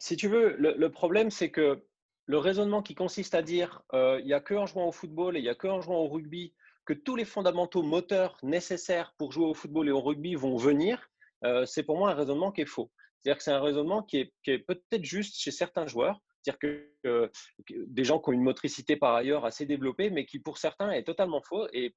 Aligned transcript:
Si 0.00 0.16
tu 0.16 0.28
veux, 0.28 0.56
le, 0.56 0.88
problème, 0.90 1.30
c'est 1.30 1.50
que 1.50 1.84
le 2.24 2.38
raisonnement 2.38 2.82
qui 2.82 2.94
consiste 2.94 3.34
à 3.34 3.42
dire 3.42 3.82
euh, 3.92 4.18
il 4.20 4.26
n'y 4.26 4.32
a 4.32 4.40
que 4.40 4.54
en 4.54 4.64
jouant 4.64 4.88
au 4.88 4.92
football 4.92 5.36
et 5.36 5.40
il 5.40 5.42
n'y 5.42 5.50
a 5.50 5.54
que 5.54 5.68
en 5.68 5.82
jouant 5.82 5.98
au 5.98 6.08
rugby 6.08 6.54
que 6.86 6.94
tous 6.94 7.16
les 7.16 7.26
fondamentaux 7.26 7.82
moteurs 7.82 8.38
nécessaires 8.42 9.14
pour 9.18 9.30
jouer 9.32 9.44
au 9.44 9.54
football 9.54 9.88
et 9.88 9.92
au 9.92 10.00
rugby 10.00 10.34
vont 10.34 10.56
venir, 10.56 11.10
euh, 11.44 11.66
c'est 11.66 11.82
pour 11.82 11.98
moi 11.98 12.10
un 12.10 12.14
raisonnement 12.14 12.50
qui 12.50 12.62
est 12.62 12.66
faux. 12.66 12.90
C'est-à-dire 13.20 13.36
que 13.36 13.42
c'est 13.42 13.52
un 13.52 13.60
raisonnement 13.60 14.02
qui 14.02 14.32
est, 14.46 14.58
peut-être 14.58 15.04
juste 15.04 15.38
chez 15.38 15.50
certains 15.50 15.86
joueurs, 15.86 16.18
c'est-à-dire 16.42 16.58
que, 17.04 17.30
des 17.68 18.04
gens 18.04 18.18
qui 18.18 18.30
ont 18.30 18.32
une 18.32 18.42
motricité 18.42 18.96
par 18.96 19.14
ailleurs 19.14 19.44
assez 19.44 19.66
développée, 19.66 20.08
mais 20.08 20.24
qui 20.24 20.38
pour 20.38 20.56
certains 20.56 20.90
est 20.92 21.04
totalement 21.04 21.42
faux. 21.42 21.68
Et, 21.74 21.94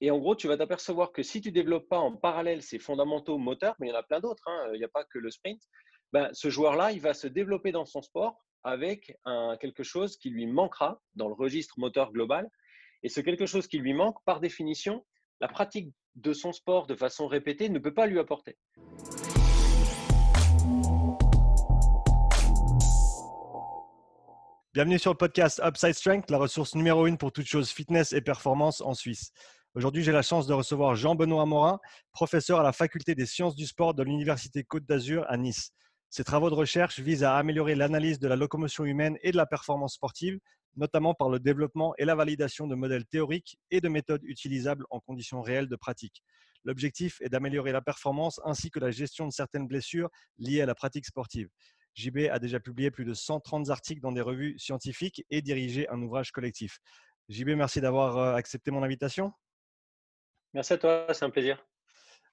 et 0.00 0.10
en 0.10 0.18
gros, 0.18 0.34
tu 0.34 0.48
vas 0.48 0.56
t'apercevoir 0.56 1.12
que 1.12 1.22
si 1.22 1.40
tu 1.40 1.50
ne 1.50 1.54
développes 1.54 1.88
pas 1.88 1.98
en 1.98 2.16
parallèle 2.16 2.62
ces 2.62 2.80
fondamentaux 2.80 3.38
moteurs, 3.38 3.76
mais 3.78 3.86
il 3.86 3.90
y 3.90 3.92
en 3.92 3.98
a 3.98 4.02
plein 4.02 4.18
d'autres, 4.18 4.42
hein, 4.46 4.70
il 4.74 4.78
n'y 4.78 4.84
a 4.84 4.88
pas 4.88 5.04
que 5.04 5.18
le 5.18 5.30
sprint, 5.30 5.62
ben, 6.12 6.30
ce 6.32 6.48
joueur-là, 6.48 6.92
il 6.92 7.00
va 7.00 7.12
se 7.12 7.26
développer 7.26 7.70
dans 7.70 7.84
son 7.84 8.00
sport 8.00 8.42
avec 8.64 9.18
quelque 9.60 9.82
chose 9.82 10.16
qui 10.16 10.30
lui 10.30 10.46
manquera 10.46 11.02
dans 11.14 11.28
le 11.28 11.34
registre 11.34 11.78
moteur 11.78 12.12
global. 12.12 12.48
Et 13.02 13.08
ce 13.08 13.20
quelque 13.20 13.46
chose 13.46 13.68
qui 13.68 13.78
lui 13.78 13.92
manque, 13.92 14.16
par 14.24 14.40
définition, 14.40 15.04
la 15.40 15.48
pratique 15.48 15.92
de 16.16 16.32
son 16.32 16.52
sport 16.52 16.86
de 16.86 16.94
façon 16.94 17.26
répétée 17.26 17.68
ne 17.68 17.78
peut 17.78 17.92
pas 17.92 18.06
lui 18.06 18.18
apporter. 18.18 18.56
Bienvenue 24.74 24.98
sur 24.98 25.12
le 25.12 25.16
podcast 25.16 25.60
Upside 25.64 25.94
Strength, 25.94 26.30
la 26.30 26.38
ressource 26.38 26.74
numéro 26.74 27.06
une 27.06 27.18
pour 27.18 27.32
toutes 27.32 27.46
choses 27.46 27.70
fitness 27.70 28.12
et 28.12 28.20
performance 28.20 28.80
en 28.80 28.94
Suisse. 28.94 29.32
Aujourd'hui, 29.74 30.02
j'ai 30.02 30.12
la 30.12 30.22
chance 30.22 30.46
de 30.46 30.54
recevoir 30.54 30.94
Jean-Benoît 30.94 31.46
Morin, 31.46 31.78
professeur 32.12 32.60
à 32.60 32.62
la 32.62 32.72
faculté 32.72 33.14
des 33.14 33.26
sciences 33.26 33.54
du 33.54 33.66
sport 33.66 33.94
de 33.94 34.02
l'Université 34.02 34.64
Côte 34.64 34.86
d'Azur 34.86 35.24
à 35.28 35.36
Nice. 35.36 35.72
Ses 36.10 36.24
travaux 36.24 36.48
de 36.48 36.54
recherche 36.54 37.00
visent 37.00 37.24
à 37.24 37.36
améliorer 37.36 37.74
l'analyse 37.74 38.18
de 38.18 38.28
la 38.28 38.36
locomotion 38.36 38.84
humaine 38.84 39.18
et 39.22 39.30
de 39.30 39.36
la 39.36 39.46
performance 39.46 39.94
sportive, 39.94 40.38
notamment 40.76 41.14
par 41.14 41.28
le 41.28 41.38
développement 41.38 41.94
et 41.98 42.04
la 42.04 42.14
validation 42.14 42.66
de 42.66 42.74
modèles 42.74 43.04
théoriques 43.04 43.58
et 43.70 43.80
de 43.80 43.88
méthodes 43.88 44.24
utilisables 44.24 44.84
en 44.90 45.00
conditions 45.00 45.42
réelles 45.42 45.68
de 45.68 45.76
pratique. 45.76 46.22
L'objectif 46.64 47.20
est 47.20 47.28
d'améliorer 47.28 47.72
la 47.72 47.82
performance 47.82 48.40
ainsi 48.44 48.70
que 48.70 48.78
la 48.78 48.90
gestion 48.90 49.26
de 49.26 49.32
certaines 49.32 49.66
blessures 49.66 50.08
liées 50.38 50.62
à 50.62 50.66
la 50.66 50.74
pratique 50.74 51.06
sportive. 51.06 51.48
JB 51.94 52.28
a 52.30 52.38
déjà 52.38 52.60
publié 52.60 52.90
plus 52.90 53.04
de 53.04 53.12
130 53.14 53.70
articles 53.70 54.00
dans 54.00 54.12
des 54.12 54.20
revues 54.20 54.58
scientifiques 54.58 55.24
et 55.30 55.42
dirigé 55.42 55.88
un 55.88 56.00
ouvrage 56.00 56.30
collectif. 56.30 56.78
JB, 57.28 57.50
merci 57.50 57.80
d'avoir 57.80 58.16
euh, 58.16 58.34
accepté 58.34 58.70
mon 58.70 58.82
invitation. 58.82 59.32
Merci 60.54 60.74
à 60.74 60.78
toi, 60.78 61.06
c'est 61.12 61.24
un 61.24 61.30
plaisir. 61.30 61.67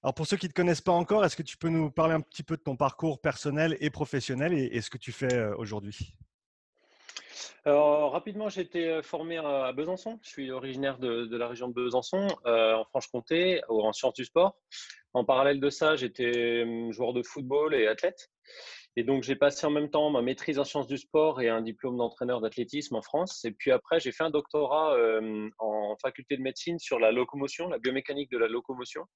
Alors 0.05 0.13
pour 0.13 0.27
ceux 0.27 0.37
qui 0.37 0.45
ne 0.45 0.51
te 0.51 0.55
connaissent 0.55 0.81
pas 0.81 0.91
encore, 0.91 1.25
est-ce 1.25 1.35
que 1.35 1.41
tu 1.41 1.57
peux 1.57 1.69
nous 1.69 1.89
parler 1.89 2.13
un 2.13 2.21
petit 2.21 2.43
peu 2.43 2.57
de 2.57 2.61
ton 2.61 2.75
parcours 2.75 3.19
personnel 3.19 3.75
et 3.79 3.89
professionnel 3.89 4.53
et, 4.53 4.79
ce 4.79 4.91
que 4.91 4.99
tu 4.99 5.11
fais 5.11 5.33
euh, 5.33 5.55
aujourd'hui? 5.57 6.13
Alors, 7.65 8.11
rapidement, 8.11 8.47
j'ai 8.47 8.61
été 8.61 8.87
euh, 8.87 9.01
formé 9.01 9.37
à 9.37 9.73
Besançon. 9.73 10.19
Je 10.21 10.29
suis 10.29 10.51
originaire 10.51 10.99
de, 10.99 11.35
la 11.35 11.47
région 11.47 11.69
de 11.69 11.73
Besançon, 11.73 12.27
euh, 12.45 12.75
en 12.75 12.85
Franche-Comté, 12.85 13.61
en 13.67 13.91
sciences 13.93 14.13
du 14.13 14.25
sport. 14.25 14.55
En 15.15 15.25
parallèle 15.25 15.59
de 15.59 15.71
ça, 15.71 15.95
j'étais 15.95 16.91
joueur 16.91 17.13
de 17.13 17.23
football 17.23 17.73
et 17.73 17.87
athlète. 17.87 18.29
Et 18.95 19.03
donc, 19.03 19.23
j'ai 19.23 19.35
passé 19.35 19.65
en 19.65 19.71
même 19.71 19.89
temps 19.89 20.11
ma 20.11 20.21
maîtrise 20.21 20.59
en 20.59 20.65
sciences 20.65 20.87
du 20.87 20.99
sport 20.99 21.41
et 21.41 21.49
un 21.49 21.63
diplôme 21.63 21.97
d'entraîneur 21.97 22.41
d'athlétisme 22.41 22.95
en 22.95 23.01
France. 23.01 23.43
Et 23.43 23.53
puis 23.53 23.71
après, 23.71 23.99
j'ai 23.99 24.11
fait 24.11 24.23
un 24.23 24.29
doctorat 24.29 24.95
en 25.57 25.95
faculté 25.99 26.37
de 26.37 26.43
médecine 26.43 26.77
sur 26.77 26.99
la 26.99 27.11
locomotion, 27.11 27.69
la 27.69 27.79
biomécanique 27.79 28.29
de 28.29 28.37
la 28.37 28.47
locomotion 28.47 29.07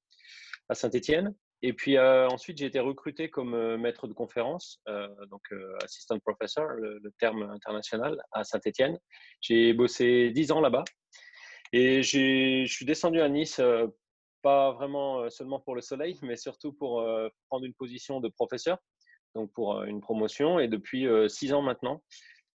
à 0.70 0.76
Saint-Étienne. 0.76 1.36
Et 1.62 1.74
puis 1.74 1.98
euh, 1.98 2.28
ensuite, 2.30 2.58
j'ai 2.58 2.66
été 2.66 2.80
recruté 2.80 3.30
comme 3.30 3.54
euh, 3.54 3.78
maître 3.78 4.08
de 4.08 4.14
conférence, 4.14 4.82
euh, 4.88 5.10
donc 5.26 5.42
assistant 5.84 6.18
professor, 6.20 6.66
le, 6.70 7.02
terme 7.20 7.44
international, 7.44 8.22
à 8.32 8.44
Saint-Étienne. 8.44 8.98
J'ai 9.42 9.74
bossé 9.74 10.30
dix 10.30 10.52
ans 10.52 10.62
là-bas. 10.62 10.86
Et 11.74 12.02
je 12.02 12.66
suis 12.66 12.86
descendu 12.86 13.22
à 13.22 13.30
Nice, 13.30 13.62
pas 14.42 14.72
vraiment 14.72 15.30
seulement 15.30 15.60
pour 15.60 15.76
le 15.76 15.82
soleil, 15.82 16.18
mais 16.24 16.38
surtout 16.38 16.72
pour 16.74 17.06
prendre 17.50 17.66
une 17.66 17.74
position 17.74 18.22
de 18.22 18.30
professeur, 18.30 18.78
donc 19.36 19.52
pour 19.54 19.84
une 19.84 20.02
promotion. 20.02 20.60
Et 20.60 20.68
depuis 20.68 21.08
six 21.28 21.54
ans 21.54 21.62
maintenant, 21.62 22.02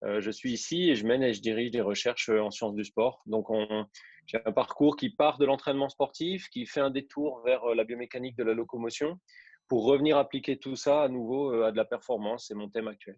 je 0.03 0.31
suis 0.31 0.51
ici 0.53 0.89
et 0.89 0.95
je 0.95 1.05
mène 1.05 1.23
et 1.23 1.33
je 1.33 1.41
dirige 1.41 1.71
des 1.71 1.81
recherches 1.81 2.29
en 2.29 2.51
sciences 2.51 2.75
du 2.75 2.83
sport. 2.83 3.21
Donc 3.25 3.49
on, 3.49 3.85
j'ai 4.27 4.39
un 4.45 4.51
parcours 4.51 4.95
qui 4.95 5.09
part 5.09 5.37
de 5.37 5.45
l'entraînement 5.45 5.89
sportif, 5.89 6.49
qui 6.49 6.65
fait 6.65 6.79
un 6.79 6.89
détour 6.89 7.41
vers 7.45 7.63
euh, 7.65 7.75
la 7.75 7.83
biomécanique 7.83 8.35
de 8.35 8.43
la 8.43 8.53
locomotion 8.53 9.19
pour 9.67 9.85
revenir 9.85 10.17
appliquer 10.17 10.57
tout 10.57 10.75
ça 10.75 11.03
à 11.03 11.09
nouveau 11.09 11.53
euh, 11.53 11.65
à 11.65 11.71
de 11.71 11.77
la 11.77 11.85
performance. 11.85 12.45
C'est 12.47 12.55
mon 12.55 12.69
thème 12.69 12.87
actuel. 12.87 13.17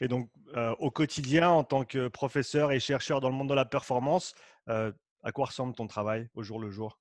Et 0.00 0.08
donc, 0.08 0.30
euh, 0.56 0.74
au 0.78 0.90
quotidien, 0.90 1.50
en 1.50 1.64
tant 1.64 1.84
que 1.84 2.08
professeur 2.08 2.72
et 2.72 2.80
chercheur 2.80 3.20
dans 3.20 3.28
le 3.28 3.34
monde 3.34 3.48
de 3.48 3.54
la 3.54 3.64
performance, 3.64 4.34
à 4.66 5.32
quoi 5.32 5.46
ressemble 5.46 5.74
ton 5.74 5.86
travail 5.86 6.28
au 6.34 6.42
jour 6.42 6.60
le 6.60 6.70
jour? 6.70 6.98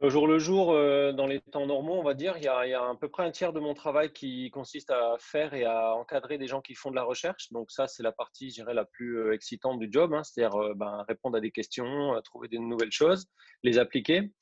Au 0.00 0.10
jour 0.10 0.26
le 0.26 0.38
jour, 0.38 0.72
euh, 0.72 1.12
dans 1.12 1.26
les 1.26 1.40
temps 1.40 1.66
normaux, 1.66 1.94
on 1.94 2.02
va 2.02 2.14
dire, 2.14 2.36
il 2.36 2.44
y, 2.44 2.48
a, 2.48 2.58
à 2.58 2.94
peu 3.00 3.08
près 3.08 3.24
un 3.24 3.30
tiers 3.30 3.52
de 3.52 3.60
mon 3.60 3.74
travail 3.74 4.12
qui 4.12 4.50
consiste 4.50 4.90
à 4.90 5.16
faire 5.18 5.54
et 5.54 5.64
à 5.64 5.94
encadrer 5.94 6.36
des 6.36 6.46
gens 6.46 6.60
qui 6.60 6.74
font 6.74 6.90
de 6.90 6.96
la 6.96 7.04
recherche. 7.04 7.52
Donc 7.52 7.70
ça, 7.70 7.86
c'est 7.86 8.02
la 8.02 8.12
partie, 8.12 8.50
je 8.50 8.56
dirais, 8.56 8.74
la 8.74 8.84
plus 8.84 9.18
euh, 9.18 9.32
excitante 9.32 9.78
du 9.78 9.88
job, 9.90 10.12
hein. 10.12 10.22
c'est-à-dire 10.24 10.56
euh, 10.56 10.74
ben, 10.74 11.04
répondre 11.08 11.36
à 11.36 11.40
des 11.40 11.52
questions, 11.52 12.20
trouver 12.24 12.48
des 12.48 12.58
nouvelles 12.58 12.92
choses, 12.92 13.26
les 13.62 13.78
appliquer. 13.78 14.32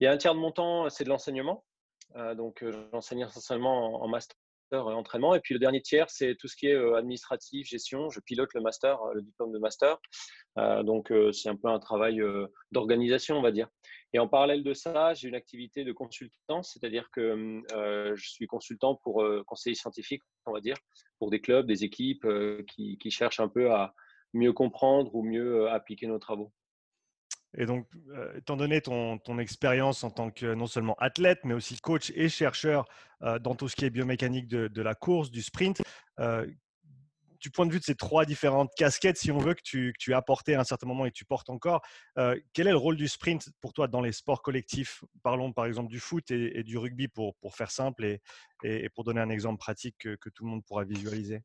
Il 0.00 0.04
y 0.04 0.06
a 0.06 0.12
un 0.12 0.16
tiers 0.16 0.34
de 0.34 0.40
mon 0.40 0.52
temps, 0.52 0.88
c'est 0.90 1.04
de 1.04 1.08
l'enseignement. 1.08 1.64
donc 2.36 2.64
j'enseigne 2.92 3.20
essentiellement 3.20 4.02
en, 4.02 4.08
master 4.08 4.36
entraînement. 4.72 5.34
Et 5.34 5.40
puis 5.40 5.54
le 5.54 5.60
dernier 5.60 5.80
tiers, 5.80 6.10
c'est 6.10 6.34
tout 6.36 6.48
ce 6.48 6.56
qui 6.56 6.66
est 6.66 6.94
administratif, 6.94 7.66
gestion. 7.66 8.10
Je 8.10 8.20
pilote 8.20 8.52
le 8.54 8.60
master, 8.60 8.98
le 9.14 9.22
diplôme 9.22 9.52
de 9.52 9.58
master. 9.58 9.98
donc 10.56 11.12
c'est 11.32 11.48
un 11.48 11.56
peu 11.56 11.68
un 11.68 11.78
travail 11.78 12.20
d'organisation, 12.72 13.36
on 13.36 13.42
va 13.42 13.52
dire. 13.52 13.68
Et 14.14 14.20
en 14.20 14.28
parallèle 14.28 14.62
de 14.62 14.74
ça, 14.74 15.12
j'ai 15.12 15.26
une 15.26 15.34
activité 15.34 15.82
de 15.82 15.90
consultant, 15.90 16.62
c'est-à-dire 16.62 17.10
que 17.10 17.60
euh, 17.72 18.14
je 18.14 18.30
suis 18.30 18.46
consultant 18.46 18.94
pour 18.94 19.24
euh, 19.24 19.42
conseiller 19.44 19.74
scientifique, 19.74 20.22
on 20.46 20.52
va 20.52 20.60
dire, 20.60 20.76
pour 21.18 21.30
des 21.30 21.40
clubs, 21.40 21.66
des 21.66 21.82
équipes 21.82 22.24
euh, 22.24 22.64
qui, 22.68 23.10
cherchent 23.10 23.40
un 23.40 23.48
peu 23.48 23.72
à 23.72 23.92
mieux 24.32 24.52
comprendre 24.52 25.12
ou 25.16 25.24
mieux 25.24 25.68
appliquer 25.68 26.06
nos 26.06 26.20
travaux. 26.20 26.52
Et 27.56 27.66
donc, 27.66 27.86
étant 28.36 28.56
donné 28.56 28.80
ton, 28.80 29.18
expérience 29.38 30.04
en 30.04 30.10
tant 30.10 30.30
que 30.30 30.54
non 30.54 30.66
seulement 30.66 30.96
athlète, 30.98 31.40
mais 31.44 31.54
aussi 31.54 31.78
coach 31.78 32.12
et 32.14 32.28
chercheur 32.28 32.86
dans 33.40 33.54
tout 33.54 33.68
ce 33.68 33.76
qui 33.76 33.84
est 33.84 33.90
biomécanique 33.90 34.48
de, 34.48 34.82
la 34.82 34.94
course, 34.94 35.30
du 35.30 35.42
sprint, 35.42 35.82
du 37.44 37.50
point 37.50 37.66
de 37.66 37.72
vue 37.72 37.78
de 37.78 37.84
ces 37.84 37.94
trois 37.94 38.24
différentes 38.24 38.72
casquettes, 38.74 39.18
si 39.18 39.30
on 39.30 39.36
veut, 39.36 39.52
que 39.52 39.60
tu, 39.62 40.14
as 40.14 40.22
porté 40.22 40.54
à 40.54 40.60
un 40.60 40.64
certain 40.64 40.86
moment 40.86 41.04
et 41.04 41.10
que 41.10 41.16
tu 41.16 41.26
portes 41.26 41.50
encore, 41.50 41.82
euh, 42.16 42.40
quel 42.54 42.66
est 42.66 42.70
le 42.70 42.78
rôle 42.78 42.96
du 42.96 43.06
sprint 43.06 43.50
pour 43.60 43.74
toi 43.74 43.86
dans 43.86 44.00
les 44.00 44.12
sports 44.12 44.40
collectifs? 44.40 45.04
Parlons 45.22 45.52
par 45.52 45.66
exemple 45.66 45.90
du 45.90 46.00
foot 46.00 46.30
et, 46.30 46.62
du 46.62 46.78
rugby 46.78 47.06
pour, 47.06 47.34
pour 47.36 47.54
faire 47.54 47.70
simple 47.70 48.06
et, 48.06 48.22
et, 48.62 48.88
pour 48.88 49.04
donner 49.04 49.20
un 49.20 49.28
exemple 49.28 49.58
pratique 49.58 49.96
que, 49.98 50.30
tout 50.30 50.44
le 50.44 50.50
monde 50.52 50.64
pourra 50.64 50.84
visualiser. 50.84 51.42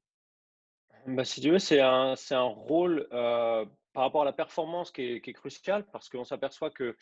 Bah, 1.09 1.25
si 1.25 1.41
tu 1.41 1.51
veux, 1.51 1.59
c'est 1.59 1.79
un, 1.79 2.15
rôle 2.41 3.07
euh, 3.11 3.65
par 3.93 4.03
rapport 4.03 4.21
à 4.21 4.25
la 4.25 4.33
performance 4.33 4.91
qui 4.91 5.01
est, 5.01 5.33
crucial 5.33 5.85
parce 5.91 6.09
qu'on 6.09 6.23
s'aperçoit 6.23 6.69
que 6.69 6.95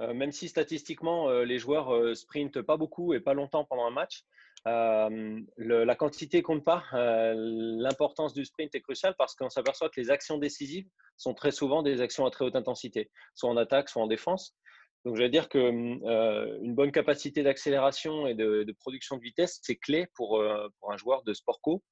euh, 0.00 0.12
même 0.12 0.32
si 0.32 0.48
statistiquement 0.48 1.30
les 1.30 1.58
joueurs 1.58 2.16
sprintent 2.16 2.62
pas 2.62 2.76
beaucoup 2.76 3.14
et 3.14 3.20
pas 3.20 3.34
longtemps 3.34 3.64
pendant 3.64 3.86
un 3.86 3.90
match, 3.90 4.24
euh, 4.66 5.40
la 5.58 5.94
quantité 5.94 6.42
compte 6.42 6.64
pas. 6.64 6.84
Euh, 6.94 7.34
l'importance 7.36 8.32
du 8.32 8.44
sprint 8.44 8.74
est 8.74 8.80
cruciale 8.80 9.14
parce 9.18 9.34
qu'on 9.34 9.50
s'aperçoit 9.50 9.88
que 9.90 10.00
les 10.00 10.10
actions 10.10 10.38
décisives 10.38 10.88
sont 11.16 11.34
très 11.34 11.50
souvent 11.50 11.82
des 11.82 12.00
actions 12.00 12.24
à 12.26 12.30
très 12.30 12.44
haute 12.44 12.56
intensité, 12.56 13.10
soit 13.34 13.50
en 13.50 13.56
attaque, 13.56 13.88
soit 13.88 14.02
en 14.02 14.06
défense. 14.06 14.56
Donc, 15.04 15.16
je 15.16 15.22
vais 15.22 15.28
dire 15.28 15.48
qu'une 15.48 16.00
euh, 16.06 16.58
bonne 16.62 16.90
capacité 16.90 17.42
d'accélération 17.42 18.26
et 18.26 18.34
de, 18.34 18.64
production 18.80 19.16
de 19.16 19.22
vitesse, 19.22 19.60
c'est 19.62 19.76
clé 19.76 20.06
pour, 20.14 20.42
pour, 20.80 20.92
un 20.92 20.96
joueur 20.96 21.22
de 21.24 21.34
sport 21.34 21.60
co, 21.60 21.82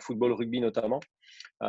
football, 0.00 0.32
rugby 0.32 0.60
notamment. 0.60 1.00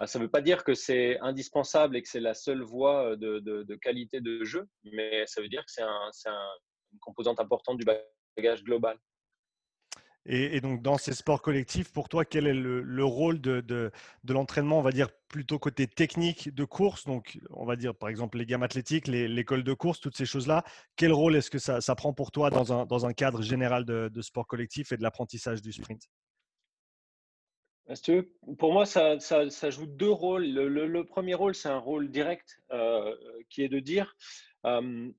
ça 0.06 0.20
ne 0.20 0.24
veut 0.24 0.30
pas 0.30 0.42
dire 0.42 0.64
que 0.64 0.74
c'est 0.74 1.20
indispensable 1.20 1.98
et 1.98 2.02
que 2.02 2.10
c'est 2.10 2.20
la 2.20 2.34
seule 2.34 2.62
voie 2.62 3.16
de, 3.18 3.76
qualité 3.82 4.22
de 4.22 4.44
jeu, 4.44 4.68
mais 4.84 5.26
ça 5.26 5.42
veut 5.42 5.50
dire 5.50 5.66
que 5.66 5.72
c'est 5.72 5.82
un, 5.82 6.12
une 6.94 7.00
composante 7.00 7.40
importante 7.40 7.78
du 7.78 7.86
bagage 7.86 8.64
global. 8.64 8.98
Et, 10.30 10.60
donc, 10.60 10.82
dans 10.82 10.98
ces 10.98 11.14
sports 11.14 11.42
collectifs, 11.42 11.94
pour 11.94 12.10
toi, 12.10 12.26
quel 12.26 12.48
est 12.48 12.54
le, 12.54 13.06
rôle 13.06 13.40
de, 13.40 13.62
de, 13.62 13.92
l'entraînement, 14.28 14.78
on 14.78 14.82
va 14.82 14.92
dire, 14.92 15.08
plutôt 15.30 15.58
côté 15.58 15.88
technique 15.88 16.54
de 16.54 16.66
course? 16.66 17.06
Donc, 17.06 17.40
on 17.52 17.66
va 17.66 17.78
dire, 17.78 17.96
par 17.96 18.10
exemple, 18.10 18.38
les 18.38 18.46
gammes 18.46 18.64
athlétiques, 18.64 19.08
l'école 19.08 19.64
de 19.64 19.74
course, 19.74 20.02
toutes 20.02 20.18
ces 20.18 20.26
choses-là. 20.26 20.66
Quel 20.98 21.14
rôle 21.14 21.38
est-ce 21.38 21.50
que 21.50 21.60
ça, 21.60 21.96
prend 21.96 22.12
pour 22.12 22.32
toi 22.32 22.50
dans 22.50 23.06
un, 23.06 23.14
cadre 23.14 23.42
général 23.42 23.86
de, 23.86 24.22
sport 24.22 24.46
collectif 24.46 24.92
et 24.92 24.98
de 24.98 25.02
l'apprentissage 25.04 25.62
du 25.62 25.72
sprint? 25.72 26.04
Pour 28.60 28.74
moi, 28.74 28.86
ça, 28.86 29.70
joue 29.70 29.86
deux 29.86 30.12
rôles. 30.12 30.46
Le, 30.46 31.04
premier 31.06 31.36
rôle, 31.36 31.56
c'est 31.56 31.70
un 31.70 31.80
rôle 31.80 32.12
direct 32.12 32.60
euh, 32.72 33.16
qui 33.50 33.62
est 33.62 33.70
de 33.70 33.80
dire 33.80 34.14
euh, 34.66 35.10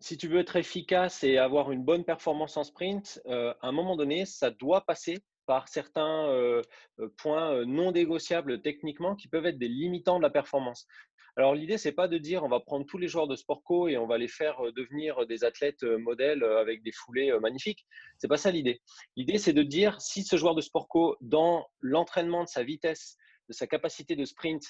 si 0.00 0.16
tu 0.16 0.28
veux 0.28 0.40
être 0.40 0.56
efficace 0.56 1.24
et 1.24 1.38
avoir 1.38 1.72
une 1.72 1.84
bonne 1.84 2.04
performance 2.04 2.56
en 2.56 2.64
sprint, 2.64 3.20
euh, 3.26 3.54
à 3.62 3.68
un 3.68 3.72
moment 3.72 3.96
donné, 3.96 4.26
ça 4.26 4.50
doit 4.50 4.82
passer 4.82 5.18
par 5.46 5.68
certains 5.68 6.28
points 7.18 7.64
non 7.66 7.92
négociables 7.92 8.62
techniquement 8.62 9.14
qui 9.14 9.28
peuvent 9.28 9.46
être 9.46 9.58
des 9.58 9.68
limitants 9.68 10.16
de 10.18 10.22
la 10.24 10.30
performance. 10.30 10.88
Alors 11.36 11.54
l'idée, 11.54 11.78
c'est 11.78 11.92
pas 11.92 12.08
de 12.08 12.18
dire 12.18 12.42
on 12.42 12.48
va 12.48 12.58
prendre 12.58 12.84
tous 12.84 12.98
les 12.98 13.06
joueurs 13.06 13.28
de 13.28 13.36
sport 13.36 13.62
co 13.62 13.86
et 13.86 13.96
on 13.96 14.08
va 14.08 14.18
les 14.18 14.26
faire 14.26 14.56
devenir 14.74 15.24
des 15.26 15.44
athlètes 15.44 15.84
modèles 15.84 16.42
avec 16.42 16.82
des 16.82 16.90
foulées 16.90 17.32
magnifiques. 17.40 17.86
C'est 18.18 18.26
pas 18.26 18.38
ça 18.38 18.50
l'idée. 18.50 18.80
L'idée, 19.16 19.38
c'est 19.38 19.52
de 19.52 19.62
dire 19.62 20.00
si 20.00 20.24
ce 20.24 20.36
joueur 20.36 20.56
de 20.56 20.62
sport 20.62 20.88
co, 20.88 21.16
dans 21.20 21.68
l'entraînement 21.80 22.42
de 22.42 22.48
sa 22.48 22.64
vitesse, 22.64 23.16
de 23.48 23.52
sa 23.52 23.66
capacité 23.66 24.16
de 24.16 24.24
sprint, 24.24 24.62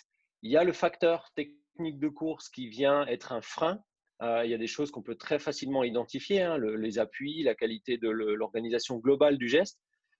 il 0.42 0.50
y 0.50 0.56
a 0.56 0.64
le 0.64 0.72
facteur 0.72 1.30
technique 1.34 1.98
de 1.98 2.08
course 2.08 2.48
qui 2.48 2.68
vient 2.68 3.06
être 3.06 3.32
un 3.32 3.40
frein. 3.40 3.80
Il 4.22 4.50
y 4.50 4.54
a 4.54 4.58
des 4.58 4.66
choses 4.66 4.90
qu'on 4.90 5.02
peut 5.02 5.14
très 5.14 5.38
facilement 5.38 5.84
identifier, 5.84 6.42
hein, 6.42 6.58
les 6.58 6.98
appuis, 6.98 7.42
la 7.42 7.54
qualité 7.54 7.98
de 7.98 8.08
l'organisation 8.08 8.96
globale 8.96 9.36
du 9.36 9.48
geste. 9.48 9.78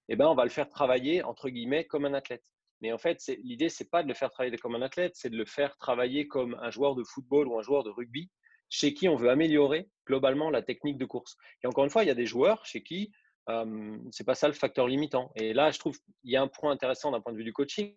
Eh 0.09 0.17
ben, 0.17 0.27
on 0.27 0.35
va 0.35 0.45
le 0.45 0.51
faire 0.51 0.69
travailler 0.69 1.23
entre 1.23 1.49
guillemets 1.49 1.85
comme 1.85 2.05
un 2.05 2.15
athlète. 2.15 2.45
Mais 2.83 2.93
en 2.93 2.99
fait, 2.99 3.19
l'idée, 3.43 3.69
c'est 3.71 3.91
pas 3.91 4.03
de 4.03 4.09
le 4.09 4.15
faire 4.15 4.31
travailler 4.31 4.57
comme 4.59 4.75
un 4.75 4.83
athlète, 4.83 5.13
c'est 5.15 5.31
de 5.31 5.37
le 5.37 5.47
faire 5.47 5.77
travailler 5.79 6.29
comme 6.29 6.57
un 6.61 6.71
joueur 6.71 6.95
de 6.95 7.03
football 7.03 7.49
ou 7.49 7.59
un 7.59 7.63
joueur 7.63 7.85
de 7.85 7.91
rugby 7.91 8.31
chez 8.69 8.93
qui 8.95 9.09
on 9.09 9.17
veut 9.17 9.31
améliorer 9.31 9.89
globalement 10.07 10.51
la 10.51 10.63
technique 10.63 10.99
de 10.99 11.07
course. 11.07 11.37
Et 11.63 11.67
encore 11.67 11.85
une 11.85 11.91
fois, 11.91 12.05
il 12.05 12.09
y 12.09 12.11
a 12.11 12.15
des 12.15 12.27
joueurs 12.27 12.67
chez 12.67 12.83
qui 12.83 13.13
euh, 13.49 13.97
c'est 14.11 14.25
pas 14.25 14.35
ça 14.35 14.49
le 14.49 14.55
facteur 14.55 14.89
limitant. 14.89 15.31
Et 15.37 15.53
là, 15.53 15.71
je 15.71 15.79
trouve 15.79 15.97
qu'il 15.99 16.31
y 16.31 16.37
a 16.37 16.43
un 16.43 16.49
point 16.49 16.73
intéressant 16.73 17.13
d'un 17.13 17.21
point 17.21 17.33
de 17.33 17.39
vue 17.39 17.45
du 17.45 17.53
coaching, 17.53 17.97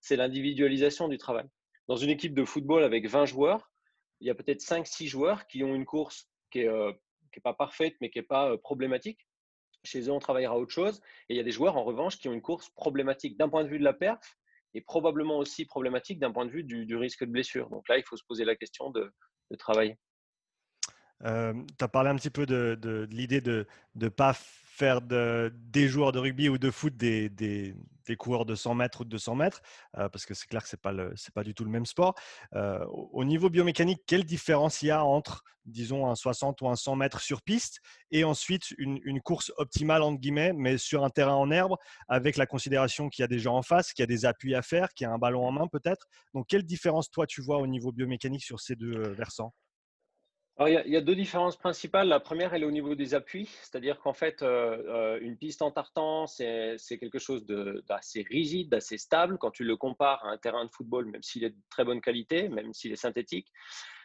c'est 0.00 0.16
l'individualisation 0.16 1.08
du 1.08 1.18
travail. 1.18 1.46
Dans 1.88 1.96
une 1.96 2.10
équipe 2.10 2.34
de 2.34 2.44
football 2.44 2.84
avec 2.84 3.08
20 3.08 3.26
joueurs, 3.26 3.70
il 4.24 4.28
y 4.28 4.30
a 4.30 4.34
peut-être 4.34 4.62
5-6 4.62 5.06
joueurs 5.06 5.46
qui 5.46 5.62
ont 5.62 5.74
une 5.74 5.84
course 5.84 6.30
qui 6.50 6.60
n'est 6.60 6.68
euh, 6.68 6.92
pas 7.42 7.52
parfaite, 7.52 7.94
mais 8.00 8.08
qui 8.08 8.18
n'est 8.18 8.24
pas 8.24 8.50
euh, 8.50 8.56
problématique. 8.56 9.28
Chez 9.84 10.00
eux, 10.08 10.12
on 10.12 10.18
travaillera 10.18 10.58
autre 10.58 10.72
chose. 10.72 11.02
Et 11.28 11.34
il 11.34 11.36
y 11.36 11.40
a 11.40 11.42
des 11.42 11.50
joueurs, 11.50 11.76
en 11.76 11.84
revanche, 11.84 12.18
qui 12.18 12.26
ont 12.30 12.32
une 12.32 12.40
course 12.40 12.70
problématique 12.70 13.36
d'un 13.36 13.50
point 13.50 13.64
de 13.64 13.68
vue 13.68 13.78
de 13.78 13.84
la 13.84 13.92
perf 13.92 14.38
et 14.72 14.80
probablement 14.80 15.36
aussi 15.36 15.66
problématique 15.66 16.18
d'un 16.18 16.32
point 16.32 16.46
de 16.46 16.50
vue 16.50 16.64
du, 16.64 16.96
risque 16.96 17.24
de 17.24 17.30
blessure. 17.30 17.68
Donc 17.68 17.86
là, 17.90 17.98
il 17.98 18.02
faut 18.04 18.16
se 18.16 18.24
poser 18.24 18.46
la 18.46 18.56
question 18.56 18.90
de, 18.90 19.12
travailler. 19.58 19.98
Euh, 21.24 21.52
tu 21.78 21.84
as 21.84 21.88
parlé 21.88 22.08
un 22.08 22.16
petit 22.16 22.30
peu 22.30 22.46
de, 22.46 23.06
l'idée 23.10 23.42
de 23.42 23.66
ne 23.94 24.08
pas 24.08 24.32
faire 24.74 25.00
des 25.02 25.88
joueurs 25.88 26.10
de 26.10 26.18
rugby 26.18 26.48
ou 26.48 26.58
de 26.58 26.70
foot 26.70 26.96
des, 26.96 27.28
des 27.28 28.16
coureurs 28.16 28.44
de 28.44 28.54
100 28.54 28.74
mètres 28.74 29.00
ou 29.02 29.04
de 29.04 29.10
200 29.10 29.36
mètres, 29.36 29.62
euh, 29.98 30.08
parce 30.08 30.26
que 30.26 30.34
c'est 30.34 30.46
clair 30.46 30.62
que 30.62 30.68
ce 30.68 30.76
n'est 30.76 30.80
pas, 30.80 30.92
pas 31.34 31.44
du 31.44 31.54
tout 31.54 31.64
le 31.64 31.70
même 31.70 31.86
sport. 31.86 32.14
Euh, 32.54 32.84
au 32.86 33.24
niveau 33.24 33.50
biomécanique, 33.50 34.02
quelle 34.06 34.24
différence 34.24 34.82
il 34.82 34.86
y 34.86 34.90
a 34.90 35.04
entre, 35.04 35.44
disons, 35.64 36.08
un 36.08 36.16
60 36.16 36.60
ou 36.60 36.68
un 36.68 36.74
100 36.74 36.96
mètres 36.96 37.20
sur 37.20 37.42
piste 37.42 37.80
et 38.10 38.24
ensuite 38.24 38.72
une, 38.78 39.00
une 39.04 39.20
course 39.20 39.52
optimale, 39.58 40.02
entre 40.02 40.20
guillemets, 40.20 40.52
mais 40.52 40.76
sur 40.76 41.04
un 41.04 41.10
terrain 41.10 41.34
en 41.34 41.50
herbe, 41.50 41.76
avec 42.08 42.36
la 42.36 42.46
considération 42.46 43.08
qu'il 43.08 43.22
y 43.22 43.24
a 43.24 43.28
des 43.28 43.38
gens 43.38 43.56
en 43.56 43.62
face, 43.62 43.92
qu'il 43.92 44.02
y 44.02 44.04
a 44.04 44.08
des 44.08 44.24
appuis 44.24 44.54
à 44.54 44.62
faire, 44.62 44.88
qu'il 44.94 45.06
y 45.06 45.08
a 45.08 45.12
un 45.12 45.18
ballon 45.18 45.46
en 45.46 45.52
main 45.52 45.68
peut-être? 45.68 46.06
Donc, 46.34 46.46
quelle 46.48 46.64
différence, 46.64 47.10
toi, 47.10 47.26
tu 47.26 47.42
vois 47.42 47.58
au 47.58 47.66
niveau 47.66 47.92
biomécanique 47.92 48.44
sur 48.44 48.60
ces 48.60 48.74
deux 48.74 48.94
euh, 48.94 49.14
versants 50.58 50.82
il, 50.86 50.92
y 50.92 50.96
a, 50.96 51.00
deux 51.00 51.14
différences 51.14 51.56
principales. 51.56 52.08
La 52.08 52.20
première, 52.20 52.54
elle 52.54 52.62
est 52.62 52.66
au 52.66 52.70
niveau 52.70 52.94
des 52.94 53.14
appuis, 53.14 53.48
c'est-à-dire 53.62 53.98
qu'en 54.00 54.12
fait, 54.12 54.42
euh, 54.42 54.82
euh, 54.88 55.18
une 55.20 55.36
piste 55.36 55.62
en 55.62 55.70
tartan, 55.70 56.26
c'est 56.26 56.78
quelque 56.98 57.18
chose 57.18 57.44
d'assez 57.46 58.24
rigide, 58.28 58.70
d'assez 58.70 58.98
stable 58.98 59.38
quand 59.38 59.50
tu 59.50 59.64
le 59.64 59.76
compares 59.76 60.24
à 60.24 60.30
un 60.30 60.38
terrain 60.38 60.64
de 60.64 60.70
football, 60.70 61.06
même 61.06 61.22
s'il 61.22 61.44
est 61.44 61.50
de 61.50 61.60
très 61.70 61.84
bonne 61.84 62.00
qualité, 62.00 62.48
même 62.48 62.72
s'il 62.72 62.92
est 62.92 62.96
synthétique. 62.96 63.48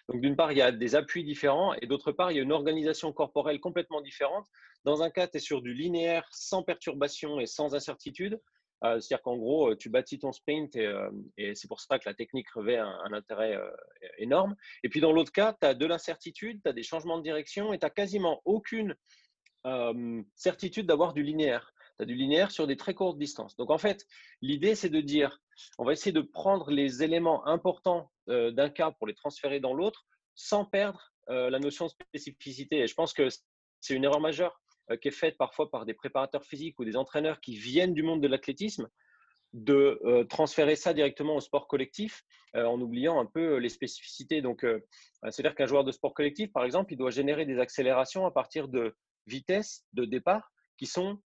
Donc, 0.09 0.21
d'une 0.21 0.35
part, 0.35 0.51
il 0.51 0.57
y 0.57 0.61
a 0.61 0.71
des 0.71 0.95
appuis 0.95 1.23
différents 1.23 1.73
et 1.75 1.85
d'autre 1.85 2.11
part, 2.11 2.31
il 2.31 2.37
y 2.37 2.39
a 2.39 2.43
une 2.43 2.51
organisation 2.51 3.13
corporelle 3.13 3.59
complètement 3.59 4.01
différente. 4.01 4.47
Dans 4.83 5.03
un 5.03 5.11
cas, 5.11 5.27
tu 5.27 5.37
es 5.37 5.39
sur 5.39 5.61
du 5.61 5.73
linéaire 5.73 6.27
sans 6.31 6.63
perturbation 6.63 7.39
et 7.39 7.45
sans 7.45 7.75
incertitude. 7.75 8.39
Euh, 8.83 8.99
c'est-à-dire 8.99 9.21
qu'en 9.21 9.37
gros, 9.37 9.71
euh, 9.71 9.75
tu 9.75 9.89
bâtis 9.89 10.19
ton 10.19 10.31
sprint 10.31 10.75
euh, 10.77 11.09
et, 11.37 11.53
c'est 11.55 11.67
pour 11.67 11.81
ça 11.81 11.99
que 11.99 12.07
la 12.07 12.13
technique 12.13 12.49
revêt 12.51 12.77
un, 12.77 13.11
intérêt 13.13 13.59
énorme. 14.17 14.55
Et 14.83 14.89
puis 14.89 15.01
dans 15.01 15.11
l'autre 15.11 15.31
cas, 15.31 15.55
tu 15.59 15.67
as 15.67 15.73
de 15.73 15.85
l'incertitude, 15.85 16.61
tu 16.63 16.69
as 16.69 16.73
des 16.73 16.83
changements 16.83 17.17
de 17.17 17.23
direction 17.23 17.73
et 17.73 17.79
tu 17.79 17.85
n'as 17.85 17.89
quasiment 17.89 18.41
aucune 18.45 18.95
certitude 20.35 20.87
d'avoir 20.87 21.13
du 21.13 21.21
linéaire. 21.21 21.73
Tu 21.97 22.03
as 22.03 22.05
du 22.05 22.15
linéaire 22.15 22.51
sur 22.51 22.65
des 22.65 22.77
très 22.77 22.93
courtes 22.93 23.19
distances. 23.19 23.57
Donc 23.57 23.71
en 23.71 23.77
fait, 23.77 24.05
l'idée, 24.41 24.73
c'est 24.73 24.89
de 24.89 25.01
dire, 25.01 25.41
on 25.77 25.83
va 25.83 25.91
essayer 25.91 26.13
de 26.13 26.21
prendre 26.21 26.71
les 26.71 27.03
éléments 27.03 27.45
importants 27.45 28.09
d'un 28.27 28.69
cas 28.69 28.91
pour 28.91 29.05
les 29.05 29.15
transférer 29.15 29.59
dans 29.59 29.73
l'autre 29.73 30.05
sans 30.35 30.63
perdre 30.63 31.11
la 31.27 31.59
notion 31.59 31.87
de 31.87 31.91
spécificité. 31.91 32.79
Et 32.79 32.87
je 32.87 32.95
pense 32.95 33.11
que 33.11 33.27
c'est 33.81 33.95
une 33.95 34.05
erreur 34.05 34.21
majeure 34.21 34.61
qui 34.97 35.07
est 35.07 35.11
faite 35.11 35.37
parfois 35.37 35.69
par 35.69 35.85
des 35.85 35.93
préparateurs 35.93 36.43
physiques 36.43 36.79
ou 36.79 36.85
des 36.85 36.95
entraîneurs 36.95 37.39
qui 37.39 37.55
viennent 37.55 37.93
du 37.93 38.03
monde 38.03 38.21
de 38.21 38.27
l'athlétisme, 38.27 38.87
de 39.53 39.99
euh, 40.03 40.23
transférer 40.25 40.75
ça 40.75 40.93
directement 40.93 41.35
au 41.35 41.41
sport 41.41 41.67
collectif 41.67 42.23
euh, 42.55 42.65
en 42.65 42.79
oubliant 42.79 43.19
un 43.19 43.25
peu 43.25 43.57
les 43.57 43.69
spécificités. 43.69 44.41
Donc, 44.41 44.65
c'est-à-dire 45.29 45.55
qu'un 45.55 45.65
joueur 45.65 45.83
de 45.83 45.91
sport 45.91 46.13
collectif, 46.13 46.51
par 46.51 46.63
exemple, 46.65 46.93
il 46.93 46.97
doit 46.97 47.11
générer 47.11 47.45
des 47.45 47.59
accélérations 47.59 48.25
à 48.25 48.31
partir 48.31 48.67
de 48.67 48.95
vitesses 49.25 49.85
de 49.93 50.05
départ 50.05 50.51
qui 50.77 50.85
sont 50.85 51.19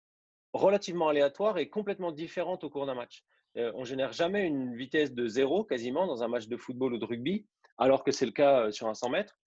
relativement 0.52 1.08
aléatoires 1.08 1.58
et 1.58 1.68
complètement 1.68 2.12
différentes 2.12 2.64
au 2.64 2.70
cours 2.70 2.86
d'un 2.86 2.94
match. 2.94 3.24
on 3.54 3.84
génère 3.84 4.12
jamais 4.12 4.46
une 4.46 4.74
vitesse 4.76 5.12
de 5.12 5.26
zéro 5.26 5.64
quasiment 5.64 6.06
dans 6.06 6.22
un 6.22 6.28
match 6.28 6.46
de 6.46 6.56
football 6.56 6.94
ou 6.94 6.98
de 6.98 7.04
rugby, 7.04 7.46
alors 7.78 8.04
que 8.04 8.12
c'est 8.12 8.26
le 8.26 8.32
cas 8.32 8.70
sur 8.70 8.86
un 8.88 8.94
100 8.94 9.10
mètres. 9.10 9.38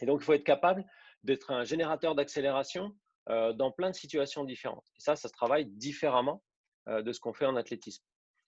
Et 0.00 0.06
donc, 0.06 0.20
il 0.20 0.24
faut 0.24 0.34
être 0.34 0.44
capable 0.44 0.84
d'être 1.24 1.50
un 1.50 1.64
générateur 1.64 2.14
d'accélération 2.14 2.94
euh, 3.28 3.52
dans 3.52 3.70
plein 3.70 3.90
de 3.90 3.94
situations 3.94 4.44
différentes. 4.44 4.86
Et 4.96 5.00
ça, 5.00 5.16
ça 5.16 5.28
se 5.28 5.32
travaille 5.32 5.66
différemment 5.66 6.42
euh, 6.88 7.02
de 7.02 7.12
ce 7.12 7.20
qu'on 7.20 7.32
fait 7.32 7.46
en 7.46 7.56
athlétisme. 7.56 8.04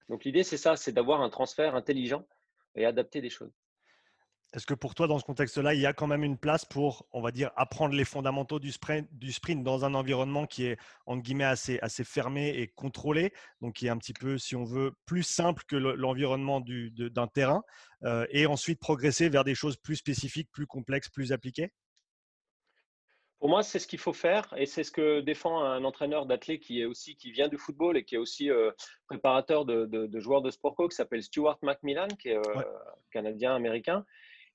Donc 0.09 0.25
l'idée, 0.25 0.45
c'est 0.45 0.57
ça, 0.57 0.77
c'est 0.77 0.93
d'avoir 0.93 1.21
un 1.21 1.31
transfert 1.31 1.75
intelligent 1.75 2.27
et 2.75 2.85
adapter 2.87 3.21
des 3.21 3.31
choses. 3.31 3.53
Est-ce 4.55 4.65
que 4.65 4.73
pour 4.73 4.95
toi, 4.95 5.07
dans 5.07 5.19
ce 5.19 5.25
contexte-là, 5.25 5.75
il 5.75 5.81
y 5.81 5.85
a 5.85 5.93
quand 5.93 6.07
même 6.07 6.25
une 6.25 6.39
place 6.39 6.65
pour, 6.65 7.07
on 7.13 7.21
va 7.21 7.33
dire, 7.33 7.51
apprendre 7.57 7.95
les 7.95 8.07
fondamentaux 8.07 8.59
du 8.59 8.73
sprint, 8.73 9.07
du 9.13 9.31
sprint 9.31 9.63
dans 9.63 9.85
un 9.85 9.93
environnement 9.93 10.47
qui 10.47 10.65
est, 10.65 10.79
entre 11.05 11.23
guillemets, 11.23 11.45
assez, 11.45 11.79
assez 11.83 12.03
fermé 12.03 12.49
et 12.57 12.69
contrôlé, 12.69 13.35
donc 13.61 13.75
qui 13.75 13.89
est 13.89 13.91
un 13.91 13.99
petit 13.99 14.15
peu, 14.15 14.39
si 14.39 14.57
on 14.57 14.65
veut, 14.65 14.93
plus 15.05 15.23
simple 15.23 15.65
que 15.69 15.77
l'environnement 15.77 16.63
d'un 16.63 17.27
terrain, 17.27 17.63
euh, 18.05 18.27
et 18.31 18.47
ensuite 18.47 18.81
progresser 18.81 19.29
vers 19.29 19.45
des 19.45 19.55
choses 19.55 19.77
plus 19.77 19.97
spécifiques, 19.97 20.51
plus 20.51 20.67
complexes, 20.67 21.11
plus 21.11 21.33
appliquées? 21.33 21.71
Pour 23.39 23.49
moi, 23.49 23.63
c'est 23.63 23.79
ce 23.79 23.87
qu'il 23.87 24.01
faut 24.01 24.13
faire 24.13 24.53
et 24.57 24.67
c'est 24.67 24.83
ce 24.83 24.91
que 24.91 25.21
défend 25.21 25.63
un 25.63 25.85
entraîneur 25.85 26.27
d'athlète 26.27 26.61
qui 26.61 26.81
est 26.81 26.85
aussi 26.85 27.17
qui 27.17 27.31
vient 27.31 27.49
du 27.49 27.57
football 27.57 27.97
et 27.97 28.05
qui 28.05 28.17
est 28.17 28.19
aussi 28.19 28.51
euh, 28.51 28.73
préparateur 29.07 29.65
de, 29.65 30.11
joueurs 30.19 30.43
de 30.43 30.51
sport 30.51 30.75
co 30.75 30.89
qui 30.89 30.97
s'appelle 30.97 31.23
Stuart 31.23 31.59
McMillan, 31.63 32.09
qui 32.09 32.31
est 32.31 32.37
euh, 32.37 32.63
canadien 33.13 33.55
américain. 33.55 34.05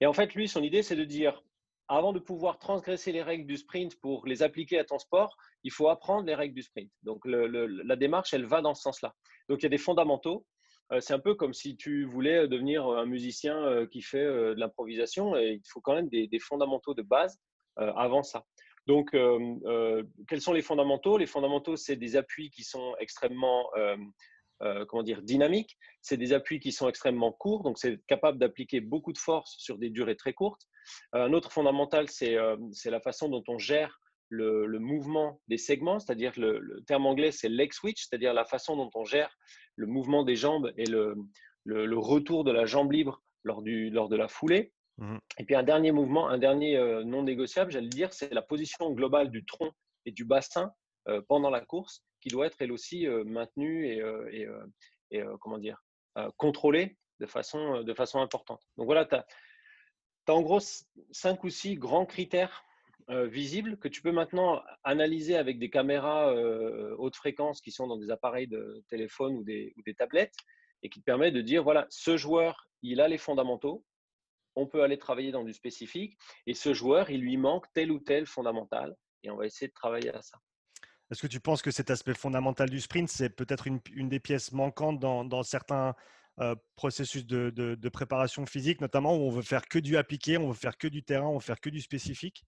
Et 0.02 0.06
en 0.06 0.12
fait, 0.12 0.36
lui, 0.36 0.50
son 0.50 0.62
idée, 0.62 0.84
c'est 0.84 0.98
de 0.98 1.06
dire 1.06 1.42
avant 1.88 2.12
de 2.12 2.20
pouvoir 2.20 2.60
transgresser 2.60 3.14
les 3.14 3.22
règles 3.22 3.46
du 3.46 3.56
sprint 3.56 4.00
pour 4.02 4.26
les 4.26 4.44
appliquer 4.44 4.80
à 4.80 4.84
ton 4.84 5.00
sport, 5.00 5.38
il 5.64 5.72
faut 5.72 5.88
apprendre 5.88 6.26
les 6.26 6.36
règles 6.36 6.56
du 6.56 6.64
sprint. 6.64 6.92
Donc 7.04 7.22
la 7.26 7.96
démarche, 7.96 8.34
elle 8.34 8.46
va 8.46 8.62
dans 8.62 8.74
ce 8.74 8.82
sens-là. 8.82 9.14
Donc 9.48 9.60
il 9.60 9.64
y 9.64 9.68
a 9.68 9.70
des 9.70 9.78
fondamentaux. 9.78 10.46
Euh, 10.92 11.00
c'est 11.00 11.14
un 11.14 11.20
peu 11.20 11.36
comme 11.36 11.54
si 11.54 11.78
tu 11.78 12.04
voulais 12.04 12.50
devenir 12.50 12.86
un 12.86 13.06
musicien 13.06 13.86
qui 13.92 14.02
fait 14.02 14.26
de 14.26 14.56
l'improvisation 14.58 15.38
et 15.38 15.54
il 15.54 15.70
faut 15.70 15.80
quand 15.80 15.96
même 15.96 16.10
des 16.10 16.40
fondamentaux 16.40 16.94
de 16.94 17.02
base 17.02 17.40
avant 17.78 18.24
ça. 18.24 18.46
Donc, 18.88 19.14
euh, 19.14 19.40
euh, 19.66 20.04
quels 20.28 20.42
sont 20.42 20.54
les 20.54 20.62
fondamentaux? 20.62 21.18
Les 21.18 21.26
fondamentaux, 21.26 21.78
c'est 21.78 21.96
des 21.96 22.16
appuis 22.16 22.50
qui 22.50 22.64
sont 22.64 22.96
extrêmement 23.00 23.70
euh, 24.62 24.86
comment 24.86 25.04
dire, 25.04 25.22
dynamiques. 25.22 25.78
C'est 26.02 26.18
des 26.18 26.34
appuis 26.34 26.60
qui 26.60 26.72
sont 26.72 26.88
extrêmement 26.88 27.32
courts, 27.32 27.64
donc 27.64 27.78
c'est 27.78 28.00
capable 28.08 28.38
d'appliquer 28.38 28.82
beaucoup 28.82 29.14
de 29.14 29.18
force 29.18 29.56
sur 29.58 29.78
des 29.78 29.90
durées 29.90 30.16
très 30.16 30.34
courtes. 30.34 30.68
Un 31.12 31.34
autre 31.34 31.52
fondamental, 31.52 32.10
c'est 32.10 32.36
la 32.36 33.00
façon 33.02 33.30
dont 33.30 33.44
on 33.48 33.58
gère 33.58 34.00
le, 34.30 34.80
mouvement 34.80 35.42
des 35.48 35.58
segments, 35.58 36.00
c'est-à-dire 36.00 36.34
le, 36.38 36.84
terme 36.88 37.06
anglais, 37.06 37.32
c'est 37.32 37.50
leg 37.50 37.74
switch, 37.74 38.08
c'est-à-dire 38.08 38.34
la 38.34 38.46
façon 38.46 38.76
dont 38.76 38.90
on 38.96 39.04
gère 39.04 39.38
le 39.76 39.88
mouvement 39.88 40.24
des 40.24 40.36
jambes 40.36 40.72
et 40.78 40.86
le, 40.86 41.16
retour 41.98 42.44
de 42.44 42.52
la 42.52 42.66
jambe 42.66 42.92
libre 42.92 43.22
lors, 43.44 43.62
de 43.62 44.16
la 44.16 44.28
foulée. 44.28 44.74
Mmh 44.98 45.18
et 45.40 45.46
puis 45.46 45.56
un 45.56 45.64
dernier 45.64 45.92
mouvement, 45.92 46.30
un 46.30 46.38
dernier 46.38 46.78
euh, 46.78 47.04
non 47.04 47.24
négociable, 47.24 47.72
j'allais 47.72 47.90
dire, 47.90 48.14
c'est 48.14 48.32
la 48.34 48.44
position 48.44 48.92
globale 48.92 49.32
du 49.32 49.44
tronc 49.44 49.72
et 50.06 50.12
du 50.12 50.26
bassin 50.26 50.72
euh, 51.08 51.22
pendant 51.28 51.50
la 51.50 51.62
course 51.62 52.04
qui 52.22 52.30
doit 52.30 52.46
être 52.46 52.62
elle 52.62 52.72
aussi 52.72 53.08
euh, 53.08 53.24
maintenue 53.24 53.88
et, 54.32 55.28
comment 55.42 55.58
dire, 55.58 55.84
contrôlée 56.38 56.98
de 57.20 57.26
façon, 57.26 57.84
de 57.84 57.94
façon 57.94 58.20
importante. 58.20 58.62
Donc 58.78 58.86
voilà, 58.86 59.06
tu 59.06 59.16
as, 59.16 59.26
en 60.28 60.42
gros 60.42 60.60
cinq 61.12 61.44
ou 61.44 61.50
six 61.50 61.76
grands 61.76 62.06
critères 62.06 62.64
visibles 63.10 63.78
que 63.78 63.90
tu 63.90 64.02
peux 64.02 64.12
maintenant 64.12 64.62
analyser 64.84 65.36
avec 65.36 65.60
des 65.60 65.70
caméras 65.70 66.34
haute 66.98 67.16
fréquence 67.16 67.62
qui 67.62 67.72
sont 67.72 67.86
dans 67.86 67.98
des 67.98 68.10
appareils 68.10 68.48
de 68.48 68.84
téléphone 68.90 69.36
ou 69.36 69.44
des, 69.44 69.74
ou 69.78 69.84
des 69.84 69.94
tablettes 69.94 70.36
et 70.82 70.90
qui 70.90 71.00
te 71.00 71.06
permettent 71.06 71.36
de 71.36 71.42
dire, 71.42 71.64
voilà, 71.64 71.86
ce 71.90 72.18
joueur, 72.18 72.68
il 72.82 73.02
a 73.02 73.08
les 73.08 73.20
fondamentaux, 73.20 73.84
on 74.56 74.68
peut 74.68 74.84
aller 74.84 74.98
travailler 74.98 75.32
dans 75.32 75.44
du 75.44 75.54
spécifique. 75.54 76.18
Et 76.46 76.54
ce 76.54 76.74
joueur, 76.74 77.10
il 77.10 77.22
lui 77.22 77.38
manque 77.38 77.66
tel 77.74 77.92
ou 77.92 78.00
tel 78.00 78.26
fondamental. 78.26 78.96
Et 79.24 79.32
on 79.32 79.38
va 79.38 79.46
essayer 79.46 79.68
de 79.68 79.74
travailler 79.74 80.14
à 80.14 80.22
ça. 80.22 80.38
Est-ce 81.12 81.22
que 81.22 81.28
tu 81.28 81.40
penses 81.40 81.62
que 81.62 81.72
cet 81.72 81.92
aspect 81.92 82.14
fondamental 82.14 82.70
du 82.70 82.82
sprint, 82.82 83.10
c'est 83.10 83.30
peut-être 83.30 83.68
une, 83.68 84.10
des 84.10 84.20
pièces 84.20 84.52
manquantes 84.52 85.00
dans, 85.00 85.44
certains 85.44 85.94
euh, 86.40 86.56
processus 86.76 87.26
de, 87.26 87.90
préparation 87.90 88.46
physique, 88.46 88.82
notamment 88.82 89.16
où 89.16 89.22
on 89.22 89.30
veut 89.30 89.44
faire 89.44 89.68
que 89.68 89.80
du 89.80 89.98
appliqué, 89.98 90.38
on 90.38 90.48
veut 90.48 90.56
faire 90.56 90.78
que 90.78 90.88
du 90.88 91.04
terrain, 91.04 91.28
on 91.28 91.36
veut 91.38 91.44
faire 91.44 91.60
que 91.60 91.70
du 91.70 91.82
spécifique? 91.82 92.46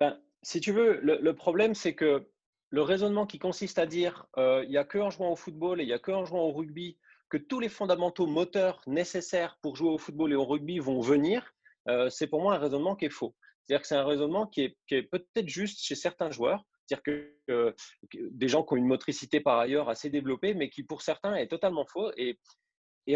Ben, 0.00 0.18
Si 0.42 0.60
tu 0.60 0.72
veux, 0.72 1.00
le, 1.00 1.32
problème, 1.34 1.74
c'est 1.74 1.94
que 1.94 2.28
le 2.70 2.82
raisonnement 2.82 3.26
qui 3.26 3.38
consiste 3.38 3.78
à 3.78 3.86
dire 3.86 4.26
euh, 4.36 4.64
il 4.64 4.70
n'y 4.70 4.78
a 4.78 4.84
que 4.84 4.98
en 4.98 5.10
jouant 5.10 5.30
au 5.30 5.36
football 5.36 5.80
et 5.80 5.84
il 5.84 5.86
n'y 5.86 5.92
a 5.92 5.98
que 5.98 6.10
en 6.10 6.24
jouant 6.24 6.42
au 6.42 6.52
rugby 6.52 6.98
que 7.28 7.36
tous 7.36 7.60
les 7.60 7.68
fondamentaux 7.68 8.26
moteurs 8.26 8.82
nécessaires 8.86 9.58
pour 9.62 9.76
jouer 9.76 9.90
au 9.90 9.98
football 9.98 10.32
et 10.32 10.36
au 10.36 10.44
rugby 10.44 10.78
vont 10.78 11.00
venir, 11.00 11.52
euh, 11.88 12.10
c'est 12.10 12.26
pour 12.26 12.40
moi 12.40 12.54
un 12.54 12.58
raisonnement 12.58 12.96
qui 12.96 13.06
est 13.06 13.10
faux. 13.10 13.34
C'est-à-dire 13.62 13.82
que 13.82 13.88
c'est 13.88 13.96
un 13.96 14.04
raisonnement 14.04 14.46
qui 14.46 14.62
est, 14.62 15.02
peut-être 15.02 15.48
juste 15.48 15.80
chez 15.80 15.94
certains 15.94 16.30
joueurs, 16.30 16.64
c'est-à-dire 16.86 17.02
que, 17.48 17.74
des 18.12 18.48
gens 18.48 18.62
qui 18.62 18.74
ont 18.74 18.76
une 18.76 18.86
motricité 18.86 19.40
par 19.40 19.58
ailleurs 19.58 19.88
assez 19.88 20.08
développée, 20.08 20.54
mais 20.54 20.70
qui 20.70 20.84
pour 20.84 21.02
certains 21.02 21.34
est 21.34 21.48
totalement 21.48 21.84
faux. 21.84 22.12
Et, 22.16 22.38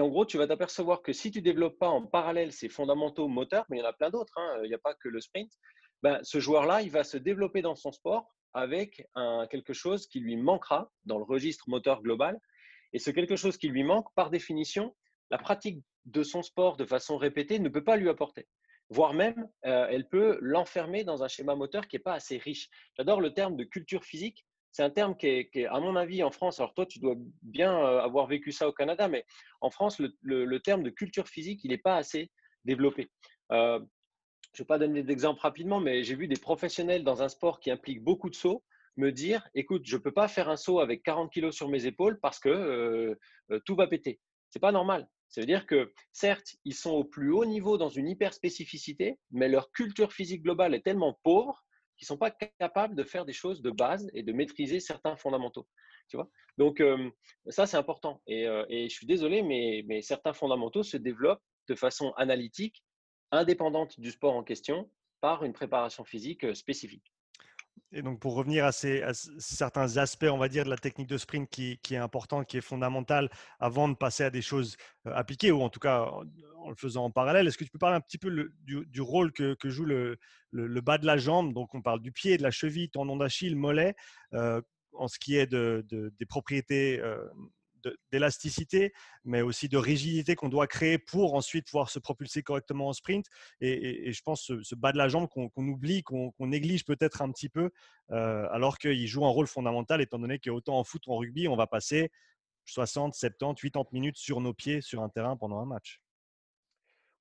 en 0.00 0.09
gros, 0.09 0.25
tu 0.25 0.38
vas 0.38 0.47
t'apercevoir 0.49 1.02
que 1.02 1.12
si 1.12 1.31
tu 1.31 1.38
ne 1.38 1.45
développes 1.45 1.79
pas 1.79 1.88
en 1.88 2.05
parallèle 2.05 2.52
ces 2.52 2.69
fondamentaux 2.69 3.29
moteurs, 3.29 3.64
mais 3.69 3.76
il 3.76 3.81
y 3.81 3.83
en 3.83 3.88
a 3.88 3.93
plein 3.93 4.11
d'autres, 4.11 4.33
hein, 4.37 4.61
il 4.64 4.69
n'y 4.69 4.75
a 4.75 4.79
pas 4.79 4.95
que 4.95 5.09
le 5.09 5.21
sprint, 5.21 5.52
ben, 6.02 6.19
ce 6.23 6.40
joueur-là, 6.40 6.83
il 6.83 6.90
va 6.90 7.05
se 7.05 7.17
développer 7.17 7.62
dans 7.62 7.76
son 7.76 7.93
sport 7.93 8.35
avec 8.55 9.07
quelque 9.50 9.73
chose 9.73 10.09
qui 10.09 10.19
lui 10.19 10.37
manquera 10.37 10.90
dans 11.05 11.19
le 11.19 11.25
registre 11.25 11.69
moteur 11.69 12.02
global. 12.02 12.40
Et 12.93 12.99
ce 12.99 13.11
quelque 13.11 13.37
chose 13.37 13.57
qui 13.57 13.69
lui 13.69 13.85
manque, 13.85 14.13
par 14.15 14.31
définition, 14.31 14.95
la 15.31 15.39
pratique 15.39 15.83
de 16.07 16.23
son 16.23 16.43
sport 16.43 16.77
de 16.77 16.85
façon 16.85 17.17
répétée 17.17 17.59
ne 17.59 17.69
peut 17.69 17.85
pas 17.85 17.97
lui 17.97 18.09
apporter. 18.09 18.47
Voire 18.89 19.15
même, 19.15 19.49
euh, 19.67 19.87
elle 19.89 20.09
peut 20.09 20.39
l'enfermer 20.41 21.05
dans 21.05 21.23
un 21.23 21.29
schéma 21.29 21.55
moteur 21.55 21.87
qui 21.87 21.97
n'est 21.97 22.03
pas 22.03 22.15
assez 22.15 22.39
riche. 22.39 22.69
J'adore 22.97 23.21
le 23.21 23.33
terme 23.33 23.57
de 23.57 23.63
culture 23.63 24.05
physique. 24.05 24.45
C'est 24.73 24.83
un 24.83 24.91
terme 24.91 25.17
qui 25.17 25.67
à 25.67 25.81
mon 25.81 25.97
avis, 25.97 26.23
en 26.23 26.31
France, 26.31 26.59
alors 26.59 26.75
toi, 26.75 26.87
tu 26.87 26.99
dois 26.99 27.15
bien 27.43 27.77
euh, 27.77 28.01
avoir 28.01 28.27
vécu 28.27 28.53
ça 28.53 28.69
au 28.69 28.73
Canada, 28.73 29.09
mais 29.09 29.25
en 29.61 29.71
France, 29.71 30.01
le, 30.23 30.59
terme 30.59 30.83
de 30.83 30.91
culture 30.91 31.29
physique, 31.29 31.61
il 31.65 31.71
n'est 31.71 31.79
pas 31.79 31.97
assez 31.97 32.31
développé. 32.65 33.11
Euh, 33.53 33.81
je 34.53 34.63
ne 34.63 34.65
vais 34.65 34.67
pas 34.67 34.79
donner 34.79 35.03
d'exemple 35.03 35.41
rapidement, 35.41 35.81
mais 35.81 36.03
j'ai 36.03 36.17
vu 36.17 36.27
des 36.27 36.37
professionnels 36.37 37.05
dans 37.05 37.23
un 37.23 37.29
sport 37.29 37.61
qui 37.61 37.71
implique 37.71 38.03
beaucoup 38.03 38.31
de 38.31 38.35
sauts 38.35 38.65
me 38.97 39.13
dire, 39.13 39.49
écoute, 39.55 39.83
je 39.85 39.97
ne 39.97 40.03
peux 40.03 40.13
pas 40.13 40.29
faire 40.29 40.49
un 40.49 40.57
saut 40.57 40.81
avec 40.81 41.03
40 41.03 41.33
kilos 41.33 41.55
sur 41.55 41.69
mes 41.69 41.87
épaules 41.87 42.19
parce 42.21 42.39
que 42.39 42.49
euh, 42.49 43.15
euh, 43.51 43.61
tout 43.65 43.77
va 43.77 43.87
péter. 43.87 44.21
Ce 44.51 44.59
n'est 44.59 44.61
pas 44.61 44.73
normal. 44.73 45.09
Ça 45.29 45.41
veut 45.41 45.47
dire 45.47 45.67
que 45.67 45.93
certes, 46.13 46.57
ils 46.65 46.75
sont 46.75 46.91
au 46.91 47.05
plus 47.05 47.31
haut 47.33 47.45
niveau 47.45 47.79
dans 47.79 47.89
une 47.89 48.09
hyper 48.09 48.35
spécificité, 48.35 49.19
mais 49.31 49.49
leur 49.49 49.71
culture 49.71 50.13
physique 50.13 50.43
globale 50.43 50.75
est 50.75 50.83
tellement 50.83 51.19
pauvre 51.23 51.65
qu'ils 51.97 52.07
ne 52.07 52.09
sont 52.09 52.19
pas 52.19 52.33
capables 52.59 52.97
de 52.97 53.05
faire 53.05 53.25
des 53.25 53.33
choses 53.33 53.63
de 53.63 53.71
base 53.71 54.11
et 54.15 54.23
de 54.23 54.33
maîtriser 54.33 54.81
certains 54.81 55.17
fondamentaux. 55.17 55.69
Donc, 56.59 56.81
euh, 56.81 57.09
ça, 57.49 57.67
c'est 57.67 57.77
important. 57.77 58.21
Et, 58.27 58.43
et, 58.69 58.89
je 58.89 58.95
suis 58.95 59.07
désolé, 59.07 59.43
mais, 59.43 60.03
certains 60.03 60.33
fondamentaux 60.33 60.83
se 60.83 60.97
développent 60.97 61.43
de 61.69 61.77
façon 61.77 62.13
analytique 62.17 62.83
indépendante 63.31 63.99
du 64.01 64.11
sport 64.11 64.35
en 64.35 64.43
question 64.43 64.91
par 65.21 65.45
une 65.45 65.53
préparation 65.53 66.05
physique 66.05 66.45
euh, 66.45 66.55
spécifique. 66.55 67.13
Et 67.93 68.03
donc, 68.03 68.21
pour 68.21 68.35
revenir 68.35 68.65
à, 68.65 68.73
ces, 68.73 69.03
certains 69.39 69.97
aspects, 69.97 70.29
on 70.31 70.39
va 70.39 70.49
dire, 70.49 70.65
de 70.65 70.71
la 70.71 70.77
technique 70.77 71.09
de 71.09 71.19
sprint 71.19 71.50
qui, 71.50 71.81
est 71.91 71.97
important, 71.97 72.45
qui 72.45 72.57
est 72.57 72.61
fondamental, 72.61 73.29
avant 73.59 73.89
de 73.89 73.95
passer 73.95 74.23
à 74.23 74.31
des 74.31 74.43
choses 74.43 74.77
euh, 75.07 75.12
appliquées, 75.15 75.50
ou 75.50 75.61
en 75.61 75.71
tout 75.71 75.81
cas 75.81 76.03
en, 76.03 76.69
le 76.69 76.77
faisant 76.77 77.05
en 77.05 77.11
parallèle, 77.11 77.49
est-ce 77.49 77.59
que 77.59 77.65
tu 77.65 77.71
peux 77.71 77.81
parler 77.81 77.97
un 77.97 78.00
petit 78.00 78.19
peu 78.19 78.31
du, 78.62 79.00
rôle 79.00 79.33
que, 79.33 79.57
joue 79.65 79.85
le, 79.85 80.19
bas 80.53 80.99
de 80.99 81.07
la 81.07 81.17
jambe? 81.17 81.53
Donc, 81.53 81.75
on 81.75 81.83
parle 81.83 82.00
du 82.00 82.12
pied, 82.12 82.37
de 82.37 82.43
la 82.43 82.53
cheville, 82.53 82.91
tendon 82.91 83.17
d'Achille, 83.17 83.57
mollet, 83.57 83.97
euh, 84.35 84.62
en 84.93 85.09
ce 85.09 85.19
qui 85.19 85.37
est 85.37 85.47
de, 85.47 85.85
des 85.91 86.27
propriétés 86.27 87.00
d'élasticité, 88.13 88.93
mais 89.25 89.43
aussi 89.43 89.69
de 89.69 89.77
rigidité 89.77 90.35
qu'on 90.35 90.49
doit 90.49 90.67
créer 90.67 90.99
pour 90.99 91.35
ensuite 91.35 91.67
pouvoir 91.67 91.91
se 91.91 91.99
propulser 91.99 92.43
correctement 92.43 92.89
en 92.89 92.93
sprint. 92.93 93.27
Et, 93.61 94.13
je 94.13 94.23
pense 94.23 94.53
ce, 94.63 94.75
bas 94.75 94.93
de 94.93 94.99
la 94.99 95.09
jambe 95.09 95.29
qu'on 95.29 95.69
oublie, 95.69 96.03
qu'on 96.03 96.33
néglige 96.41 96.85
peut-être 96.85 97.23
un 97.23 97.31
petit 97.31 97.49
peu, 97.49 97.71
euh, 98.11 98.47
alors 98.51 98.79
qu'il 98.79 99.07
joue 99.07 99.25
un 99.25 99.31
rôle 99.31 99.47
fondamental, 99.47 100.01
étant 100.01 100.19
donné 100.19 100.39
qu'autant 100.39 100.79
en 100.79 100.85
foot 100.85 101.07
ou 101.07 101.13
en 101.13 101.19
rugby, 101.19 101.49
on 101.49 101.57
va 101.57 101.67
passer 101.67 102.11
60, 102.67 103.15
70, 103.15 103.71
80 103.71 103.89
minutes 103.93 104.17
sur 104.17 104.41
nos 104.41 104.55
pieds 104.55 104.81
sur 104.81 105.03
un 105.03 105.09
terrain 105.09 105.37
pendant 105.37 105.59
un 105.59 105.67
match. 105.67 106.01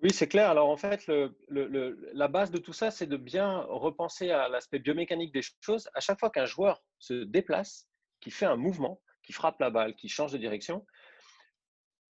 Oui, 0.01 0.11
c'est 0.13 0.27
clair. 0.27 0.49
Alors 0.49 0.69
en 0.69 0.77
fait, 0.77 1.11
la 1.49 2.27
base 2.29 2.51
de 2.51 2.57
tout 2.57 2.71
ça, 2.71 2.89
c'est 2.89 3.07
de 3.07 3.17
bien 3.17 3.59
repenser 3.67 4.31
à 4.31 4.47
l'aspect 4.47 4.79
biomécanique 4.79 5.33
des 5.33 5.41
choses. 5.61 5.89
À 5.93 5.99
chaque 5.99 6.19
fois 6.19 6.29
qu'un 6.29 6.45
joueur 6.45 6.81
se 6.99 7.25
déplace, 7.25 7.89
qui 8.21 8.31
fait 8.31 8.45
un 8.45 8.55
mouvement, 8.55 9.01
qui 9.29 9.33
frappe 9.33 9.59
la 9.59 9.69
balle, 9.69 9.93
qui 9.93 10.09
change 10.09 10.31
de 10.31 10.39
direction, 10.39 10.83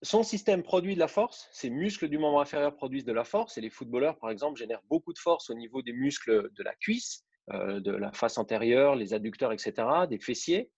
son 0.02 0.24
système 0.24 0.64
produit 0.64 0.94
de 0.94 1.00
la 1.00 1.10
force, 1.10 1.50
ses 1.52 1.70
muscles 1.70 2.08
du 2.08 2.18
membre 2.18 2.40
inférieur 2.40 2.78
produisent 2.78 3.04
de 3.04 3.12
la 3.12 3.26
force, 3.26 3.58
et 3.58 3.62
les 3.62 3.70
footballeurs, 3.70 4.18
par 4.20 4.30
exemple, 4.30 4.58
génèrent 4.58 4.84
beaucoup 4.88 5.12
de 5.12 5.20
force 5.20 5.50
au 5.50 5.54
niveau 5.54 5.82
des 5.82 5.92
muscles 5.92 6.50
de 6.54 6.64
la 6.64 6.74
cuisse, 6.76 7.26
euh, 7.52 7.82
de 7.82 7.92
la 7.92 8.14
face 8.14 8.38
antérieure, 8.38 8.96
les 8.96 9.14
adducteurs, 9.14 9.52
etc., 9.52 9.74
des 10.10 10.18
fessiers. 10.18 10.72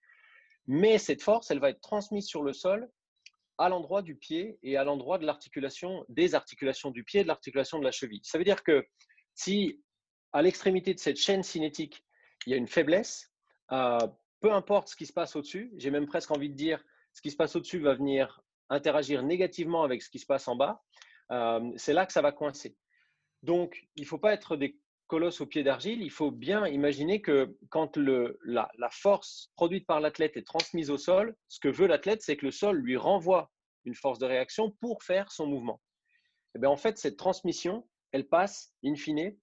Mais 0.66 0.98
cette 0.98 1.22
force, 1.22 1.52
elle 1.52 1.60
va 1.60 1.70
être 1.70 1.80
transmise 1.80 2.26
sur 2.26 2.42
le 2.42 2.54
sol 2.54 2.90
à 3.60 3.70
l'endroit 3.70 4.02
du 4.02 4.16
pied 4.16 4.58
et 4.64 4.78
à 4.78 4.84
l'endroit 4.84 5.20
de 5.20 5.28
l'articulation, 5.28 6.04
des 6.10 6.34
articulations 6.34 6.90
du 6.90 7.04
pied 7.04 7.20
et 7.20 7.24
de 7.24 7.28
l'articulation 7.28 7.78
de 7.78 7.84
la 7.84 7.92
cheville. 7.92 8.22
Ça 8.24 8.40
veut 8.40 8.44
dire 8.46 8.64
que 8.64 8.84
si 9.36 9.80
à 10.34 10.42
l'extrémité 10.42 10.96
de 10.96 11.00
cette 11.00 11.18
chaîne 11.18 11.44
cinétique, 11.44 12.04
il 12.48 12.52
y 12.52 12.54
a 12.56 12.58
une 12.58 12.68
faiblesse, 12.68 13.32
euh, 13.72 14.00
peu 14.42 14.52
importe 14.52 14.90
ce 14.90 14.96
qui 14.96 15.06
se 15.06 15.14
passe 15.14 15.36
au-dessus, 15.36 15.72
j'ai 15.78 15.92
même 15.92 16.08
presque 16.08 16.32
envie 16.32 16.50
de 16.50 16.56
dire, 16.56 16.84
ce 17.14 17.22
qui 17.22 17.32
se 17.32 17.38
passe 17.38 17.56
au-dessus 17.56 17.80
va 17.80 17.94
venir 17.94 18.42
interagir 18.70 19.24
négativement 19.24 19.84
avec 19.84 20.02
ce 20.02 20.10
qui 20.10 20.20
se 20.20 20.26
passe 20.26 20.48
en 20.48 20.56
bas, 20.56 20.84
euh, 21.32 21.72
c'est 21.78 21.94
là 21.94 22.06
que 22.06 22.14
ça 22.14 22.22
va 22.22 22.32
coincer. 22.32 22.76
Donc, 23.44 23.88
il 23.96 24.04
ne 24.04 24.08
faut 24.08 24.18
pas 24.18 24.34
être 24.34 24.56
des 24.56 24.80
colosses 25.08 25.42
au 25.42 25.46
pied 25.46 25.64
d'argile, 25.64 26.02
il 26.02 26.10
faut 26.10 26.32
bien 26.32 26.66
imaginer 26.68 27.22
que 27.22 27.58
quand 27.70 27.98
la, 27.98 28.70
force 28.92 29.52
produite 29.56 29.86
par 29.86 30.00
l'athlète 30.00 30.38
est 30.38 30.48
transmise 30.48 30.90
au 30.90 30.98
sol, 30.98 31.36
ce 31.50 31.60
que 31.60 31.68
veut 31.68 31.88
l'athlète, 31.88 32.22
c'est 32.22 32.38
que 32.38 32.46
le 32.46 32.52
sol 32.52 32.78
lui 32.78 32.98
renvoie 32.98 33.52
une 33.84 33.96
force 33.96 34.20
de 34.20 34.26
réaction 34.26 34.72
pour 34.80 35.04
faire 35.04 35.32
son 35.32 35.48
mouvement. 35.48 35.82
Et 36.56 36.60
eh 36.64 36.66
en 36.66 36.78
fait, 36.78 36.98
cette 36.98 37.18
transmission, 37.18 37.88
elle 38.12 38.28
passe, 38.28 38.74
in 38.86 38.96
fine, 38.96 39.36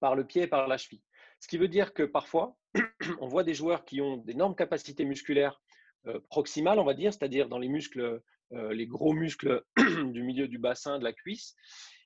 par 0.00 0.14
le 0.14 0.26
pied 0.26 0.42
et 0.42 0.46
par 0.46 0.68
la 0.68 0.76
cheville. 0.76 1.02
Ce 1.44 1.46
qui 1.46 1.58
veut 1.58 1.68
dire 1.68 1.92
que 1.92 2.04
parfois, 2.04 2.56
on 3.20 3.28
voit 3.28 3.44
des 3.44 3.52
joueurs 3.52 3.84
qui 3.84 4.00
ont 4.00 4.16
d'énormes 4.16 4.56
capacités 4.56 5.04
musculaires 5.04 5.60
euh, 6.06 6.18
proximales, 6.30 6.78
on 6.78 6.84
va 6.84 6.94
dire, 6.94 7.12
c'est-à-dire 7.12 7.50
dans 7.50 7.58
les 7.58 7.68
muscles, 7.68 8.22
euh, 8.54 8.72
les 8.72 8.86
gros 8.86 9.12
muscles 9.12 9.62
du 9.76 10.22
milieu 10.22 10.48
du 10.48 10.56
bassin, 10.56 10.98
de 10.98 11.04
la 11.04 11.12
cuisse, 11.12 11.54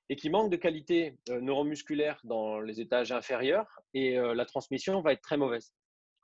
et 0.09 0.17
qui 0.17 0.29
manquent 0.29 0.51
de 0.51 0.57
qualité 0.57 1.15
euh, 1.29 1.39
neuromusculaire 1.39 2.19
dans 2.25 2.59
les 2.59 2.81
étages 2.81 3.13
inférieurs, 3.13 3.79
et 3.93 4.17
la 4.17 4.43
transmission 4.43 4.99
va 4.99 5.13
être 5.13 5.21
très 5.21 5.37
mauvaise. 5.37 5.71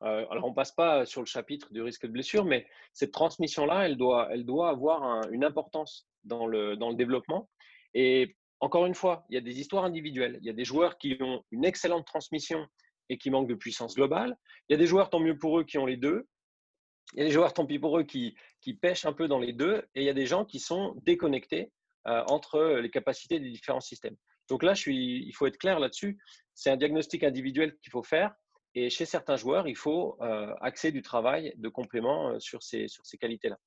alors, 0.01 0.43
on 0.43 0.49
ne 0.49 0.53
passe 0.53 0.73
pas 0.73 1.05
sur 1.05 1.21
le 1.21 1.25
chapitre 1.25 1.71
du 1.71 1.81
risque 1.81 2.05
de 2.05 2.11
blessure, 2.11 2.43
mais 2.43 2.67
cette 2.91 3.13
transmission-là, 3.13 3.85
elle 3.85 3.95
doit, 3.95 4.27
elle 4.29 4.43
doit 4.43 4.67
avoir 4.67 5.25
une 5.31 5.45
importance 5.45 6.05
dans 6.25 6.47
le, 6.47 6.75
dans 6.75 6.89
le 6.89 6.95
développement. 6.97 7.47
Et 7.93 8.35
encore 8.59 8.85
une 8.85 8.93
fois, 8.93 9.25
il 9.29 9.35
y 9.35 9.37
a 9.37 9.41
des 9.41 9.61
histoires 9.61 9.85
individuelles. 9.85 10.37
Il 10.41 10.47
y 10.47 10.49
a 10.49 10.53
des 10.53 10.65
joueurs 10.65 10.97
qui 10.97 11.15
ont 11.21 11.41
une 11.51 11.63
excellente 11.63 12.05
transmission 12.05 12.67
et 13.09 13.17
qui 13.17 13.29
manquent 13.29 13.47
de 13.47 13.55
puissance 13.55 13.95
globale. 13.95 14.37
Il 14.67 14.73
y 14.73 14.75
a 14.75 14.77
des 14.77 14.87
joueurs, 14.87 15.09
tant 15.09 15.19
mieux 15.19 15.37
pour 15.37 15.59
eux, 15.59 15.63
qui 15.63 15.77
ont 15.77 15.85
les 15.85 15.97
deux. 15.97 16.27
Il 17.13 17.19
y 17.19 17.21
a 17.21 17.25
des 17.25 17.31
joueurs, 17.31 17.53
tant 17.53 17.65
pis 17.65 17.79
pour 17.79 17.97
eux, 17.99 18.03
qui, 18.03 18.35
pêchent 18.81 19.05
un 19.05 19.13
peu 19.13 19.27
dans 19.27 19.39
les 19.39 19.53
deux. 19.53 19.83
Et 19.93 20.01
il 20.01 20.05
y 20.05 20.09
a 20.09 20.13
des 20.13 20.25
gens 20.25 20.45
qui 20.45 20.59
sont 20.59 20.95
déconnectés 21.03 21.71
euh, 22.07 22.23
entre 22.27 22.79
les 22.81 22.89
capacités 22.89 23.39
des 23.39 23.49
différents 23.49 23.81
systèmes. 23.81 24.15
Donc 24.49 24.63
là, 24.63 24.73
il 24.87 25.31
faut 25.33 25.47
être 25.47 25.57
clair 25.57 25.79
là-dessus. 25.79 26.17
C'est 26.53 26.69
un 26.69 26.77
diagnostic 26.77 27.23
individuel 27.23 27.77
qu'il 27.81 27.91
faut 27.91 28.03
faire. 28.03 28.33
Et 28.75 28.89
chez 28.89 29.05
certains 29.05 29.37
joueurs, 29.37 29.67
il 29.67 29.75
faut 29.75 30.17
euh, 30.21 30.53
axer 30.61 30.91
du 30.91 31.01
travail 31.01 31.53
de 31.57 31.69
complément 31.69 32.29
euh, 32.29 32.39
sur 32.39 32.61
ces, 32.61 32.87
sur 32.87 33.05
ces 33.05 33.17
qualités-là 33.17 33.57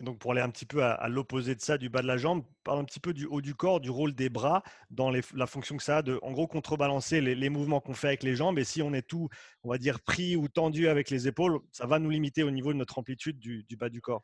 donc, 0.00 0.18
pour 0.18 0.30
aller 0.30 0.40
un 0.40 0.50
petit 0.50 0.66
peu 0.66 0.84
à, 0.84 1.08
l'opposé 1.08 1.56
de 1.56 1.60
ça, 1.60 1.76
du 1.76 1.88
bas 1.88 2.02
de 2.02 2.06
la 2.06 2.16
jambe, 2.16 2.44
parle 2.62 2.78
un 2.78 2.84
petit 2.84 3.00
peu 3.00 3.12
du 3.12 3.26
haut 3.26 3.40
du 3.40 3.54
corps, 3.54 3.80
du 3.80 3.90
rôle 3.90 4.14
des 4.14 4.28
bras 4.28 4.62
dans 4.90 5.10
la 5.10 5.46
fonction 5.46 5.76
que 5.76 5.82
ça 5.82 5.98
a 5.98 6.02
de, 6.02 6.20
en 6.22 6.30
gros, 6.30 6.46
contrebalancer 6.46 7.20
les, 7.20 7.48
mouvements 7.48 7.80
qu'on 7.80 7.94
fait 7.94 8.08
avec 8.08 8.22
les 8.22 8.36
jambes. 8.36 8.58
Et 8.60 8.64
si 8.64 8.80
on 8.80 8.92
est 8.94 9.02
tout, 9.02 9.28
on 9.64 9.70
va 9.70 9.78
dire, 9.78 10.00
pris 10.00 10.36
ou 10.36 10.46
tendu 10.48 10.88
avec 10.88 11.10
les 11.10 11.26
épaules, 11.26 11.58
ça 11.72 11.86
va 11.86 11.98
nous 11.98 12.10
limiter 12.10 12.44
au 12.44 12.50
niveau 12.52 12.72
de 12.72 12.78
notre 12.78 12.98
amplitude 12.98 13.38
du, 13.38 13.64
bas 13.76 13.88
du 13.88 14.00
corps. 14.00 14.22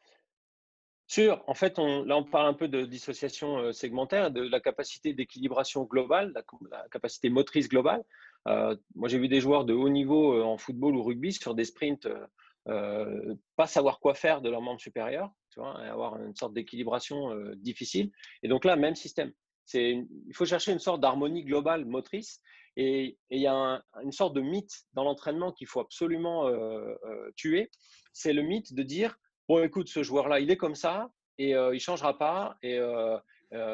Sûr. 1.09 1.43
En 1.49 1.55
fait, 1.55 1.77
là, 1.79 2.17
on 2.17 2.25
parle 2.25 2.47
un 2.47 2.55
peu 2.55 2.69
de 2.69 2.87
dissociation 2.87 3.59
euh, 3.59 3.73
segmentaire, 3.73 4.31
de 4.31 4.43
la 4.43 4.61
capacité 4.61 5.13
d'équilibration 5.13 5.85
globale, 5.85 6.33
la, 6.71 6.89
capacité 6.89 7.31
motrice 7.31 7.69
globale. 7.69 8.03
Euh, 8.47 8.77
moi, 8.95 9.09
j'ai 9.09 9.19
vu 9.19 9.29
des 9.29 9.41
joueurs 9.41 9.65
de 9.65 9.75
haut 9.75 9.89
niveau 9.89 10.35
euh, 10.35 10.43
en 10.43 10.57
football 10.57 10.95
ou 10.97 11.03
rugby 11.03 11.33
sur 11.33 11.55
des 11.55 11.65
sprints 11.65 12.09
euh, 12.69 13.35
pas 13.57 13.67
savoir 13.67 14.01
quoi 14.01 14.15
faire 14.15 14.41
de 14.41 14.49
leur 14.49 14.63
membre 14.63 14.81
supérieur, 14.81 15.31
et 15.59 15.89
avoir 15.89 16.21
une 16.21 16.35
sorte 16.35 16.55
d'équilibration 16.55 17.33
euh, 17.33 17.55
difficile. 17.57 18.11
Et 18.43 18.49
donc 18.49 18.65
là, 18.65 18.77
même 18.77 18.95
système. 18.95 19.33
il 19.73 20.07
faut 20.35 20.45
chercher 20.45 20.73
une 20.73 20.79
sorte 20.79 21.01
d'harmonie 21.01 21.45
globale 21.45 21.85
motrice. 21.85 22.41
Et 22.77 23.19
il 23.31 23.41
y 23.41 23.47
a 23.47 23.85
une 24.03 24.11
sorte 24.11 24.35
de 24.35 24.41
mythe 24.41 24.85
dans 24.95 25.05
l'entraînement 25.05 25.53
qu'il 25.53 25.69
faut 25.69 25.79
absolument 25.79 26.51
tuer. 27.37 27.71
C'est 28.13 28.33
le 28.33 28.43
mythe 28.43 28.75
de 28.75 28.83
dire 28.83 29.17
bon, 29.49 29.63
écoute, 29.63 29.89
ce 29.89 30.03
joueur-là, 30.03 30.41
il 30.41 30.51
est 30.51 30.57
comme 30.57 30.75
ça 30.75 31.09
et 31.39 31.51
il 31.51 31.73
ne 31.73 31.79
changera 31.79 32.19
pas. 32.19 32.57
Et 32.65 32.81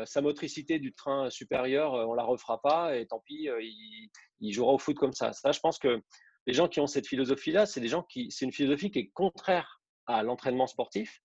sa 0.05 0.21
motricité 0.21 0.79
du 0.79 0.93
train 0.93 1.31
supérieur, 1.31 1.95
on 1.95 2.13
la 2.13 2.25
refera 2.25 2.61
pas. 2.61 2.95
Et 2.95 3.07
tant 3.07 3.21
pis, 3.21 3.49
il, 3.63 4.11
il, 4.41 4.53
jouera 4.53 4.75
au 4.75 4.79
foot 4.79 4.99
comme 4.99 5.15
ça. 5.15 5.33
Ça, 5.33 5.51
je 5.51 5.61
pense 5.61 5.79
que 5.79 6.03
les 6.47 6.53
gens 6.53 6.69
qui 6.69 6.81
ont 6.81 6.87
cette 6.87 7.07
philosophie-là, 7.07 7.67
c'est 7.67 7.81
des 7.81 7.89
gens 7.89 8.03
qui, 8.03 8.31
c'est 8.31 8.45
une 8.45 8.53
philosophie 8.53 8.91
qui 8.91 8.99
est 8.99 9.11
contraire 9.11 9.81
à 10.07 10.23
l'entraînement 10.23 10.67
sportif, 10.67 11.21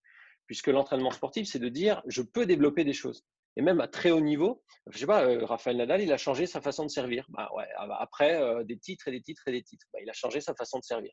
puisque 0.47 0.67
l'entraînement 0.67 1.11
sportif, 1.11 1.47
c'est 1.47 1.59
de 1.59 1.69
dire 1.69 2.01
je 2.07 2.21
peux 2.21 2.45
développer 2.45 2.83
des 2.83 2.93
choses. 2.93 3.25
Et 3.57 3.61
même 3.61 3.79
à 3.79 3.87
très 3.87 4.11
haut 4.11 4.21
niveau, 4.21 4.61
je 4.87 4.97
sais 4.97 5.05
pas, 5.05 5.25
euh, 5.25 5.45
Raphaël 5.45 5.77
Nadal, 5.77 6.01
il 6.01 6.11
a 6.11 6.17
changé 6.17 6.45
sa 6.45 6.61
façon 6.61 6.83
de 6.83 6.89
servir. 6.89 7.25
Bah 7.29 7.49
ouais, 7.55 7.67
ah 7.77 7.87
bah 7.87 7.97
après 7.99 8.35
euh, 8.41 8.63
des 8.63 8.77
titres 8.77 9.07
et 9.07 9.11
des 9.11 9.21
titres 9.21 9.47
et 9.47 9.51
des 9.51 9.63
titres, 9.63 9.85
bah, 9.93 9.99
il 10.01 10.09
a 10.09 10.13
changé 10.13 10.41
sa 10.41 10.53
façon 10.55 10.79
de 10.79 10.83
servir. 10.83 11.11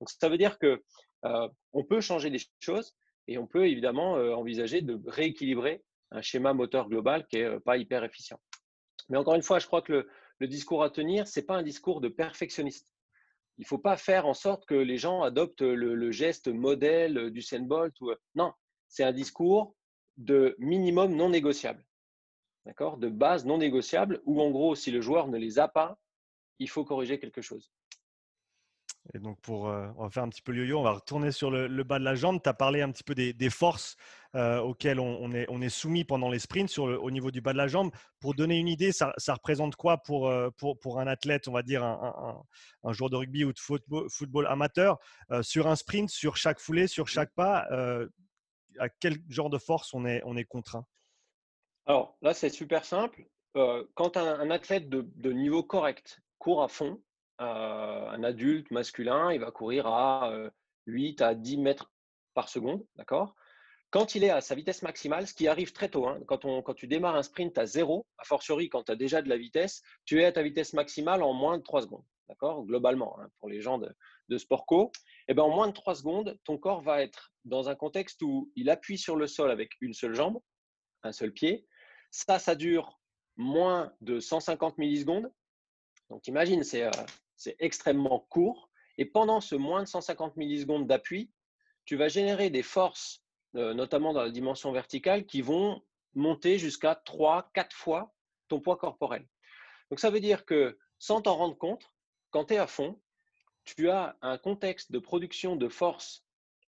Donc 0.00 0.08
ça 0.08 0.28
veut 0.28 0.38
dire 0.38 0.58
que 0.58 0.82
euh, 1.26 1.48
on 1.72 1.84
peut 1.84 2.00
changer 2.00 2.30
des 2.30 2.40
choses 2.60 2.94
et 3.28 3.38
on 3.38 3.46
peut 3.46 3.68
évidemment 3.68 4.14
envisager 4.14 4.82
de 4.82 5.00
rééquilibrer 5.06 5.84
un 6.10 6.22
schéma 6.22 6.52
moteur 6.54 6.88
global 6.88 7.24
qui 7.28 7.36
est 7.36 7.60
pas 7.60 7.76
hyper 7.76 8.02
efficient. 8.02 8.40
Mais 9.08 9.16
encore 9.16 9.34
une 9.34 9.42
fois, 9.42 9.60
je 9.60 9.66
crois 9.66 9.82
que 9.82 10.08
le, 10.38 10.48
discours 10.48 10.82
à 10.82 10.90
tenir, 10.90 11.28
c'est 11.28 11.46
pas 11.46 11.54
un 11.54 11.62
discours 11.62 12.00
de 12.00 12.08
perfectionniste. 12.08 12.88
Il 13.58 13.62
ne 13.62 13.66
faut 13.66 13.78
pas 13.78 13.96
faire 13.96 14.26
en 14.26 14.34
sorte 14.34 14.66
que 14.66 14.74
les 14.74 14.96
gens 14.96 15.22
adoptent 15.22 15.62
le, 15.62 16.10
geste 16.10 16.48
modèle 16.48 17.30
du 17.30 17.44
Bolt. 17.60 17.94
Non, 18.34 18.52
c'est 18.92 19.04
un 19.04 19.12
discours 19.12 19.74
de 20.18 20.54
minimum 20.58 21.16
non 21.16 21.30
négociable. 21.30 21.82
D'accord? 22.66 22.98
De 22.98 23.08
base 23.08 23.46
non 23.46 23.56
négociable, 23.56 24.20
où 24.26 24.42
en 24.42 24.50
gros, 24.50 24.74
si 24.74 24.90
le 24.90 25.00
joueur 25.00 25.28
ne 25.28 25.38
les 25.38 25.58
a 25.58 25.66
pas, 25.66 25.98
il 26.58 26.68
faut 26.68 26.84
corriger 26.84 27.18
quelque 27.18 27.40
chose. 27.40 27.72
Et 29.14 29.18
donc, 29.18 29.40
pour, 29.40 29.68
euh, 29.68 29.88
on 29.96 30.04
va 30.04 30.10
faire 30.10 30.22
un 30.22 30.28
petit 30.28 30.42
peu 30.42 30.52
le 30.52 30.58
yo-yo, 30.58 30.78
on 30.78 30.82
va 30.82 30.92
retourner 30.92 31.32
sur 31.32 31.50
le, 31.50 31.82
bas 31.84 31.98
de 31.98 32.04
la 32.04 32.14
jambe. 32.14 32.40
Tu 32.42 32.48
as 32.50 32.54
parlé 32.54 32.82
un 32.82 32.92
petit 32.92 33.02
peu 33.02 33.14
des, 33.14 33.50
forces 33.50 33.96
euh, 34.34 34.60
auxquelles 34.60 35.00
on, 35.00 35.32
est, 35.32 35.68
soumis 35.70 36.04
pendant 36.04 36.28
les 36.28 36.38
sprints 36.38 36.68
sur 36.68 36.84
au 36.84 37.10
niveau 37.10 37.30
du 37.30 37.40
bas 37.40 37.54
de 37.54 37.58
la 37.58 37.68
jambe. 37.68 37.90
Pour 38.20 38.34
donner 38.34 38.58
une 38.58 38.68
idée, 38.68 38.92
ça, 38.92 39.14
représente 39.26 39.74
quoi 39.74 40.02
pour, 40.02 40.28
euh, 40.28 40.50
pour, 40.58 40.78
pour, 40.78 41.00
un 41.00 41.06
athlète, 41.06 41.48
on 41.48 41.52
va 41.52 41.62
dire 41.62 41.82
un, 41.82 42.44
un, 42.84 42.92
joueur 42.92 43.08
de 43.08 43.16
rugby 43.16 43.44
ou 43.44 43.54
de 43.54 43.58
football 43.58 44.46
amateur, 44.46 44.98
sur 45.40 45.66
un 45.66 45.76
sprint, 45.76 46.10
sur 46.10 46.36
chaque 46.36 46.60
foulée, 46.60 46.86
sur 46.86 47.08
chaque 47.08 47.32
pas 47.34 47.66
À 48.78 48.88
quel 48.88 49.18
genre 49.28 49.50
de 49.50 49.58
force 49.58 49.94
on 49.94 50.04
est, 50.06 50.22
on 50.24 50.36
est 50.36 50.44
contraint? 50.44 50.86
Alors 51.86 52.16
là, 52.22 52.34
c'est 52.34 52.48
super 52.48 52.84
simple. 52.84 53.24
quand 53.94 54.16
un, 54.16 54.50
athlète 54.50 54.88
de, 54.88 55.32
niveau 55.32 55.62
correct 55.62 56.20
court 56.38 56.62
à 56.62 56.68
fond, 56.68 57.00
euh, 57.40 58.08
un 58.08 58.22
adulte 58.22 58.70
masculin, 58.70 59.32
il 59.32 59.40
va 59.40 59.50
courir 59.50 59.86
à 59.86 60.32
8 60.86 61.20
euh, 61.20 61.26
à 61.26 61.34
10 61.34 61.56
mètres 61.58 61.92
par 62.34 62.48
seconde, 62.48 62.84
d'accord? 62.96 63.34
Quand 63.90 64.14
il 64.14 64.24
est 64.24 64.30
à 64.30 64.40
sa 64.40 64.54
vitesse 64.54 64.82
maximale, 64.82 65.26
ce 65.26 65.34
qui 65.34 65.48
arrive 65.48 65.72
très 65.72 65.88
tôt, 65.88 66.06
hein, 66.06 66.18
quand, 66.26 66.44
on, 66.46 66.62
tu 66.74 66.86
démarres 66.86 67.16
un 67.16 67.22
sprint 67.22 67.58
à 67.58 67.66
zéro, 67.66 68.06
a 68.16 68.24
fortiori 68.24 68.70
quand 68.70 68.84
tu 68.84 68.92
as 68.92 68.96
déjà 68.96 69.20
de 69.20 69.28
la 69.28 69.36
vitesse, 69.36 69.82
tu 70.06 70.20
es 70.20 70.24
à 70.24 70.32
ta 70.32 70.42
vitesse 70.42 70.72
maximale 70.72 71.22
en 71.22 71.34
moins 71.34 71.58
de 71.58 71.62
3 71.62 71.82
secondes, 71.82 72.04
d'accord? 72.28 72.64
Globalement, 72.64 73.18
hein, 73.20 73.28
pour 73.38 73.48
les 73.48 73.60
gens 73.60 73.78
de, 73.78 73.94
de 74.32 74.38
sport 74.38 74.66
co, 74.66 74.90
eh 75.28 75.34
ben, 75.34 75.42
en 75.42 75.50
moins 75.50 75.68
de 75.68 75.72
3 75.72 75.94
secondes, 75.96 76.38
ton 76.44 76.58
corps 76.58 76.80
va 76.80 77.02
être 77.02 77.32
dans 77.44 77.68
un 77.68 77.74
contexte 77.74 78.22
où 78.22 78.50
il 78.56 78.70
appuie 78.70 78.98
sur 78.98 79.16
le 79.16 79.26
sol 79.26 79.50
avec 79.50 79.72
une 79.80 79.92
seule 79.92 80.14
jambe, 80.14 80.40
un 81.02 81.12
seul 81.12 81.32
pied. 81.32 81.66
Ça, 82.10 82.38
ça 82.38 82.54
dure 82.54 83.00
moins 83.36 83.92
de 84.00 84.20
150 84.20 84.78
millisecondes. 84.78 85.32
Donc 86.10 86.26
imagine, 86.26 86.62
c'est 86.64 86.84
euh, 86.84 87.52
extrêmement 87.58 88.20
court. 88.30 88.70
Et 88.98 89.04
pendant 89.04 89.40
ce 89.40 89.54
moins 89.54 89.82
de 89.82 89.88
150 89.88 90.36
millisecondes 90.36 90.86
d'appui, 90.86 91.30
tu 91.84 91.96
vas 91.96 92.08
générer 92.08 92.50
des 92.50 92.62
forces, 92.62 93.24
euh, 93.56 93.74
notamment 93.74 94.12
dans 94.12 94.22
la 94.22 94.30
dimension 94.30 94.72
verticale, 94.72 95.26
qui 95.26 95.42
vont 95.42 95.82
monter 96.14 96.58
jusqu'à 96.58 96.94
3, 96.94 97.50
4 97.54 97.74
fois 97.74 98.14
ton 98.48 98.60
poids 98.60 98.76
corporel. 98.76 99.26
Donc 99.90 100.00
ça 100.00 100.10
veut 100.10 100.20
dire 100.20 100.44
que 100.44 100.78
sans 100.98 101.22
t'en 101.22 101.36
rendre 101.36 101.56
compte, 101.56 101.90
quand 102.30 102.46
tu 102.46 102.54
es 102.54 102.58
à 102.58 102.66
fond, 102.66 103.00
tu 103.64 103.90
as 103.90 104.16
un 104.22 104.38
contexte 104.38 104.92
de 104.92 104.98
production 104.98 105.56
de 105.56 105.68
force 105.68 106.24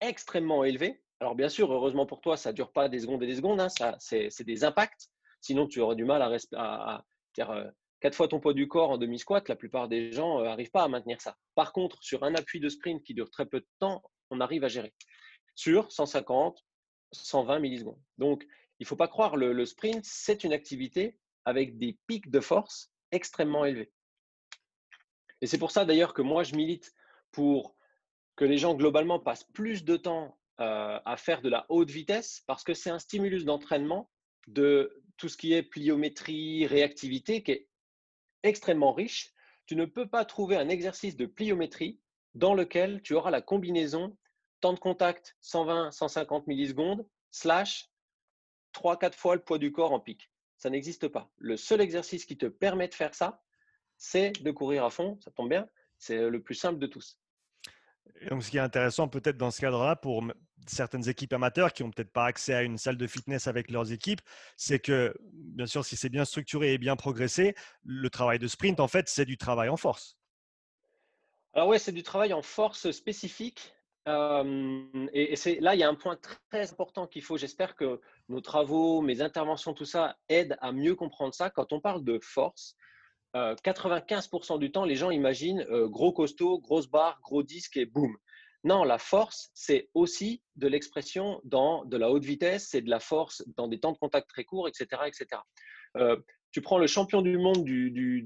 extrêmement 0.02 0.64
élevé. 0.64 1.02
Alors 1.20 1.36
bien 1.36 1.50
sûr, 1.50 1.72
heureusement 1.72 2.06
pour 2.06 2.22
toi, 2.22 2.38
ça 2.38 2.52
ne 2.52 2.56
dure 2.56 2.72
pas 2.72 2.90
des 2.90 3.00
secondes 3.00 3.24
et 3.24 3.28
des 3.28 3.36
secondes, 3.36 3.60
hein, 3.60 3.70
ça, 3.70 3.96
c'est, 4.00 4.44
des 4.44 4.64
impacts. 4.64 5.10
Sinon, 5.42 5.68
tu 5.68 5.80
aurais 5.80 5.96
du 5.96 6.06
mal 6.06 6.22
à, 6.22 6.36
à, 6.56 6.96
à, 6.96 7.72
quatre 8.00 8.16
fois 8.16 8.28
ton 8.28 8.40
poids 8.40 8.54
du 8.54 8.68
corps 8.68 8.92
en 8.92 8.98
demi-squat, 8.98 9.48
la 9.48 9.56
plupart 9.56 9.88
des 9.88 10.12
gens 10.12 10.42
n'arrivent 10.42 10.68
euh, 10.68 10.72
pas 10.72 10.84
à 10.84 10.88
maintenir 10.88 11.22
ça. 11.22 11.38
Par 11.56 11.72
contre, 11.72 12.02
sur 12.04 12.24
un 12.24 12.36
appui 12.36 12.60
de 12.60 12.70
sprint 12.70 13.04
qui 13.04 13.14
dure 13.14 13.30
très 13.30 13.46
peu 13.46 13.60
de 13.60 13.68
temps, 13.80 14.04
on 14.30 14.42
arrive 14.42 14.64
à 14.64 14.68
gérer. 14.68 14.94
Sur 15.56 15.92
150, 15.92 16.64
120 17.12 17.60
millisecondes. 17.60 18.02
Donc, 18.18 18.46
il 18.80 18.84
ne 18.84 18.88
faut 18.88 18.96
pas 18.96 19.08
croire, 19.08 19.38
le, 19.38 19.54
le 19.54 19.66
sprint, 19.66 20.04
c'est 20.04 20.44
une 20.44 20.52
activité 20.52 21.18
avec 21.46 21.78
des 21.78 21.98
pics 22.08 22.30
de 22.30 22.42
force 22.42 22.92
extrêmement 23.12 23.64
élevés. 23.64 23.92
Et 25.42 25.48
c'est 25.48 25.58
pour 25.58 25.72
ça 25.72 25.86
d'ailleurs 25.86 26.14
que 26.14 26.22
moi, 26.22 26.44
je 26.44 26.56
milite 26.56 26.94
pour 27.32 27.76
que 28.36 28.46
les 28.46 28.58
gens 28.58 28.74
globalement 28.74 29.20
passent 29.20 29.44
plus 29.44 29.84
de 29.84 29.98
temps 29.98 30.38
euh, 30.60 31.00
à 31.04 31.18
faire 31.18 31.42
de 31.42 31.50
la 31.50 31.66
haute 31.70 31.90
vitesse 31.90 32.44
parce 32.48 32.64
que 32.64 32.74
c'est 32.74 32.90
un 32.90 33.00
stimulus 33.00 33.46
d'entraînement 33.46 34.10
de 34.48 35.04
tout 35.18 35.30
ce 35.30 35.38
qui 35.38 35.54
est 35.54 35.64
pliométrie, 35.64 36.68
réactivité 36.68 37.44
qui 37.44 37.52
est 37.52 37.68
extrêmement 38.44 38.94
riche, 38.94 39.34
tu 39.66 39.76
ne 39.76 39.86
peux 39.86 40.08
pas 40.08 40.26
trouver 40.26 40.56
un 40.56 40.70
exercice 40.70 41.18
de 41.18 41.26
pliométrie 41.26 42.00
dans 42.36 42.54
lequel 42.54 43.02
tu 43.02 43.14
auras 43.14 43.32
la 43.32 43.42
combinaison 43.42 44.16
temps 44.62 44.74
de 44.74 44.80
contact 44.80 45.38
120-150 45.44 46.44
millisecondes 46.48 47.08
slash 47.32 47.90
3-4 48.74 49.14
fois 49.14 49.36
le 49.36 49.44
poids 49.44 49.58
du 49.58 49.72
corps 49.72 49.92
en 49.92 50.00
pic. 50.00 50.30
Ça 50.58 50.70
n'existe 50.70 51.08
pas. 51.08 51.30
Le 51.38 51.58
seul 51.58 51.82
exercice 51.82 52.26
qui 52.26 52.38
te 52.38 52.46
permet 52.46 52.88
de 52.88 52.94
faire 52.94 53.14
ça, 53.14 53.44
c'est 53.98 54.32
de 54.44 54.52
courir 54.52 54.86
à 54.86 54.90
fond. 54.90 55.18
Ça 55.24 55.32
tombe 55.32 55.50
bien. 55.50 55.68
C'est 55.98 56.30
le 56.30 56.42
plus 56.42 56.56
simple 56.56 56.80
de 56.80 56.88
tous. 56.88 57.20
donc, 58.30 58.44
ce 58.44 58.52
qui 58.52 58.58
est 58.58 58.62
intéressant 58.62 59.08
peut-être 59.08 59.38
dans 59.38 59.52
ce 59.52 59.62
cadre-là 59.62 59.96
pour 59.96 60.24
certaines 60.68 61.08
équipes 61.10 61.34
amateurs 61.34 61.74
qui 61.74 61.84
n'ont 61.84 61.92
peut-être 61.92 62.12
pas 62.12 62.26
accès 62.26 62.54
à 62.54 62.64
une 62.64 62.78
salle 62.78 62.98
de 62.98 63.08
fitness 63.08 63.48
avec 63.48 63.70
leurs 63.70 63.92
équipes, 63.92 64.22
c'est 64.58 64.80
que, 64.80 65.16
bien 65.32 65.68
sûr, 65.68 65.86
si 65.86 65.96
c'est 65.96 66.10
bien 66.10 66.26
structuré 66.26 66.74
et 66.74 66.78
bien 66.78 66.96
progressé, 66.96 67.56
le 67.84 68.10
travail 68.10 68.40
de 68.40 68.48
sprint, 68.48 68.80
en 68.80 68.88
fait, 68.88 69.08
c'est 69.08 69.26
du 69.26 69.38
travail 69.38 69.70
en 69.70 69.78
force. 69.78 70.18
Alors 71.54 71.70
oui, 71.70 71.80
c'est 71.80 71.94
du 71.94 72.04
travail 72.04 72.34
en 72.34 72.42
force 72.42 72.92
spécifique. 72.92 73.74
Euh, 74.08 75.08
et, 75.14 75.36
c'est 75.36 75.60
là, 75.62 75.74
il 75.74 75.80
y 75.80 75.84
a 75.84 75.90
un 75.90 75.96
point 75.96 76.18
très 76.50 76.72
important 76.72 77.08
qu'il 77.08 77.24
faut. 77.24 77.38
J'espère 77.38 77.76
que 77.76 78.02
nos 78.30 78.42
travaux, 78.42 79.02
mes 79.02 79.22
interventions, 79.22 79.74
tout 79.74 79.86
ça 79.86 80.18
aident 80.30 80.58
à 80.62 80.72
mieux 80.72 80.96
comprendre 80.96 81.34
ça. 81.34 81.50
Quand 81.50 81.74
on 81.74 81.80
parle 81.80 82.04
de 82.04 82.20
force, 82.22 82.76
95% 83.36 84.54
euh, 84.54 84.58
du 84.58 84.72
temps, 84.72 84.86
les 84.86 84.96
gens 84.96 85.12
imaginent 85.12 85.66
euh, 85.70 85.88
gros 85.88 86.14
costaud, 86.14 86.60
grosse 86.60 86.88
barre, 86.88 87.20
gros 87.22 87.44
disque 87.44 87.78
et 87.78 87.86
boum. 87.86 88.16
Non, 88.64 88.84
la 88.84 88.98
force, 88.98 89.52
c'est 89.54 89.90
aussi 89.94 90.42
de 90.56 90.68
l'expression 90.68 91.40
dans 91.44 91.86
de 91.86 91.98
la 91.98 92.10
haute 92.10 92.24
vitesse, 92.24 92.70
c'est 92.70 92.82
de 92.82 92.90
la 92.90 93.00
force 93.00 93.44
dans 93.58 93.68
des 93.68 93.80
temps 93.80 93.92
de 93.92 93.98
contact 93.98 94.28
très 94.30 94.44
courts, 94.44 94.68
etc. 94.68 95.04
etc. 95.06 95.42
Euh, 95.98 96.18
tu 96.52 96.62
prends 96.62 96.80
le 96.80 96.88
champion 96.88 97.22
du 97.22 97.38
monde 97.38 97.64
du, 97.64 97.92
du, 97.92 98.22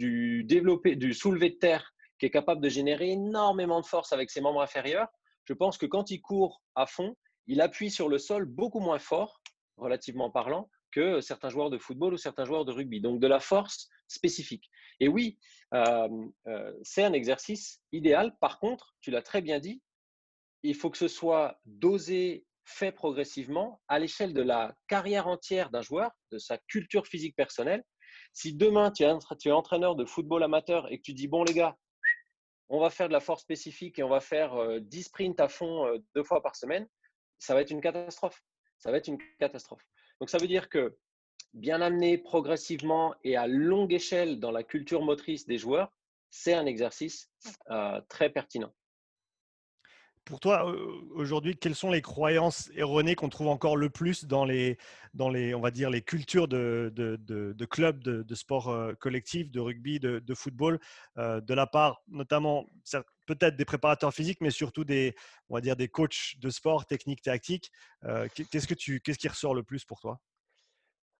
du 0.45 1.13
soulevé 1.13 1.50
de 1.50 1.56
terre 1.56 1.93
qui 2.19 2.26
est 2.26 2.32
capable 2.32 2.62
de 2.62 2.69
générer 2.69 3.10
énormément 3.10 3.82
de 3.82 3.86
force 3.86 4.13
avec 4.13 4.30
ses 4.30 4.41
membres 4.41 4.62
inférieurs. 4.62 5.08
Je 5.45 5.54
pense 5.54 5.78
que 5.78 5.86
quand 5.86 6.12
il 6.12 6.22
court 6.22 6.62
à 6.76 6.86
fond, 6.86 7.15
il 7.48 7.60
appuie 7.60 7.89
sur 7.89 8.08
le 8.08 8.19
sol 8.19 8.45
beaucoup 8.45 8.80
moins 8.80 9.00
fort, 9.00 9.41
relativement 9.78 10.30
parlant, 10.30 10.69
que 10.91 11.21
certains 11.21 11.49
joueurs 11.49 11.69
de 11.69 11.78
football 11.78 12.13
ou 12.13 12.17
certains 12.17 12.45
joueurs 12.45 12.65
de 12.65 12.71
rugby. 12.71 13.02
Donc 13.02 13.19
de 13.19 13.28
la 13.28 13.39
force 13.39 13.89
spécifique. 14.08 14.69
Et 14.99 15.08
oui, 15.08 15.38
euh, 15.73 16.10
euh, 16.47 16.73
c'est 16.84 17.04
un 17.04 17.13
exercice 17.13 17.82
idéal. 17.91 18.36
Par 18.39 18.60
contre, 18.60 18.95
tu 19.02 19.12
l'as 19.12 19.21
très 19.21 19.41
bien 19.41 19.60
dit, 19.60 19.82
il 20.63 20.75
faut 20.75 20.89
que 20.89 20.97
ce 20.97 21.08
soit 21.08 21.60
dosé, 21.65 22.45
fait 22.65 22.91
progressivement 22.91 23.82
à 23.88 23.97
l'échelle 23.99 24.34
de 24.34 24.41
la 24.41 24.75
carrière 24.88 25.28
entière 25.28 25.69
d'un 25.69 25.82
joueur, 25.82 26.12
de 26.32 26.38
sa 26.38 26.58
culture 26.58 27.08
physique 27.08 27.36
personnelle. 27.36 27.84
Si 28.34 28.54
demain 28.54 28.91
tu 28.91 29.04
es, 29.04 29.52
entraîneur 29.52 29.95
de 29.95 30.06
football 30.06 30.43
amateur 30.43 30.91
et 30.91 30.97
que 30.97 31.04
tu 31.04 31.13
dis 31.13 31.28
bon 31.28 31.43
les 31.43 31.54
gars, 31.54 31.75
on 32.67 32.80
va 32.80 32.91
faire 32.91 33.08
de 33.08 33.13
la 33.13 33.19
force 33.19 33.41
spécifique 33.41 33.97
et 33.97 34.04
on 34.04 34.10
va 34.10 34.19
faire 34.19 34.80
10 34.82 34.99
euh, 34.99 35.04
sprints 35.04 35.39
à 35.39 35.47
fond 35.47 35.89
deux 36.13 36.23
fois 36.23 36.43
par 36.43 36.56
semaine, 36.56 36.88
ça 37.39 37.56
va 37.56 37.62
être 37.62 37.71
une 37.71 37.82
catastrophe. 37.82 38.43
Ça 38.78 38.91
va 38.91 38.97
être 38.97 39.08
une 39.08 39.17
catastrophe. 39.39 39.84
Donc 40.19 40.29
ça 40.29 40.38
veut 40.38 40.47
dire 40.47 40.69
que 40.69 40.97
bien 41.53 41.82
amené 41.82 42.17
progressivement 42.17 43.15
et 43.23 43.36
à 43.36 43.47
longue 43.47 43.93
échelle 43.93 44.39
dans 44.39 44.51
la 44.51 44.63
culture 44.63 45.01
motrice 45.01 45.45
des 45.45 45.58
joueurs, 45.58 45.91
c'est 46.29 46.53
un 46.53 46.65
exercice 46.65 47.29
euh, 47.71 48.01
très 48.08 48.29
pertinent. 48.29 48.73
Pour 50.25 50.39
toi, 50.39 50.71
aujourd'hui, 51.15 51.58
quelles 51.58 51.73
sont 51.73 51.89
les 51.89 52.03
croyances 52.03 52.69
erronées 52.75 53.15
qu'on 53.15 53.29
trouve 53.29 53.47
encore 53.47 53.75
le 53.75 53.89
plus 53.89 54.25
dans 54.25 54.45
les, 54.45 54.77
dans 55.15 55.29
les, 55.29 55.55
on 55.55 55.62
va 55.62 55.71
dire, 55.71 55.89
les 55.89 56.03
cultures 56.03 56.47
de, 56.47 56.91
de, 56.95 57.15
de, 57.17 57.65
clubs 57.65 58.03
de, 58.03 58.36
sport 58.36 58.93
collectif, 58.99 59.49
de 59.49 59.60
rugby, 59.60 59.99
de, 59.99 60.34
football, 60.36 60.79
de 61.17 61.53
la 61.55 61.65
part 61.65 62.03
notamment 62.10 62.67
peut-être 63.36 63.56
des 63.56 63.65
préparateurs 63.65 64.13
physiques, 64.13 64.42
mais 64.42 64.52
surtout 64.52 64.84
des, 64.84 65.15
on 65.50 65.56
va 65.56 65.62
dire, 65.62 65.76
des 65.76 65.88
coachs 65.88 66.36
de 66.39 66.50
sport, 66.50 66.86
technique, 66.86 67.22
tactique. 67.22 67.72
qu'est-ce, 68.04 68.68
que 68.68 68.74
tu, 68.74 69.00
qu'est-ce 69.02 69.20
qui 69.20 69.28
ressort 69.28 69.54
le 69.54 69.63
plus 69.63 69.86
pour 69.86 70.00
toi? 70.00 70.20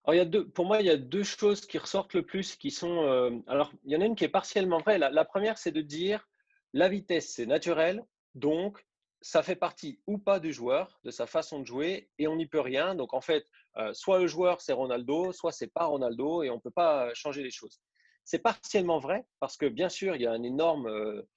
Alors, 0.06 0.15
il 0.15 0.17
y 0.17 0.22
a 0.22 0.26
deux, 0.26 0.48
pour 0.48 0.65
moi, 0.65 0.80
il 0.80 0.88
y 0.88 0.89
a 0.89 0.98
deux 0.98 1.24
choses 1.24 1.65
qui 1.65 1.78
ressortent 1.78 2.13
le 2.13 2.26
plus, 2.26 2.56
qui 2.56 2.72
sont. 2.72 3.43
alors, 3.48 3.72
il 3.86 3.91
y 3.91 3.95
en 3.95 4.02
a 4.02 4.06
une 4.06 4.15
qui 4.15 4.24
est 4.24 4.30
partiellement 4.30 4.80
vraie. 4.80 4.98
La, 4.98 5.26
première, 5.26 5.58
c'est 5.58 5.72
de 5.72 5.82
dire 5.82 6.28
la 6.74 6.89
vitesse, 6.89 7.34
c'est 7.36 7.45
naturel, 7.45 8.04
donc 8.36 8.84
ça 9.22 9.43
fait 9.43 9.56
partie 9.56 10.00
ou 10.08 10.17
pas 10.17 10.39
du 10.39 10.54
joueur, 10.54 11.00
de 11.04 11.12
sa 11.12 11.28
façon 11.28 11.60
de 11.60 11.65
jouer, 11.65 12.10
et 12.17 12.28
on 12.28 12.36
n'y 12.36 12.48
peut 12.48 12.62
rien. 12.62 12.95
Donc 12.95 13.13
en 13.13 13.22
fait, 13.22 13.45
euh, 13.78 13.93
soit 13.93 14.19
le 14.19 14.28
joueur 14.28 14.62
c'est 14.62 14.74
Ronaldo, 14.74 15.32
soit 15.34 15.52
c'est 15.52 15.72
pas 15.72 15.86
Ronaldo, 15.86 16.43
et 16.43 16.50
on 16.50 16.56
ne 16.56 16.62
peut 16.62 16.72
pas 16.72 17.13
changer 17.13 17.43
les 17.43 17.52
choses. 17.52 17.82
C'est 18.24 18.39
partiellement 18.39 19.00
vrai 19.00 19.26
parce 19.39 19.58
que 19.58 19.65
bien 19.65 19.89
sûr, 19.89 20.15
il 20.15 20.22
y 20.22 20.28
a 20.28 20.32
un 20.32 20.43
énorme 20.43 20.88
euh, 20.88 21.22
euh, 21.22 21.28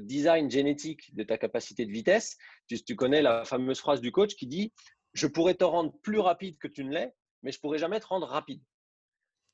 design 0.00 0.50
génétique 0.50 1.14
de 1.14 1.22
ta 1.22 1.38
capacité 1.38 1.86
de 1.86 1.92
vitesse. 1.92 2.36
Tu, 2.68 2.82
tu, 2.82 2.96
connais 2.96 3.22
la 3.22 3.44
fameuse 3.44 3.80
phrase 3.80 4.00
du 4.00 4.12
coach 4.12 4.34
qui 4.34 4.46
dit 4.46 4.72
Je 5.12 5.26
pourrais 5.26 5.54
te 5.54 5.64
rendre 5.64 5.92
plus 6.02 6.18
rapide 6.18 6.58
que 6.58 6.68
tu 6.68 6.84
ne 6.84 6.92
l'es, 6.92 7.12
mais 7.42 7.52
je 7.52 7.60
pourrais 7.60 7.78
jamais 7.78 8.00
te 8.00 8.06
rendre 8.06 8.26
rapide. 8.26 8.62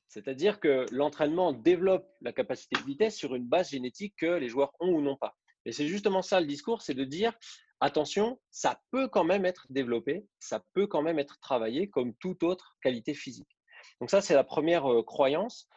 C'est-à-dire 0.07 0.59
que 0.59 0.85
l'entraînement 0.91 1.53
développe 1.53 2.07
la 2.21 2.33
capacité 2.33 2.79
de 2.79 2.85
vitesse 2.85 3.15
sur 3.15 3.35
une 3.35 3.45
base 3.45 3.69
génétique 3.69 4.15
que 4.17 4.37
les 4.37 4.49
joueurs 4.49 4.71
ont 4.79 4.89
ou 4.89 5.01
n'ont 5.01 5.17
pas. 5.17 5.35
Et 5.65 5.71
c'est 5.71 5.87
justement 5.87 6.23
ça 6.23 6.41
le 6.41 6.47
discours, 6.47 6.81
c'est 6.81 6.95
de 6.95 7.03
dire 7.03 7.33
attention, 7.79 8.39
ça 8.49 8.81
peut 8.91 9.07
quand 9.07 9.23
même 9.23 9.45
être 9.45 9.67
développé, 9.69 10.25
ça 10.39 10.63
peut 10.73 10.87
quand 10.87 11.03
même 11.03 11.19
être 11.19 11.39
travaillé 11.39 11.89
comme 11.89 12.15
toute 12.15 12.43
autre 12.43 12.75
qualité 12.81 13.13
physique. 13.13 13.57
Donc 14.01 14.09
ça, 14.09 14.21
c'est 14.21 14.33
la 14.33 14.43
première 14.43 14.91
euh, 14.91 15.03
croyance. 15.03 15.67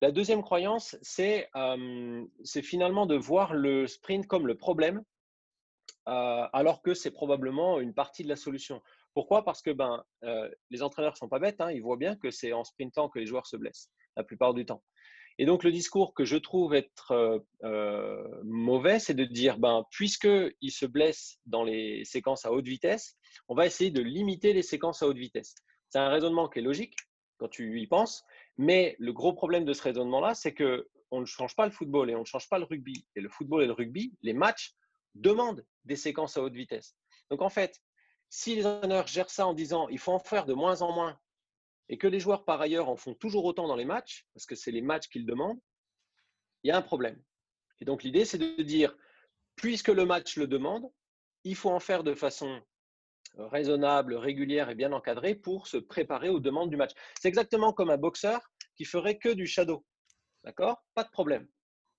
La 0.00 0.12
deuxième 0.12 0.42
croyance, 0.42 0.96
euh, 1.18 2.24
c'est 2.42 2.62
finalement 2.62 3.06
de 3.06 3.16
voir 3.16 3.54
le 3.54 3.86
sprint 3.86 4.26
comme 4.26 4.46
le 4.46 4.56
problème, 4.56 5.02
euh, 6.08 6.46
alors 6.52 6.80
que 6.82 6.94
c'est 6.94 7.10
probablement 7.10 7.80
une 7.80 7.92
partie 7.92 8.22
de 8.24 8.28
la 8.28 8.36
solution. 8.36 8.82
Pourquoi? 9.12 9.44
Parce 9.44 9.60
que 9.60 9.70
ben, 9.70 10.02
les 10.70 10.82
entraîneurs 10.82 11.12
ne 11.12 11.18
sont 11.18 11.28
pas 11.28 11.38
bêtes, 11.38 11.60
hein, 11.60 11.70
ils 11.70 11.82
voient 11.82 11.96
bien 11.96 12.16
que 12.16 12.30
c'est 12.30 12.52
en 12.52 12.64
sprintant 12.64 13.08
que 13.08 13.18
les 13.18 13.26
joueurs 13.26 13.46
se 13.46 13.56
blessent, 13.56 13.90
la 14.16 14.24
plupart 14.24 14.54
du 14.54 14.64
temps. 14.64 14.82
Et 15.40 15.46
donc, 15.46 15.64
le 15.64 15.72
discours 15.72 16.12
que 16.12 16.26
je 16.26 16.36
trouve 16.36 16.74
être 16.74 17.12
euh, 17.12 17.38
euh, 17.64 18.42
mauvais, 18.44 18.98
c'est 18.98 19.14
de 19.14 19.24
dire, 19.24 19.58
ben, 19.58 19.86
puisqu'il 19.90 20.70
se 20.70 20.84
blesse 20.84 21.38
dans 21.46 21.64
les 21.64 22.04
séquences 22.04 22.44
à 22.44 22.52
haute 22.52 22.66
vitesse, 22.66 23.16
on 23.48 23.54
va 23.54 23.64
essayer 23.64 23.90
de 23.90 24.02
limiter 24.02 24.52
les 24.52 24.60
séquences 24.60 25.02
à 25.02 25.06
haute 25.06 25.16
vitesse. 25.16 25.54
C'est 25.88 25.98
un 25.98 26.10
raisonnement 26.10 26.50
qui 26.50 26.58
est 26.58 26.62
logique 26.62 26.94
quand 27.38 27.48
tu 27.48 27.80
y 27.80 27.86
penses, 27.86 28.22
mais 28.60 28.94
le 28.98 29.14
gros 29.14 29.32
problème 29.32 29.64
de 29.64 29.72
ce 29.72 29.80
raisonnement-là, 29.80 30.34
c'est 30.34 30.52
que 30.52 30.86
on 31.10 31.22
ne 31.22 31.24
change 31.24 31.56
pas 31.56 31.64
le 31.64 31.72
football 31.72 32.10
et 32.10 32.14
on 32.14 32.20
ne 32.20 32.26
change 32.26 32.46
pas 32.46 32.58
le 32.58 32.66
rugby. 32.66 33.06
Et 33.16 33.22
le 33.22 33.30
football 33.30 33.62
et 33.62 33.66
le 33.66 33.72
rugby, 33.72 34.12
les 34.20 34.34
matchs 34.34 34.74
demandent 35.14 35.64
des 35.86 35.96
séquences 35.96 36.36
à 36.36 36.42
haute 36.42 36.52
vitesse. 36.52 36.94
Donc 37.30 37.40
en 37.40 37.48
fait, 37.48 37.80
si 38.28 38.54
les 38.54 38.66
entraîneurs 38.66 39.06
gèrent 39.06 39.30
ça 39.30 39.46
en 39.46 39.54
disant 39.54 39.88
il 39.88 39.98
faut 39.98 40.12
en 40.12 40.18
faire 40.18 40.44
de 40.44 40.52
moins 40.52 40.82
en 40.82 40.92
moins 40.92 41.18
et 41.88 41.96
que 41.96 42.06
les 42.06 42.20
joueurs, 42.20 42.44
par 42.44 42.60
ailleurs, 42.60 42.90
en 42.90 42.96
font 42.96 43.14
toujours 43.14 43.46
autant 43.46 43.66
dans 43.66 43.76
les 43.76 43.86
matchs, 43.86 44.26
parce 44.34 44.44
que 44.44 44.54
c'est 44.54 44.72
les 44.72 44.82
matchs 44.82 45.08
qu'ils 45.08 45.24
demandent, 45.24 45.58
il 46.62 46.68
y 46.68 46.70
a 46.70 46.76
un 46.76 46.82
problème. 46.82 47.18
Et 47.80 47.86
donc, 47.86 48.02
l'idée, 48.02 48.26
c'est 48.26 48.36
de 48.36 48.62
dire, 48.62 48.94
puisque 49.56 49.88
le 49.88 50.04
match 50.04 50.36
le 50.36 50.46
demande, 50.46 50.84
il 51.44 51.56
faut 51.56 51.70
en 51.70 51.80
faire 51.80 52.04
de 52.04 52.12
façon 52.12 52.60
raisonnable, 53.38 54.14
régulière 54.14 54.70
et 54.70 54.74
bien 54.74 54.92
encadrée 54.92 55.34
pour 55.34 55.66
se 55.66 55.76
préparer 55.76 56.28
aux 56.28 56.40
demandes 56.40 56.70
du 56.70 56.76
match. 56.76 56.92
C'est 57.20 57.28
exactement 57.28 57.72
comme 57.72 57.90
un 57.90 57.96
boxeur 57.96 58.40
qui 58.76 58.84
ferait 58.84 59.18
que 59.18 59.28
du 59.28 59.46
shadow. 59.46 59.84
D'accord? 60.44 60.82
Pas 60.94 61.04
de 61.04 61.10
problème. 61.10 61.46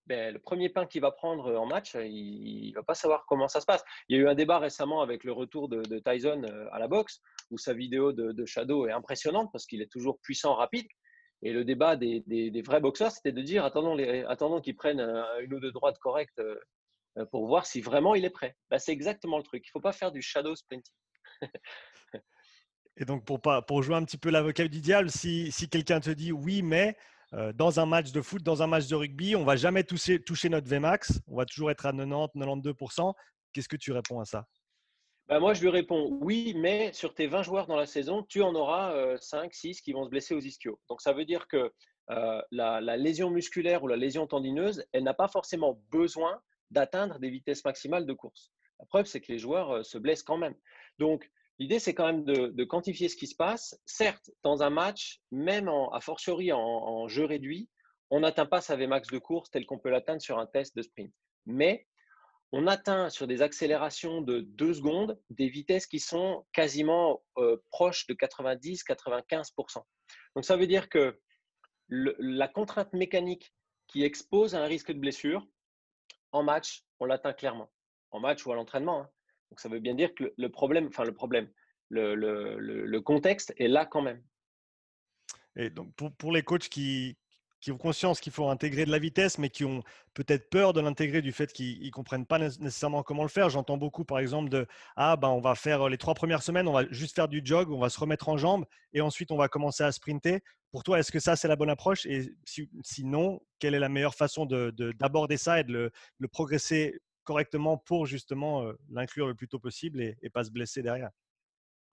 Ben, 0.08 0.34
le 0.34 0.40
premier 0.40 0.70
pain 0.70 0.86
qu'il 0.88 1.02
va 1.02 1.12
prendre 1.12 1.56
en 1.56 1.66
match, 1.66 1.96
il 1.96 2.70
ne 2.70 2.76
va 2.76 2.84
pas 2.84 2.96
savoir 2.96 3.26
comment 3.28 3.48
ça 3.48 3.62
se 3.62 3.66
passe. 3.66 3.84
Il 4.10 4.18
y 4.18 4.20
a 4.20 4.24
eu 4.24 4.28
un 4.28 4.36
débat 4.36 4.60
récemment 4.60 5.02
avec 5.02 5.24
le 5.24 5.32
retour 5.32 5.70
de, 5.70 6.00
Tyson 6.00 6.44
euh, 6.44 6.68
à 6.72 6.80
la 6.80 6.88
boxe, 6.88 7.22
où 7.52 7.58
sa 7.58 7.74
vidéo 7.74 8.12
de, 8.12 8.46
Shadow 8.46 8.88
est 8.88 8.92
impressionnante 8.92 9.50
parce 9.52 9.66
qu'il 9.66 9.82
est 9.82 9.92
toujours 9.92 10.20
puissant, 10.22 10.56
rapide. 10.56 10.88
Et 11.44 11.54
le 11.54 11.64
débat 11.64 11.96
des, 11.96 12.62
vrais 12.66 12.82
boxeurs, 12.82 13.12
c'était 13.12 13.32
de 13.32 13.42
dire 13.42 13.64
attendons, 13.64 13.98
attendons 14.28 14.60
qu'il 14.60 14.76
prenne 14.76 15.00
une 15.42 15.54
ou 15.54 15.60
deux 15.60 15.72
droites 15.72 15.98
correctes 16.00 16.42
euh, 17.18 17.26
pour 17.32 17.48
voir 17.48 17.66
si 17.66 17.82
vraiment 17.82 18.16
il 18.16 18.26
est 18.26 18.30
prêt. 18.32 18.56
Ben, 18.70 18.80
c'est 18.80 18.92
exactement 18.92 19.38
le 19.38 19.44
truc. 19.44 19.64
Il 19.66 19.70
ne 19.70 19.72
faut 19.72 19.82
pas 19.82 19.92
faire 19.92 20.12
du 20.12 20.22
shadow 20.22 20.56
sprinting. 20.56 20.94
Et 22.98 23.06
donc, 23.06 23.26
pour, 23.26 23.42
pas, 23.42 23.64
jouer 23.82 23.96
un 23.96 24.04
petit 24.04 24.18
peu 24.18 24.30
l'avocat 24.30 24.68
du 24.68 24.82
diable, 24.82 25.10
si, 25.10 25.52
quelqu'un 25.72 26.00
te 26.00 26.10
dit 26.10 26.32
oui, 26.32 26.62
mais 26.62 26.98
euh, 27.34 27.54
dans 27.54 27.80
un 27.80 27.86
match 27.86 28.12
de 28.12 28.22
foot, 28.22 28.44
dans 28.44 28.62
un 28.62 28.68
match 28.68 28.88
de 28.88 28.96
rugby, 28.96 29.36
on 29.36 29.46
va 29.46 29.56
jamais 29.56 29.84
toucher, 29.84 30.20
notre 30.50 30.68
Vmax, 30.68 31.22
on 31.28 31.38
va 31.38 31.46
toujours 31.46 31.72
être 31.72 31.86
à 31.86 31.94
90, 31.94 32.36
92%. 32.36 33.14
Qu'est-ce 33.54 33.70
que 33.70 33.78
tu 33.78 33.92
réponds 33.92 34.20
à 34.20 34.26
ça? 34.26 34.46
Bah, 35.28 35.40
Moi, 35.40 35.54
je 35.54 35.62
lui 35.62 35.70
réponds 35.70 36.18
oui, 36.22 36.54
mais 36.58 36.92
sur 36.94 37.14
tes 37.14 37.28
20 37.28 37.44
joueurs 37.44 37.68
dans 37.68 37.78
la 37.78 37.86
saison, 37.86 38.24
tu 38.24 38.42
en 38.42 38.54
auras 38.54 39.18
5, 39.18 39.46
euh, 39.46 39.50
6 39.52 39.82
qui 39.82 39.94
vont 39.94 40.04
se 40.04 40.10
blesser 40.10 40.34
aux 40.34 40.42
ischios. 40.42 40.80
Donc, 40.90 41.02
ça 41.02 41.14
veut 41.14 41.26
dire 41.26 41.48
que 41.48 41.72
euh, 42.10 42.42
la, 42.52 42.98
lésion 42.98 43.30
musculaire 43.30 43.84
ou 43.84 43.88
la 43.88 43.96
lésion 43.96 44.28
tendineuse, 44.28 44.84
elle 44.92 45.04
n'a 45.04 45.14
pas 45.14 45.30
forcément 45.30 45.82
besoin 45.92 46.42
d'atteindre 46.70 47.20
des 47.20 47.30
vitesses 47.30 47.64
maximales 47.64 48.06
de 48.06 48.14
course. 48.14 48.52
La 48.82 48.86
preuve, 48.88 49.06
c'est 49.06 49.22
que 49.22 49.32
les 49.32 49.40
joueurs 49.40 49.86
se 49.86 49.98
blessent 49.98 50.24
quand 50.24 50.38
même. 50.38 50.56
Donc, 51.00 51.30
L'idée, 51.62 51.78
c'est 51.78 51.94
quand 51.94 52.08
même 52.08 52.24
de, 52.24 52.64
quantifier 52.64 53.08
ce 53.08 53.16
qui 53.16 53.28
se 53.28 53.36
passe. 53.36 53.80
Certes, 53.86 54.32
dans 54.42 54.64
un 54.64 54.72
match, 54.72 55.22
même 55.30 55.70
en, 55.70 55.92
a 55.92 56.02
fortiori 56.02 56.52
en, 56.52 57.08
jeu 57.08 57.24
réduit, 57.24 57.70
on 58.10 58.22
n'atteint 58.22 58.48
pas 58.48 58.62
sa 58.62 58.76
Vmax 58.76 59.10
de 59.10 59.20
course 59.20 59.52
tel 59.52 59.68
qu'on 59.68 59.78
peut 59.78 59.92
l'atteindre 59.92 60.24
sur 60.24 60.40
un 60.40 60.48
test 60.48 60.76
de 60.76 60.82
sprint. 60.82 61.14
Mais 61.46 61.86
on 62.52 62.66
atteint 62.66 63.12
sur 63.12 63.28
des 63.28 63.44
accélérations 63.44 64.22
de 64.22 64.40
2 64.40 64.74
secondes 64.74 65.22
des 65.30 65.50
vitesses 65.50 65.86
qui 65.86 66.00
sont 66.00 66.48
quasiment 66.52 67.22
euh, 67.38 67.58
proches 67.70 68.08
de 68.08 68.16
90-95%. 68.16 69.84
Donc 70.36 70.46
ça 70.46 70.58
veut 70.58 70.66
dire 70.66 70.90
que 70.90 71.20
la 71.90 72.48
contrainte 72.48 72.92
mécanique 72.94 73.54
qui 73.86 74.04
expose 74.04 74.56
à 74.56 74.64
un 74.64 74.66
risque 74.66 74.92
de 74.92 75.00
blessure, 75.00 75.46
en 76.32 76.42
match, 76.42 76.86
on 77.00 77.06
l'atteint 77.06 77.34
clairement. 77.34 77.72
En 78.12 78.20
match 78.20 78.46
ou 78.46 78.52
à 78.52 78.56
l'entraînement. 78.56 79.02
Hein. 79.02 79.10
Donc 79.52 79.60
ça 79.60 79.70
veut 79.70 79.80
bien 79.80 79.96
dire 79.96 80.16
que 80.16 80.34
le 80.38 80.50
problème, 80.50 80.88
enfin 80.88 81.04
le 81.04 81.14
problème, 81.14 81.50
le, 81.90 83.00
contexte 83.00 83.54
est 83.58 83.68
là 83.68 83.86
quand 83.86 84.02
même. 84.02 84.22
Et 85.58 85.70
donc 85.70 85.94
pour, 86.18 86.32
les 86.32 86.42
coachs 86.42 86.70
qui, 86.70 87.18
ont 87.68 87.78
conscience 87.78 88.22
qu'il 88.22 88.32
faut 88.32 88.48
intégrer 88.48 88.86
de 88.86 88.92
la 88.92 88.98
vitesse, 88.98 89.38
mais 89.38 89.50
qui 89.50 89.66
ont 89.66 89.84
peut-être 90.14 90.50
peur 90.50 90.72
de 90.72 90.80
l'intégrer 90.80 91.22
du 91.22 91.34
fait 91.34 91.52
qu'ils 91.52 91.86
ne 91.86 91.92
comprennent 91.92 92.26
pas 92.26 92.40
nécessairement 92.40 93.04
comment 93.04 93.24
le 93.24 93.30
faire. 93.30 93.50
J'entends 93.50 93.78
beaucoup, 93.78 94.06
par 94.06 94.20
exemple, 94.20 94.50
de 94.50 94.66
Ah, 94.96 95.18
ben, 95.18 95.28
on 95.28 95.42
va 95.42 95.56
faire 95.56 95.90
les 95.90 95.98
trois 95.98 96.14
premières 96.14 96.44
semaines, 96.44 96.70
on 96.70 96.74
va 96.74 96.90
juste 96.90 97.14
faire 97.16 97.28
du 97.28 97.42
jog, 97.44 97.70
on 97.70 97.80
va 97.80 97.90
se 97.90 98.00
remettre 98.00 98.30
en 98.30 98.38
jambes 98.38 98.66
et 98.94 99.02
ensuite 99.02 99.32
on 99.32 99.38
va 99.38 99.50
commencer 99.50 99.84
à 99.84 99.92
sprinter. 99.92 100.40
Pour 100.72 100.84
toi, 100.84 101.00
est-ce 101.00 101.12
que 101.12 101.20
ça, 101.20 101.36
c'est 101.36 101.50
la 101.50 101.58
bonne 101.58 101.70
approche? 101.70 102.06
Et 102.06 102.34
sinon, 102.84 103.42
quelle 103.60 103.76
est 103.76 103.80
la 103.80 103.90
meilleure 103.90 104.16
façon 104.16 104.46
d'aborder 104.46 105.36
ça 105.36 105.60
et 105.60 105.66
de 105.66 105.92
le 106.18 106.28
progresser 106.30 107.02
correctement 107.24 107.78
pour 107.78 108.06
justement 108.06 108.72
l'inclure 108.90 109.28
le 109.28 109.36
plus 109.36 109.48
tôt 109.48 109.60
possible 109.60 110.02
et, 110.02 110.30
pas 110.30 110.44
se 110.44 110.52
blesser 110.52 110.82
derrière 110.82 111.12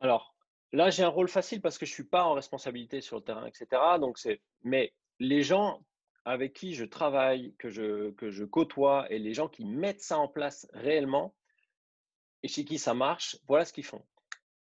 Alors 0.01 0.35
là, 0.73 0.91
j'ai 0.91 1.03
un 1.03 1.09
rôle 1.09 1.29
facile 1.29 1.61
parce 1.61 1.79
que 1.79 1.87
je 1.87 1.93
ne 1.93 1.95
suis 1.95 2.05
pas 2.05 2.25
en 2.25 2.35
responsabilité 2.35 3.01
sur 3.01 3.17
le 3.17 3.23
terrain, 3.23 3.47
etc. 3.47 3.67
Donc 4.01 4.19
mais 4.63 4.93
les 5.19 5.43
gens 5.43 5.83
avec 6.25 6.53
qui 6.53 6.75
je 6.75 6.85
travaille, 6.85 7.55
que 7.57 7.71
je, 7.71 8.11
que 8.11 8.31
je 8.31 8.45
côtoie 8.45 9.07
et 9.11 9.19
les 9.19 9.33
gens 9.33 9.49
qui 9.49 9.65
mettent 9.65 10.03
ça 10.03 10.19
en 10.19 10.29
place 10.29 10.69
réellement 10.75 11.35
et 12.43 12.49
chez 12.49 12.65
qui 12.65 12.79
ça 12.79 12.95
marche, 12.95 13.39
voilà 13.47 13.65
ce 13.65 13.73
qu'ils 13.73 13.87
font. 13.87 14.05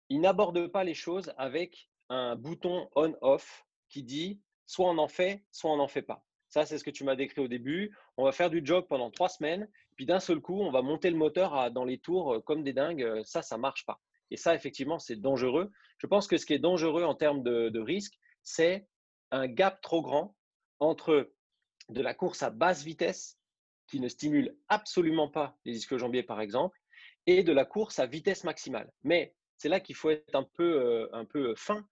Ils 0.09 0.21
n'abordent 0.21 0.67
pas 0.67 0.83
les 0.83 0.93
choses 0.93 1.33
avec 1.37 1.89
un 2.09 2.35
bouton 2.35 2.87
on-off 2.95 3.65
qui 3.89 4.03
dit 4.03 4.41
soit 4.65 4.89
on 4.89 4.97
en 4.97 5.07
fait, 5.07 5.43
soit 5.51 5.71
on 5.71 5.77
n'en 5.77 5.87
fait 5.87 6.03
pas. 6.03 6.23
Ça, 6.55 6.65
c'est 6.65 6.77
ce 6.77 6.85
que 6.85 6.89
tu 6.89 7.03
m'as 7.03 7.17
décrit 7.17 7.41
au 7.41 7.49
début. 7.49 7.93
On 8.15 8.23
va 8.23 8.31
faire 8.31 8.49
du 8.49 8.65
jog 8.65 8.87
pendant 8.87 9.11
trois 9.11 9.27
semaines, 9.27 9.67
puis 9.97 10.05
d'un 10.05 10.21
seul 10.21 10.39
coup, 10.39 10.61
on 10.61 10.71
va 10.71 10.81
monter 10.81 11.09
le 11.09 11.17
moteur 11.17 11.69
dans 11.69 11.83
les 11.83 11.97
tours 11.97 12.35
euh, 12.35 12.39
comme 12.39 12.63
des 12.63 12.71
dingues. 12.71 13.03
Euh, 13.03 13.23
ça, 13.25 13.41
ça 13.41 13.57
marche 13.57 13.85
pas. 13.85 13.99
Et 14.31 14.37
ça, 14.37 14.55
effectivement, 14.55 14.97
c'est 14.97 15.17
dangereux. 15.17 15.69
Je 15.97 16.07
pense 16.07 16.27
que 16.27 16.37
ce 16.37 16.45
qui 16.45 16.53
est 16.53 16.59
dangereux 16.59 17.03
en 17.03 17.13
termes 17.13 17.43
de, 17.43 17.79
risque, 17.81 18.13
c'est 18.41 18.87
un 19.31 19.47
gap 19.47 19.81
trop 19.81 20.01
grand 20.01 20.33
entre 20.79 21.29
de 21.89 22.01
la 22.01 22.13
course 22.13 22.41
à 22.41 22.51
basse 22.51 22.85
vitesse, 22.85 23.37
qui 23.87 23.99
ne 23.99 24.07
stimule 24.07 24.55
absolument 24.69 25.27
pas 25.27 25.57
les 25.65 25.75
ischio-jambiers, 25.75 26.23
par 26.23 26.39
exemple, 26.39 26.79
et 27.27 27.43
de 27.43 27.51
la 27.51 27.65
course 27.65 27.99
à 27.99 28.05
vitesse 28.05 28.45
maximale. 28.45 28.89
Mais 29.03 29.35
c'est 29.57 29.67
là 29.67 29.81
qu'il 29.81 29.95
faut 29.95 30.09
être 30.09 30.35
un 30.35 30.43
peu, 30.43 30.81
euh, 30.81 31.09
un 31.11 31.25
peu 31.25 31.53
fin. 31.57 31.85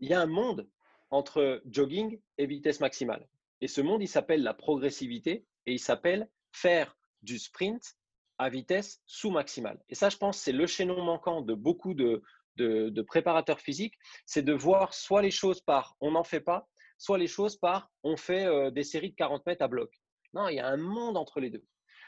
Il 0.00 0.10
y 0.10 0.12
a 0.12 0.20
un 0.20 0.26
monde 0.26 0.68
entre 1.08 1.62
jogging 1.64 2.20
et 2.36 2.44
vitesse 2.44 2.80
maximale. 2.80 3.26
Et 3.60 3.68
ce 3.68 3.80
monde, 3.80 4.02
il 4.02 4.08
s'appelle 4.08 4.42
la 4.42 4.54
progressivité 4.54 5.46
et 5.66 5.72
il 5.72 5.78
s'appelle 5.78 6.28
faire 6.52 6.96
du 7.22 7.38
sprint 7.38 7.96
à 8.38 8.48
vitesse 8.48 9.02
sous-maximale. 9.06 9.80
Et 9.88 9.94
ça, 9.94 10.10
je 10.10 10.16
pense, 10.16 10.38
c'est 10.38 10.52
le 10.52 10.66
chaînon 10.66 11.02
manquant 11.02 11.42
de 11.42 11.54
beaucoup 11.54 11.94
de, 11.94 12.22
de, 12.56 13.02
préparateurs 13.02 13.60
physiques, 13.60 13.94
c'est 14.26 14.42
de 14.42 14.52
voir 14.52 14.94
soit 14.94 15.22
les 15.22 15.30
choses 15.30 15.60
par 15.60 15.96
on 16.00 16.12
n'en 16.12 16.24
fait 16.24 16.40
pas, 16.40 16.68
soit 16.98 17.18
les 17.18 17.26
choses 17.26 17.56
par 17.56 17.90
on 18.02 18.16
fait 18.16 18.46
euh, 18.46 18.70
des 18.70 18.84
séries 18.84 19.10
de 19.10 19.16
40 19.16 19.46
mètres 19.46 19.62
à 19.62 19.68
bloc. 19.68 19.90
Non, 20.34 20.48
il 20.48 20.56
y 20.56 20.60
a 20.60 20.68
un 20.68 20.76
monde 20.76 21.16
entre 21.16 21.40
les 21.40 21.50
deux. 21.50 21.64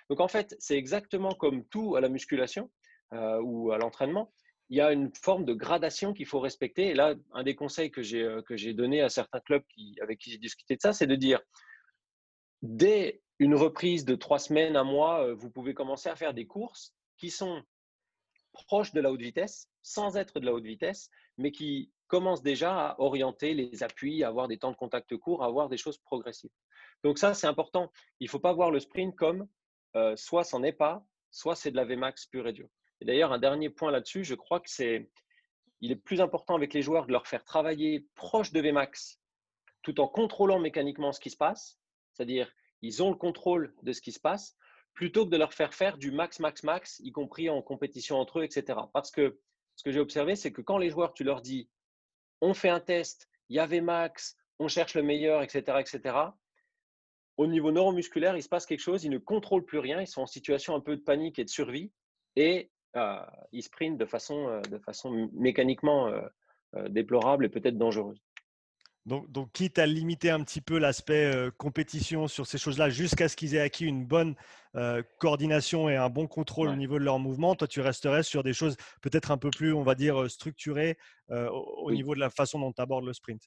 Donc 0.09 0.21
en 0.21 0.29
fait, 0.29 0.57
c'est 0.59 0.77
exactement 0.77 1.35
comme 1.35 1.65
tout 1.67 1.97
à 1.97 2.01
la 2.01 2.09
musculation 2.09 2.71
euh, 3.13 3.41
ou 3.43 3.73
à 3.73 3.79
l'entraînement. 3.79 4.33
Il 4.71 4.77
y 4.77 4.81
a 4.81 4.93
une 4.93 5.13
forme 5.15 5.45
de 5.45 5.53
gradation 5.53 6.13
qu'il 6.13 6.27
faut 6.27 6.41
respecter. 6.41 6.89
Et 6.89 6.95
là, 6.95 7.15
un 7.33 7.43
des 7.43 7.55
conseils 7.55 7.91
que 7.91 8.03
j'ai 8.03 8.23
euh, 8.23 8.73
donné 8.73 9.03
à 9.03 9.09
certains 9.09 9.41
clubs 9.41 9.65
avec 10.01 10.19
qui 10.19 10.31
j'ai 10.31 10.39
discuté 10.39 10.77
de 10.77 10.81
ça, 10.81 10.93
c'est 10.93 11.07
de 11.07 11.17
dire 11.17 11.41
dès 12.63 13.21
une 13.39 13.55
reprise 13.55 14.05
de 14.05 14.15
trois 14.15 14.39
semaines, 14.39 14.77
un 14.77 14.85
mois, 14.85 15.33
vous 15.35 15.51
pouvez 15.51 15.75
commencer 15.75 16.09
à 16.09 16.17
faire 16.17 16.35
des 16.35 16.47
courses 16.47 16.95
qui 17.17 17.31
sont 17.31 17.63
proche 18.53 18.93
de 18.93 19.01
la 19.01 19.11
haute 19.11 19.21
vitesse, 19.21 19.69
sans 19.83 20.17
être 20.17 20.41
de 20.41 20.47
la 20.47 20.53
haute 20.53 20.65
vitesse, 20.65 21.11
mais 21.39 21.53
qui 21.53 21.93
commence 22.09 22.43
déjà 22.43 22.91
à 22.91 23.01
orienter 23.01 23.55
les 23.55 23.83
appuis, 23.83 24.25
à 24.25 24.29
avoir 24.29 24.49
des 24.49 24.59
temps 24.59 24.71
de 24.71 24.77
contact 24.77 25.17
courts, 25.17 25.43
à 25.43 25.47
avoir 25.47 25.69
des 25.69 25.77
choses 25.77 25.99
progressives. 25.99 26.51
Donc 27.05 27.19
ça, 27.19 27.35
c'est 27.35 27.47
important. 27.47 27.91
Il 28.19 28.25
ne 28.25 28.31
faut 28.31 28.41
pas 28.41 28.53
voir 28.53 28.71
le 28.71 28.81
sprint 28.81 29.15
comme 29.17 29.49
euh, 29.97 30.17
soit 30.17 30.45
c'en 30.45 30.63
est 30.63 30.73
pas, 30.73 31.05
soit 31.31 31.55
c'est 31.55 31.71
de 31.71 31.77
la 31.77 31.85
Vmax 31.85 32.27
pure 32.27 32.49
et 32.49 32.53
dure. 32.53 32.69
Et 33.01 33.05
d'ailleurs, 33.05 33.33
un 33.33 33.39
dernier 33.39 33.71
point 33.71 33.91
là-dessus, 33.91 34.25
je 34.25 34.35
crois 34.35 34.61
que 34.61 34.71
c'est, 34.71 35.11
il 35.81 35.93
est 35.93 35.97
plus 35.97 36.21
important 36.21 36.55
avec 36.55 36.75
les 36.75 36.83
joueurs 36.83 37.07
de 37.07 37.13
leur 37.13 37.27
faire 37.27 37.45
travailler 37.45 38.07
proche 38.15 38.53
de 38.53 38.61
Vmax, 38.61 39.21
tout 39.83 40.01
en 40.01 40.09
contrôlant 40.09 40.59
mécaniquement 40.59 41.13
ce 41.13 41.21
qui 41.21 41.31
se 41.31 41.37
passe. 41.37 41.79
C'est-à-dire, 42.13 42.53
ils 42.83 43.03
ont 43.03 43.11
le 43.11 43.17
contrôle 43.17 43.75
de 43.83 43.93
ce 43.93 44.01
qui 44.01 44.13
se 44.13 44.21
passe, 44.21 44.57
plutôt 44.95 45.25
que 45.25 45.31
de 45.31 45.37
leur 45.37 45.55
faire 45.55 45.73
faire 45.73 45.97
du 45.97 46.11
max, 46.11 46.41
max, 46.41 46.63
max, 46.63 47.01
y 47.01 47.13
compris 47.13 47.49
en 47.49 47.63
compétition 47.63 48.19
entre 48.19 48.41
eux, 48.41 48.45
etc. 48.45 48.79
Parce 48.93 49.11
que 49.11 49.41
ce 49.77 49.83
que 49.83 49.93
j'ai 49.93 50.01
observé, 50.01 50.37
c'est 50.37 50.53
que 50.53 50.61
quand 50.61 50.79
les 50.79 50.91
joueurs, 50.91 51.15
tu 51.15 51.25
leur 51.25 51.41
dis, 51.41 51.71
on 52.41 52.55
fait 52.55 52.69
un 52.69 52.81
test, 52.81 53.29
il 53.49 53.57
y 53.57 53.59
avait 53.61 53.81
max, 53.81 54.37
on 54.59 54.69
cherche 54.69 54.95
le 54.95 55.03
meilleur, 55.03 55.43
etc., 55.43 55.79
etc., 55.81 56.17
au 57.37 57.47
niveau 57.47 57.73
neuromusculaire, 57.73 58.37
il 58.37 58.43
se 58.43 58.51
passe 58.51 58.67
quelque 58.67 58.81
chose, 58.81 59.05
ils 59.05 59.11
ne 59.11 59.17
contrôlent 59.17 59.65
plus 59.65 59.79
rien, 59.79 60.03
ils 60.03 60.07
sont 60.07 60.21
en 60.21 60.27
situation 60.27 60.75
un 60.75 60.81
peu 60.81 60.97
de 60.97 61.01
panique 61.01 61.39
et 61.39 61.45
de 61.45 61.49
survie, 61.49 61.91
et 62.37 62.71
ils 63.53 63.62
sprintent 63.62 63.98
de 63.98 64.07
façon, 64.07 64.48
euh, 64.48 64.61
de 64.62 64.79
façon 64.79 65.31
mécaniquement 65.33 66.09
euh, 66.09 66.88
déplorable 66.88 67.44
et 67.44 67.48
peut-être 67.48 67.79
dangereuse. 67.79 68.20
Donc, 69.07 69.31
donc, 69.31 69.50
quitte 69.53 69.79
à 69.79 69.87
limiter 69.87 70.31
un 70.31 70.42
petit 70.44 70.61
peu 70.61 70.79
l'aspect 70.79 71.24
euh, 71.24 71.50
compétition 71.50 72.29
sur 72.29 72.46
ces 72.46 72.59
choses-là 72.59 72.90
jusqu'à 72.90 73.29
ce 73.29 73.37
qu'ils 73.37 73.55
aient 73.55 73.61
acquis 73.61 73.87
une 73.87 74.05
bonne 74.05 74.35
euh, 74.76 75.03
coordination 75.18 75.88
et 75.88 75.96
un 75.96 76.11
bon 76.11 76.26
contrôle 76.26 76.68
au 76.68 76.76
niveau 76.76 76.98
de 76.98 77.05
leur 77.05 77.18
mouvement, 77.18 77.55
toi, 77.55 77.66
tu 77.66 77.81
resterais 77.81 78.22
sur 78.22 78.42
des 78.42 78.53
choses 78.53 78.76
peut-être 79.00 79.31
un 79.31 79.38
peu 79.38 79.50
plus, 79.50 79.72
on 79.72 79.83
va 79.83 79.94
dire, 79.94 80.22
euh, 80.22 80.29
structurées 80.29 80.98
au, 81.31 81.90
niveau 81.92 82.14
de 82.14 82.20
la 82.20 82.29
façon 82.29 82.59
dont 82.59 82.72
tu 82.72 82.83
abordes 82.83 83.05
le 83.05 83.12
sprint? 83.12 83.42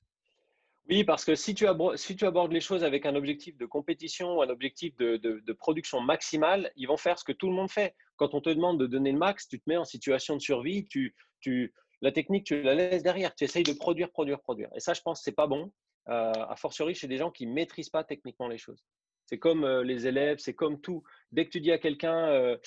Oui, 0.90 1.04
parce 1.04 1.24
que 1.24 1.36
si 1.36 1.54
tu, 1.54 1.68
abordes, 1.68 1.98
si 1.98 2.16
tu 2.16 2.26
abordes 2.26 2.52
les 2.52 2.62
choses 2.62 2.84
avec 2.84 3.06
un 3.06 3.16
objectif 3.16 3.58
de 3.58 3.66
compétition 3.66 4.38
ou 4.38 4.42
un 4.42 4.50
objectif 4.50 4.96
de, 4.98 5.18
de, 5.18 5.54
production 5.54 6.02
maximale, 6.02 6.72
ils 6.76 6.88
vont 6.88 6.98
faire 6.98 7.20
ce 7.20 7.24
que 7.24 7.32
tout 7.32 7.48
le 7.48 7.54
monde 7.54 7.70
fait. 7.70 7.96
Quand 8.18 8.34
on 8.34 8.42
te 8.42 8.50
demande 8.50 8.80
de 8.80 8.88
donner 8.88 9.12
le 9.12 9.18
max, 9.18 9.48
tu 9.48 9.60
te 9.60 9.64
mets 9.68 9.78
en 9.78 9.86
situation 9.86 10.36
de 10.36 10.42
survie, 10.42 10.86
tu, 10.88 11.16
tu, 11.40 11.74
la 12.02 12.12
technique, 12.12 12.46
tu 12.46 12.62
la 12.62 12.76
laisses 12.76 13.04
derrière. 13.04 13.34
Tu 13.36 13.46
essayes 13.46 13.64
de 13.64 13.74
produire, 13.74 14.12
produire, 14.12 14.42
produire. 14.42 14.70
Et 14.76 14.80
ça, 14.80 14.94
je 14.94 15.02
pense, 15.02 15.22
c'est 15.24 15.32
pas 15.32 15.48
bon. 15.48 15.72
Euh, 16.10 16.32
a 16.34 16.56
fortiori 16.58 16.94
chez 16.94 17.08
des 17.08 17.18
gens 17.18 17.32
qui 17.32 17.48
maîtrisent 17.48 17.90
pas 17.90 18.04
techniquement 18.04 18.48
les 18.48 18.58
choses. 18.58 18.84
C'est 19.26 19.40
comme 19.40 19.64
euh, 19.64 19.84
les 19.84 20.06
élèves, 20.06 20.40
c'est 20.40 20.54
comme 20.54 20.82
tout. 20.82 21.02
Dès 21.32 21.46
que 21.46 21.52
tu 21.52 21.62
dis 21.62 21.72
à 21.72 21.78
quelqu'un, 21.78 22.28
euh, 22.28 22.58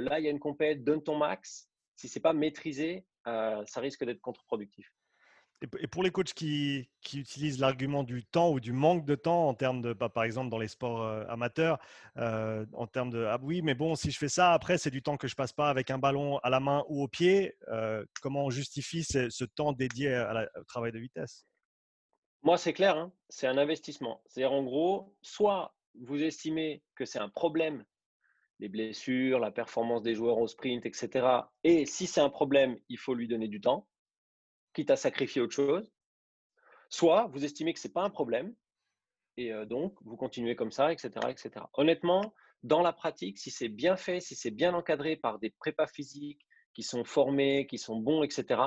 là, 0.00 0.18
il 0.20 0.26
y 0.26 0.28
a 0.28 0.30
une 0.30 0.38
compète, 0.38 0.84
donne 0.84 1.02
ton 1.02 1.16
max. 1.16 1.70
Si 1.96 2.08
c'est 2.08 2.20
pas 2.20 2.34
maîtrisé, 2.34 3.06
ça 3.24 3.80
risque 3.80 4.04
d'être 4.04 4.20
contre-productif. 4.20 4.92
Et 5.62 5.86
pour 5.86 6.02
les 6.02 6.10
coachs 6.10 6.34
qui, 6.34 6.90
utilisent 7.14 7.60
l'argument 7.60 8.02
du 8.02 8.26
temps 8.26 8.50
ou 8.50 8.60
du 8.60 8.72
manque 8.72 9.06
de 9.06 9.14
temps 9.14 9.48
en 9.48 9.54
termes 9.54 9.80
de, 9.80 9.94
bah, 9.94 10.10
par 10.10 10.24
exemple, 10.24 10.50
dans 10.50 10.58
les 10.58 10.68
sports 10.68 11.02
amateurs, 11.30 11.78
en 12.16 12.86
termes 12.86 13.10
de 13.10 13.24
ah 13.24 13.38
oui, 13.42 13.62
mais 13.62 13.74
bon, 13.74 13.94
si 13.94 14.10
je 14.10 14.18
fais 14.18 14.28
ça, 14.28 14.52
après, 14.52 14.76
c'est 14.76 14.90
du 14.90 15.02
temps 15.02 15.16
que 15.16 15.28
je 15.28 15.34
passe 15.34 15.54
pas 15.54 15.70
avec 15.70 15.90
un 15.90 15.98
ballon 15.98 16.38
à 16.38 16.50
la 16.50 16.60
main 16.60 16.84
ou 16.88 17.02
au 17.02 17.08
pied. 17.08 17.56
Comment 18.20 18.44
on 18.44 18.50
justifie 18.50 19.02
ce, 19.02 19.44
temps 19.44 19.72
dédié 19.72 20.18
au 20.56 20.64
travail 20.64 20.92
de 20.92 20.98
vitesse? 20.98 21.46
Moi, 22.42 22.58
c'est 22.58 22.74
clair, 22.74 22.96
hein, 22.96 23.12
c'est 23.30 23.46
un 23.46 23.56
investissement. 23.56 24.22
C'est-à-dire, 24.26 24.52
en 24.52 24.62
gros, 24.62 25.16
soit 25.22 25.74
vous 26.00 26.22
estimez 26.22 26.82
que 26.94 27.06
c'est 27.06 27.18
un 27.18 27.30
problème, 27.30 27.84
les 28.58 28.68
blessures, 28.68 29.38
la 29.38 29.50
performance 29.50 30.02
des 30.02 30.14
joueurs 30.14 30.38
au 30.38 30.46
sprint, 30.46 30.84
etc. 30.84 31.26
Et 31.64 31.86
si 31.86 32.06
c'est 32.06 32.20
un 32.20 32.28
problème, 32.28 32.78
il 32.88 32.98
faut 32.98 33.14
lui 33.14 33.26
donner 33.26 33.48
du 33.48 33.60
temps 33.60 33.88
quitte 34.76 34.90
à 34.90 34.96
sacrifier 34.96 35.40
autre 35.40 35.54
chose. 35.54 35.90
Soit 36.90 37.28
vous 37.32 37.44
estimez 37.44 37.72
que 37.72 37.80
ce 37.80 37.88
n'est 37.88 37.94
pas 37.94 38.02
un 38.02 38.10
problème 38.10 38.54
et 39.38 39.52
euh, 39.52 39.64
donc 39.64 39.94
vous 40.02 40.16
continuez 40.16 40.54
comme 40.54 40.70
ça, 40.70 40.92
etc., 40.92 41.10
etc. 41.28 41.64
Honnêtement, 41.72 42.34
dans 42.62 42.82
la 42.82 42.92
pratique, 42.92 43.38
si 43.38 43.50
c'est 43.50 43.70
bien 43.70 43.96
fait, 43.96 44.20
si 44.20 44.34
c'est 44.36 44.50
bien 44.50 44.74
encadré 44.74 45.16
par 45.16 45.38
des 45.38 45.50
prépas 45.50 45.86
physiques 45.86 46.46
qui 46.74 46.82
sont 46.82 47.04
formés, 47.04 47.66
qui 47.66 47.78
sont 47.78 47.96
bons, 47.96 48.22
etc., 48.22 48.60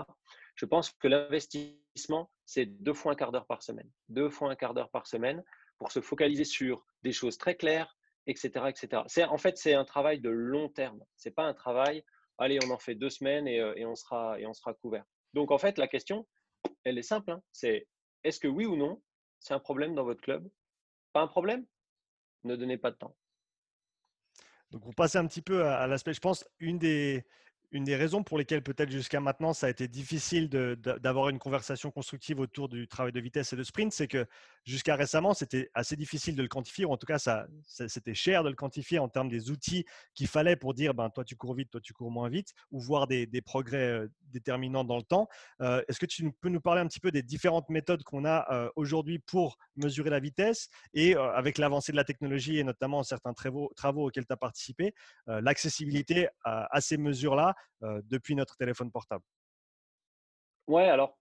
je 0.56 0.65
pense 0.65 0.89
que 0.89 1.08
l'investissement, 1.08 2.32
c'est 2.45 2.65
deux 2.65 2.93
fois 2.93 3.12
un 3.13 3.15
quart 3.15 3.32
d'heure 3.32 3.45
par 3.45 3.62
semaine. 3.62 3.89
Deux 4.10 4.30
fois 4.30 4.50
un 4.52 4.56
quart 4.56 4.74
d'heure 4.74 4.89
par 4.89 5.06
semaine 5.06 5.43
pour 5.78 5.91
se 5.91 6.02
focaliser 6.02 6.43
sur 6.43 6.86
des 7.04 7.12
choses 7.12 7.38
très 7.38 7.56
claires, 7.56 7.95
etc. 8.26 8.65
etc. 8.67 9.04
En 9.30 9.38
fait, 9.38 9.58
c'est 9.58 9.76
un 9.76 9.86
travail 9.86 10.19
de 10.19 10.30
long 10.30 10.69
terme. 10.69 11.02
Ce 11.17 11.30
n'est 11.30 11.34
pas 11.34 11.45
un 11.45 11.54
travail, 11.54 12.04
allez, 12.39 12.58
on 12.65 12.72
en 12.72 12.80
fait 12.80 12.95
deux 12.95 13.12
semaines 13.12 13.48
et, 13.48 13.60
euh, 13.60 13.88
on, 13.88 13.95
sera, 13.95 14.39
et 14.39 14.48
on 14.48 14.54
sera 14.54 14.74
couvert. 14.74 15.06
Donc, 15.34 15.52
en 15.52 15.58
fait, 15.58 15.78
la 15.78 15.88
question, 15.88 16.28
elle 16.84 16.98
est 16.98 17.04
simple. 17.04 17.32
Hein. 17.32 17.42
c'est 17.52 17.88
est-ce 18.24 18.39
que 18.39 18.48
oui 18.48 18.65
ou 18.65 18.76
non, 18.76 19.02
c'est 19.39 19.54
un 19.54 19.60
problème 19.60 19.96
dans 19.96 20.04
votre 20.04 20.22
club? 20.22 20.50
Pas 21.13 21.22
un 21.22 21.28
problème? 21.28 21.65
Ne 22.44 22.56
donnez 22.56 22.78
pas 22.78 22.92
de 22.92 22.98
temps. 22.98 23.15
Donc, 24.72 24.84
vous 24.86 24.94
passez 24.94 25.18
un 25.18 25.26
petit 25.26 25.42
peu 25.42 25.65
à 25.65 25.88
l'aspect, 25.88 26.13
je 26.13 26.20
pense, 26.20 26.46
une 26.60 26.78
des, 26.78 27.26
une 27.71 27.84
des 27.84 27.95
raisons 27.95 28.23
pour 28.23 28.38
lesquelles 28.38 28.63
peut-être 28.63 28.89
jusqu'à 28.89 29.19
maintenant 29.19 29.53
ça 29.53 29.67
a 29.67 29.69
été 29.69 29.88
difficile 29.88 30.49
d'avoir 30.49 31.29
une 31.29 31.39
conversation 31.39 31.91
constructive 31.91 32.39
autour 32.39 32.67
du 32.67 32.88
travail 32.88 33.12
de 33.12 33.19
vitesse 33.19 33.53
et 33.53 33.55
de 33.55 33.63
sprint, 33.63 33.93
c'est 33.93 34.08
que 34.08 34.25
jusqu'à 34.65 34.95
récemment 34.95 35.34
c'était 35.34 35.69
assez 35.73 35.95
difficile 35.95 36.36
de 36.36 36.41
le 36.41 36.47
quantifier, 36.47 36.86
ou 36.86 36.91
en 36.91 36.97
tout 36.97 37.05
cas 37.05 37.19
ça, 37.19 37.47
c'était 37.65 38.13
cher 38.13 38.43
de 38.43 38.49
le 38.49 38.55
quantifier 38.55 38.99
en 38.99 39.08
termes 39.08 39.29
des 39.29 39.51
outils 39.51 39.86
qu'il 40.15 40.27
fallait 40.27 40.55
pour 40.55 40.73
dire 40.73 40.93
ben, 40.93 41.10
toi 41.10 41.23
tu 41.23 41.36
cours 41.36 41.53
vite, 41.53 41.69
toi 41.69 41.82
tu 41.82 41.93
cours 41.93 42.12
moins 42.12 42.29
vite, 42.29 42.53
ou 42.71 42.79
voir 42.79 43.08
des, 43.08 43.27
progrès 43.45 43.77
euh, 43.77 44.08
déterminants 44.32 44.84
dans 44.84 44.97
le 44.97 45.03
temps. 45.03 45.27
Euh, 45.62 45.82
est-ce 45.88 45.99
que 45.99 46.05
tu 46.05 46.29
peux 46.41 46.49
nous 46.49 46.62
parler 46.62 46.82
un 46.82 46.88
petit 46.88 46.99
peu 46.99 47.12
des 47.12 47.23
différentes 47.23 47.69
méthodes 47.69 48.03
qu'on 48.03 48.25
a 48.25 48.45
euh, 48.51 48.69
aujourd'hui 48.75 49.19
pour 49.19 49.58
mesurer 49.75 50.10
la 50.10 50.19
vitesse 50.19 50.69
et 50.93 51.15
avec 51.15 51.58
l'avancée 51.58 51.91
de 51.91 51.97
la 51.97 52.03
technologie 52.03 52.60
et 52.60 52.63
notamment 52.63 53.03
certains 53.03 53.34
travaux, 53.34 53.71
auxquels 54.05 54.25
tu 54.25 54.34
as 54.34 54.38
participé, 54.38 54.93
l'accessibilité 55.27 56.27
à 56.43 56.82
ces 56.82 56.97
mesures-là 56.97 57.55
depuis 57.82 58.36
notre 58.36 58.58
téléphone 58.58 58.91
portable. 58.91 59.24
Ouais, 60.67 60.88
alors, 60.88 61.17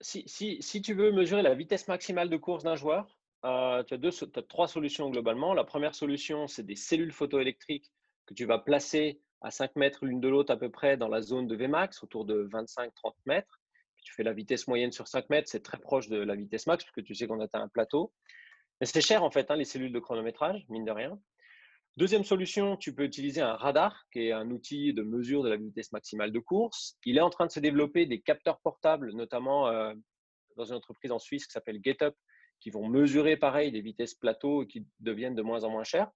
si, 0.00 0.24
si, 0.26 0.60
si, 0.62 0.82
tu 0.82 0.94
veux 0.94 1.12
mesurer 1.12 1.42
la 1.42 1.54
vitesse 1.54 1.88
maximale 1.88 2.28
de 2.28 2.36
course 2.36 2.64
d'un 2.64 2.76
joueur, 2.76 3.16
euh, 3.44 3.82
tu, 3.84 3.94
as 3.94 3.98
deux, 3.98 4.10
as 4.24 4.42
trois 4.42 4.68
solutions 4.68 5.10
globalement. 5.10 5.54
La 5.54 5.64
première 5.64 5.94
solution, 5.94 6.46
c'est 6.46 6.64
des 6.64 6.76
cellules 6.76 7.12
photoélectriques 7.12 7.92
que 8.26 8.34
tu 8.34 8.46
vas 8.46 8.58
placer 8.58 9.20
à 9.42 9.50
5 9.50 9.76
mètres 9.76 10.06
l'une 10.06 10.20
de 10.20 10.28
l'autre 10.28 10.52
à 10.52 10.56
peu 10.56 10.70
près 10.70 10.96
dans 10.96 11.08
la 11.08 11.20
zone 11.20 11.46
de 11.46 11.54
Vmax, 11.54 12.02
autour 12.02 12.24
de 12.24 12.48
25-30 12.50 12.90
mètres. 13.26 13.60
tu 14.02 14.14
fais 14.14 14.22
la 14.22 14.32
vitesse 14.32 14.66
moyenne 14.66 14.92
sur 14.92 15.06
5 15.06 15.28
mètres, 15.28 15.48
c'est 15.50 15.62
très 15.62 15.78
proche 15.78 16.08
de 16.08 16.16
la 16.16 16.34
vitesse 16.34 16.66
max, 16.66 16.84
puisque 16.84 17.06
tu 17.06 17.14
sais 17.14 17.26
qu'on 17.26 17.40
atteint 17.40 17.62
un 17.62 17.68
plateau. 17.68 18.12
Mais 18.80 18.86
c'est 18.86 19.02
cher 19.02 19.22
en 19.22 19.30
fait, 19.30 19.50
hein, 19.50 19.56
les 19.56 19.64
cellules 19.64 19.92
de 19.92 20.00
chronométrage, 20.00 20.64
mine 20.68 20.84
de 20.84 20.90
rien. 20.90 21.20
Deuxième 21.96 22.24
solution, 22.24 22.76
tu 22.76 22.92
peux 22.92 23.04
utiliser 23.04 23.40
un 23.40 23.54
radar, 23.54 24.06
qui 24.12 24.26
est 24.26 24.32
un 24.32 24.50
outil 24.50 24.92
de 24.92 25.02
mesure 25.02 25.44
de 25.44 25.48
la 25.48 25.56
vitesse 25.56 25.92
maximale 25.92 26.32
de 26.32 26.40
course. 26.40 26.98
Il 27.04 27.18
est 27.18 27.20
en 27.20 27.30
train 27.30 27.46
de 27.46 27.52
se 27.52 27.60
développer 27.60 28.04
des 28.04 28.20
capteurs 28.20 28.58
portables, 28.60 29.12
notamment 29.12 29.68
euh, 29.68 29.94
dans 30.56 30.64
une 30.64 30.74
entreprise 30.74 31.12
en 31.12 31.20
Suisse 31.20 31.46
qui 31.46 31.52
s'appelle 31.52 31.80
GetUp, 31.80 32.14
qui 32.58 32.70
vont 32.70 32.88
mesurer 32.88 33.36
pareil 33.36 33.70
les 33.70 33.80
vitesses 33.80 34.14
plateaux 34.14 34.64
et 34.64 34.66
qui 34.66 34.84
deviennent 34.98 35.36
de 35.36 35.42
moins 35.42 35.62
en 35.62 35.70
moins 35.70 35.84
chères. 35.84 36.10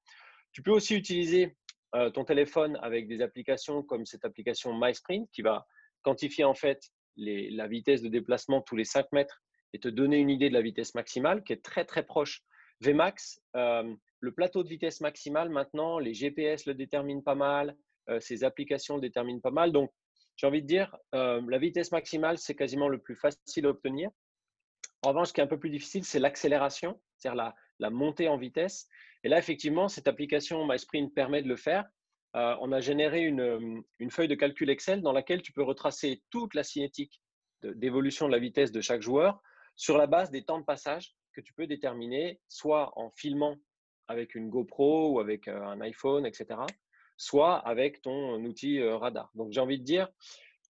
Tu 0.51 0.63
peux 0.63 0.73
aussi 0.73 0.97
utiliser 0.97 1.57
euh, 1.95 2.11
ton 2.11 2.25
téléphone 2.25 2.77
avec 2.83 3.07
des 3.07 3.23
applications 3.23 3.85
comme 3.85 4.05
cette 4.05 4.25
application 4.25 4.77
MySprint 4.77 5.31
qui 5.31 5.43
va 5.43 5.65
quantifier 6.03 6.45
en 6.45 6.55
fait 6.55 6.91
la 7.17 7.69
vitesse 7.69 8.03
de 8.03 8.09
déplacement 8.09 8.63
tous 8.63 8.77
les 8.77 8.85
5 8.85 9.13
mètres 9.13 9.43
et 9.73 9.79
te 9.79 9.89
donner 9.89 10.19
une 10.19 10.31
idée 10.31 10.49
de 10.49 10.55
la 10.55 10.63
vitesse 10.63 10.95
maximale 10.95 11.45
qui 11.45 11.53
est 11.53 11.63
très 11.63 11.85
très 11.85 12.05
proche. 12.05 12.43
Vmax, 12.81 13.41
euh, 13.57 13.95
le 14.21 14.33
plateau 14.33 14.63
de 14.63 14.69
vitesse 14.69 15.01
maximale, 15.01 15.49
maintenant, 15.49 15.99
les 15.99 16.15
GPS 16.15 16.67
le 16.67 16.75
déterminent 16.75 17.23
pas 17.23 17.35
mal, 17.35 17.77
euh, 18.09 18.21
ces 18.21 18.45
applications 18.45 18.97
le 18.97 19.01
déterminent 19.01 19.41
pas 19.41 19.51
mal. 19.51 19.73
Donc, 19.73 19.93
j'ai 20.37 20.47
envie 20.47 20.63
de 20.63 20.67
dire, 20.67 20.97
euh, 21.15 21.43
la 21.49 21.59
vitesse 21.59 21.91
maximale, 21.91 22.39
c'est 22.39 22.55
quasiment 22.55 22.89
le 22.89 22.99
plus 22.99 23.17
facile 23.17 23.67
à 23.67 23.71
obtenir. 23.71 24.11
En 25.03 25.09
revanche, 25.09 25.29
ce 25.29 25.33
qui 25.33 25.41
est 25.41 25.45
un 25.45 25.49
peu 25.49 25.59
plus 25.59 25.71
difficile, 25.71 26.05
c'est 26.05 26.19
l'accélération, 26.19 27.01
c'est-à-dire 27.17 27.55
la, 27.79 27.91
montée 27.91 28.29
en 28.29 28.37
vitesse. 28.37 28.89
Et 29.25 29.29
là, 29.29 29.39
effectivement, 29.39 29.89
cette 29.89 30.09
application 30.09 30.67
MySprint 30.67 31.13
permet 31.15 31.43
de 31.43 31.49
le 31.49 31.57
faire. 31.57 31.85
on 32.35 32.73
a 32.73 32.81
généré 32.81 33.25
une, 33.25 33.83
une, 33.99 34.11
feuille 34.11 34.29
de 34.29 34.35
calcul 34.35 34.71
Excel 34.71 35.03
dans 35.03 35.13
laquelle 35.13 35.43
tu 35.43 35.53
peux 35.53 35.63
retracer 35.63 36.23
toute 36.31 36.55
la 36.55 36.65
cinétique 36.65 37.21
d'évolution 37.63 38.27
de 38.27 38.33
la 38.33 38.39
vitesse 38.39 38.73
de 38.73 38.81
chaque 38.81 39.03
joueur 39.03 39.41
sur 39.77 39.99
la 39.99 40.07
base 40.07 40.31
des 40.31 40.45
temps 40.45 40.59
de 40.59 40.65
passage 40.65 41.17
que 41.39 41.43
tu 41.45 41.53
peux 41.53 41.69
déterminer, 41.69 42.41
soit 42.49 42.93
en 42.99 43.11
filmant 43.11 43.57
avec 44.09 44.35
une 44.35 44.51
GoPro 44.51 45.13
ou 45.13 45.21
avec 45.21 45.47
un 45.47 45.81
iPhone, 45.81 46.27
etc., 46.27 46.59
soit 47.17 47.59
avec 47.59 48.03
ton 48.03 48.43
outil 48.43 48.83
radar. 48.83 49.31
Donc 49.37 49.53
j'ai 49.53 49.61
envie 49.61 49.79
de 49.79 49.85
dire, 49.85 50.09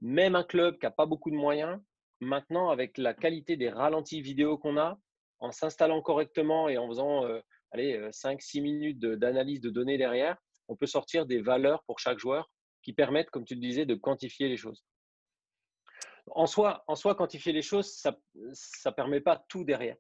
même 0.02 0.34
un 0.34 0.44
club 0.44 0.78
qui 0.78 0.84
n'a 0.84 0.90
pas 0.90 1.06
beaucoup 1.06 1.30
de 1.30 1.36
moyens, 1.36 1.80
maintenant 2.20 2.68
avec 2.68 2.98
la 2.98 3.14
qualité 3.14 3.56
des 3.56 3.70
ralentis 3.70 4.20
vidéo 4.20 4.58
qu'on 4.58 4.76
a, 4.76 4.98
en 5.38 5.52
s'installant 5.52 6.02
correctement 6.02 6.68
et 6.68 6.76
en 6.76 6.86
faisant 6.88 7.24
allez, 7.70 7.98
5-6 8.10 8.60
minutes 8.60 8.98
d'analyse 9.00 9.62
de, 9.62 9.70
données 9.70 9.96
derrière, 9.96 10.36
on 10.68 10.76
peut 10.76 10.86
sortir 10.86 11.24
des 11.24 11.40
valeurs 11.40 11.82
pour 11.84 11.98
chaque 11.98 12.18
joueur 12.18 12.50
qui 12.82 12.92
permettent, 12.92 13.30
comme 13.30 13.46
tu 13.46 13.54
le 13.54 13.60
disais, 13.60 13.86
de 13.86 13.94
quantifier 13.94 14.48
les 14.48 14.58
choses. 14.58 14.84
En 16.32 16.46
soi, 16.46 16.84
en 16.88 16.94
soi 16.94 17.14
quantifier 17.14 17.54
les 17.54 17.62
choses, 17.62 17.90
ça 17.90 18.14
ne 18.84 18.90
permet 18.90 19.22
pas 19.22 19.42
tout 19.48 19.64
derrière. 19.64 19.96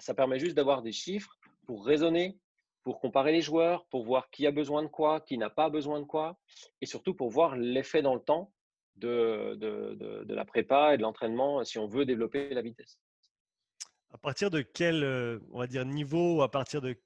Ça 0.00 0.14
permet 0.14 0.38
juste 0.38 0.56
d'avoir 0.56 0.82
des 0.82 0.92
chiffres 0.92 1.38
pour 1.66 1.84
raisonner, 1.84 2.38
pour 2.82 3.00
comparer 3.00 3.32
les 3.32 3.40
joueurs, 3.40 3.86
pour 3.86 4.04
voir 4.04 4.30
qui 4.30 4.46
a 4.46 4.50
besoin 4.50 4.82
de 4.82 4.88
quoi, 4.88 5.20
qui 5.20 5.38
n'a 5.38 5.50
pas 5.50 5.70
besoin 5.70 6.00
de 6.00 6.04
quoi, 6.04 6.38
et 6.80 6.86
surtout 6.86 7.14
pour 7.14 7.30
voir 7.30 7.56
l'effet 7.56 8.02
dans 8.02 8.14
le 8.14 8.20
temps 8.20 8.52
de, 8.96 9.54
de, 9.56 10.34
la 10.34 10.44
prépa 10.44 10.94
et 10.94 10.96
de 10.96 11.02
l'entraînement 11.02 11.62
si 11.64 11.78
on 11.78 11.86
veut 11.86 12.04
développer 12.04 12.50
la 12.54 12.62
vitesse. 12.62 12.98
À 14.12 14.18
partir 14.18 14.50
de 14.50 14.62
quel 14.62 15.04
euh, 15.04 15.38
on 15.52 15.58
va 15.58 15.66
dire, 15.66 15.84
niveau, 15.84 16.42
à 16.42 16.50
partir 16.50 16.80
de 16.80 16.96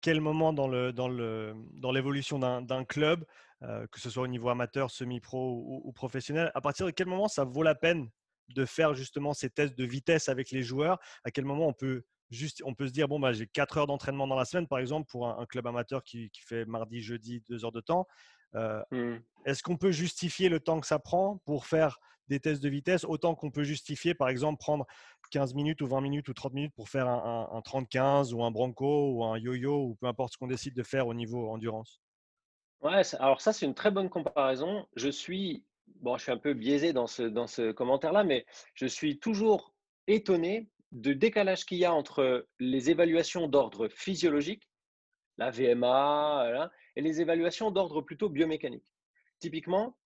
quel 0.00 0.20
moment 0.20 0.52
dans, 0.52 0.68
le, 0.68 0.92
dans, 0.92 1.08
le, 1.08 1.54
dans 1.74 1.92
l'évolution 1.92 2.38
d'un, 2.38 2.84
club, 2.84 3.24
euh, 3.62 3.86
que 3.88 4.00
ce 4.00 4.08
soit 4.10 4.22
au 4.22 4.28
niveau 4.28 4.48
amateur, 4.48 4.90
semi-pro 4.90 5.62
ou, 5.62 5.82
ou, 5.84 5.92
professionnel, 5.92 6.50
à 6.54 6.60
partir 6.60 6.86
de 6.86 6.90
quel 6.90 7.06
moment 7.06 7.28
ça 7.28 7.44
vaut 7.44 7.62
la 7.62 7.74
peine 7.74 8.08
de 8.48 8.64
faire 8.64 8.94
justement 8.94 9.34
ces 9.34 9.50
tests 9.50 9.76
de 9.76 9.84
vitesse 9.84 10.28
avec 10.28 10.50
les 10.52 10.62
joueurs? 10.62 10.98
À 11.24 11.30
quel 11.30 11.44
moment 11.44 11.68
on 11.68 11.74
peut 11.74 12.04
juste, 12.30 12.62
on 12.64 12.74
peut 12.74 12.86
se 12.86 12.92
dire, 12.92 13.08
bon, 13.08 13.18
bah, 13.18 13.32
j'ai 13.32 13.46
4 13.46 13.78
heures 13.78 13.86
d'entraînement 13.86 14.26
dans 14.26 14.36
la 14.36 14.44
semaine, 14.44 14.66
par 14.66 14.78
exemple, 14.78 15.08
pour 15.10 15.28
un, 15.28 15.46
club 15.46 15.66
amateur 15.66 16.02
qui, 16.02 16.30
fait 16.40 16.64
mardi, 16.64 17.00
jeudi, 17.00 17.42
2 17.48 17.64
heures 17.64 17.72
de 17.72 17.80
temps. 17.80 18.06
Euh, 18.54 18.82
mmh. 18.90 19.16
Est-ce 19.44 19.62
qu'on 19.62 19.76
peut 19.76 19.92
justifier 19.92 20.48
le 20.48 20.60
temps 20.60 20.80
que 20.80 20.86
ça 20.86 20.98
prend 20.98 21.38
pour 21.44 21.66
faire 21.66 21.98
des 22.28 22.40
tests 22.40 22.62
de 22.62 22.68
vitesse 22.68 23.04
autant 23.04 23.34
qu'on 23.34 23.50
peut 23.50 23.64
justifier, 23.64 24.14
par 24.14 24.28
exemple, 24.28 24.58
prendre 24.58 24.86
15 25.30 25.54
minutes 25.54 25.80
ou 25.80 25.86
20 25.86 26.00
minutes 26.00 26.28
ou 26.28 26.34
30 26.34 26.52
minutes 26.52 26.74
pour 26.74 26.88
faire 26.88 27.08
un, 27.08 27.48
un 27.52 27.60
30-15 27.60 28.34
ou 28.34 28.44
un 28.44 28.50
Bronco 28.50 29.12
ou 29.12 29.24
un 29.24 29.38
yo-yo 29.38 29.84
ou 29.84 29.94
peu 29.94 30.06
importe 30.06 30.34
ce 30.34 30.38
qu'on 30.38 30.46
décide 30.46 30.74
de 30.74 30.82
faire 30.82 31.06
au 31.06 31.14
niveau 31.14 31.48
endurance? 31.48 32.00
Ouais, 32.80 33.02
alors 33.18 33.40
ça, 33.40 33.52
c'est 33.52 33.66
une 33.66 33.74
très 33.74 33.90
bonne 33.90 34.08
comparaison. 34.08 34.86
Je 34.94 35.08
suis, 35.08 35.64
bon, 36.00 36.16
je 36.16 36.24
suis 36.24 36.32
un 36.32 36.38
peu 36.38 36.54
biaisé 36.54 36.92
dans 36.92 37.06
ce, 37.06 37.22
dans 37.22 37.46
ce 37.46 37.72
commentaire-là, 37.72 38.24
mais 38.24 38.46
je 38.74 38.86
suis 38.86 39.18
toujours 39.18 39.74
étonné 40.06 40.68
de 40.92 41.12
décalage 41.12 41.64
qu'il 41.64 41.78
y 41.78 41.84
a 41.84 41.92
entre 41.92 42.46
les 42.58 42.90
évaluations 42.90 43.46
d'ordre 43.48 43.88
physiologique, 43.88 44.68
la 45.36 45.50
VMA, 45.50 46.70
et 46.96 47.00
les 47.00 47.20
évaluations 47.20 47.70
d'ordre 47.70 48.02
plutôt 48.02 48.28
biomécanique. 48.28 48.86
Typiquement, 49.38 49.96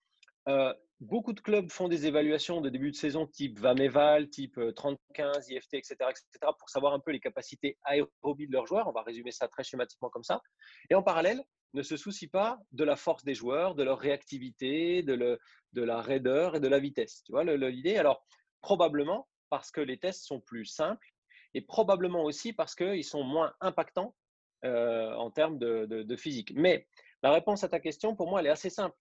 euh, 0.48 0.74
beaucoup 1.00 1.32
de 1.32 1.40
clubs 1.40 1.70
font 1.70 1.88
des 1.88 2.06
évaluations 2.06 2.60
de 2.60 2.68
début 2.68 2.90
de 2.90 2.96
saison 2.96 3.26
type 3.26 3.58
VAMEVAL, 3.58 4.28
type 4.28 4.58
30-15, 4.58 5.50
IFT, 5.50 5.74
etc., 5.74 5.96
etc., 6.00 6.52
pour 6.58 6.68
savoir 6.68 6.92
un 6.92 7.00
peu 7.00 7.12
les 7.12 7.20
capacités 7.20 7.78
aérobies 7.84 8.46
de 8.46 8.52
leurs 8.52 8.66
joueurs. 8.66 8.88
On 8.88 8.92
va 8.92 9.02
résumer 9.02 9.30
ça 9.30 9.48
très 9.48 9.64
schématiquement 9.64 10.10
comme 10.10 10.24
ça. 10.24 10.42
Et 10.90 10.94
en 10.94 11.02
parallèle, 11.02 11.42
ne 11.74 11.82
se 11.82 11.96
soucient 11.96 12.28
pas 12.30 12.58
de 12.72 12.84
la 12.84 12.96
force 12.96 13.24
des 13.24 13.34
joueurs, 13.34 13.74
de 13.74 13.82
leur 13.82 13.98
réactivité, 13.98 15.02
de, 15.02 15.38
de 15.72 15.82
la 15.82 16.02
raideur 16.02 16.56
et 16.56 16.60
de 16.60 16.68
la 16.68 16.78
vitesse. 16.78 17.22
Tu 17.24 17.32
vois 17.32 17.44
l'idée 17.44 17.96
Alors, 17.96 18.26
probablement, 18.60 19.28
parce 19.52 19.70
que 19.70 19.82
les 19.82 19.98
tests 19.98 20.24
sont 20.24 20.40
plus 20.40 20.64
simples 20.64 21.12
et 21.52 21.60
probablement 21.60 22.24
aussi 22.24 22.54
parce 22.54 22.74
qu'ils 22.74 23.04
sont 23.04 23.22
moins 23.22 23.54
impactants 23.60 24.16
euh, 24.64 25.12
en 25.16 25.30
termes 25.30 25.58
de, 25.58 26.16
physique. 26.16 26.54
Mais 26.54 26.88
la 27.22 27.32
réponse 27.32 27.62
à 27.62 27.68
ta 27.68 27.78
question, 27.78 28.16
pour 28.16 28.30
moi, 28.30 28.40
elle 28.40 28.46
est 28.46 28.56
assez 28.58 28.70
simple. 28.70 28.96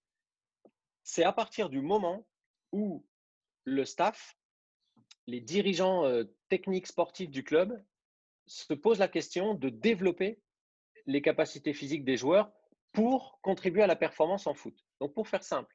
C'est 1.03 1.23
à 1.23 1.31
partir 1.31 1.69
du 1.69 1.79
moment 1.79 2.27
où 2.73 3.07
le 3.63 3.85
staff, 3.85 4.35
les 5.25 5.39
dirigeants 5.39 6.03
euh, 6.03 6.25
techniques 6.49 6.87
sportifs 6.87 7.29
du 7.29 7.45
club 7.45 7.81
se 8.45 8.73
posent 8.73 8.99
la 8.99 9.07
question 9.07 9.53
de 9.53 9.69
développer 9.69 10.41
les 11.05 11.21
capacités 11.21 11.73
physiques 11.73 12.03
des 12.03 12.17
joueurs 12.17 12.51
pour 12.91 13.39
contribuer 13.41 13.83
à 13.83 13.87
la 13.87 13.95
performance 13.95 14.47
en 14.47 14.53
foot. 14.53 14.75
Donc, 14.99 15.13
pour 15.13 15.29
faire 15.29 15.45
simple, 15.45 15.73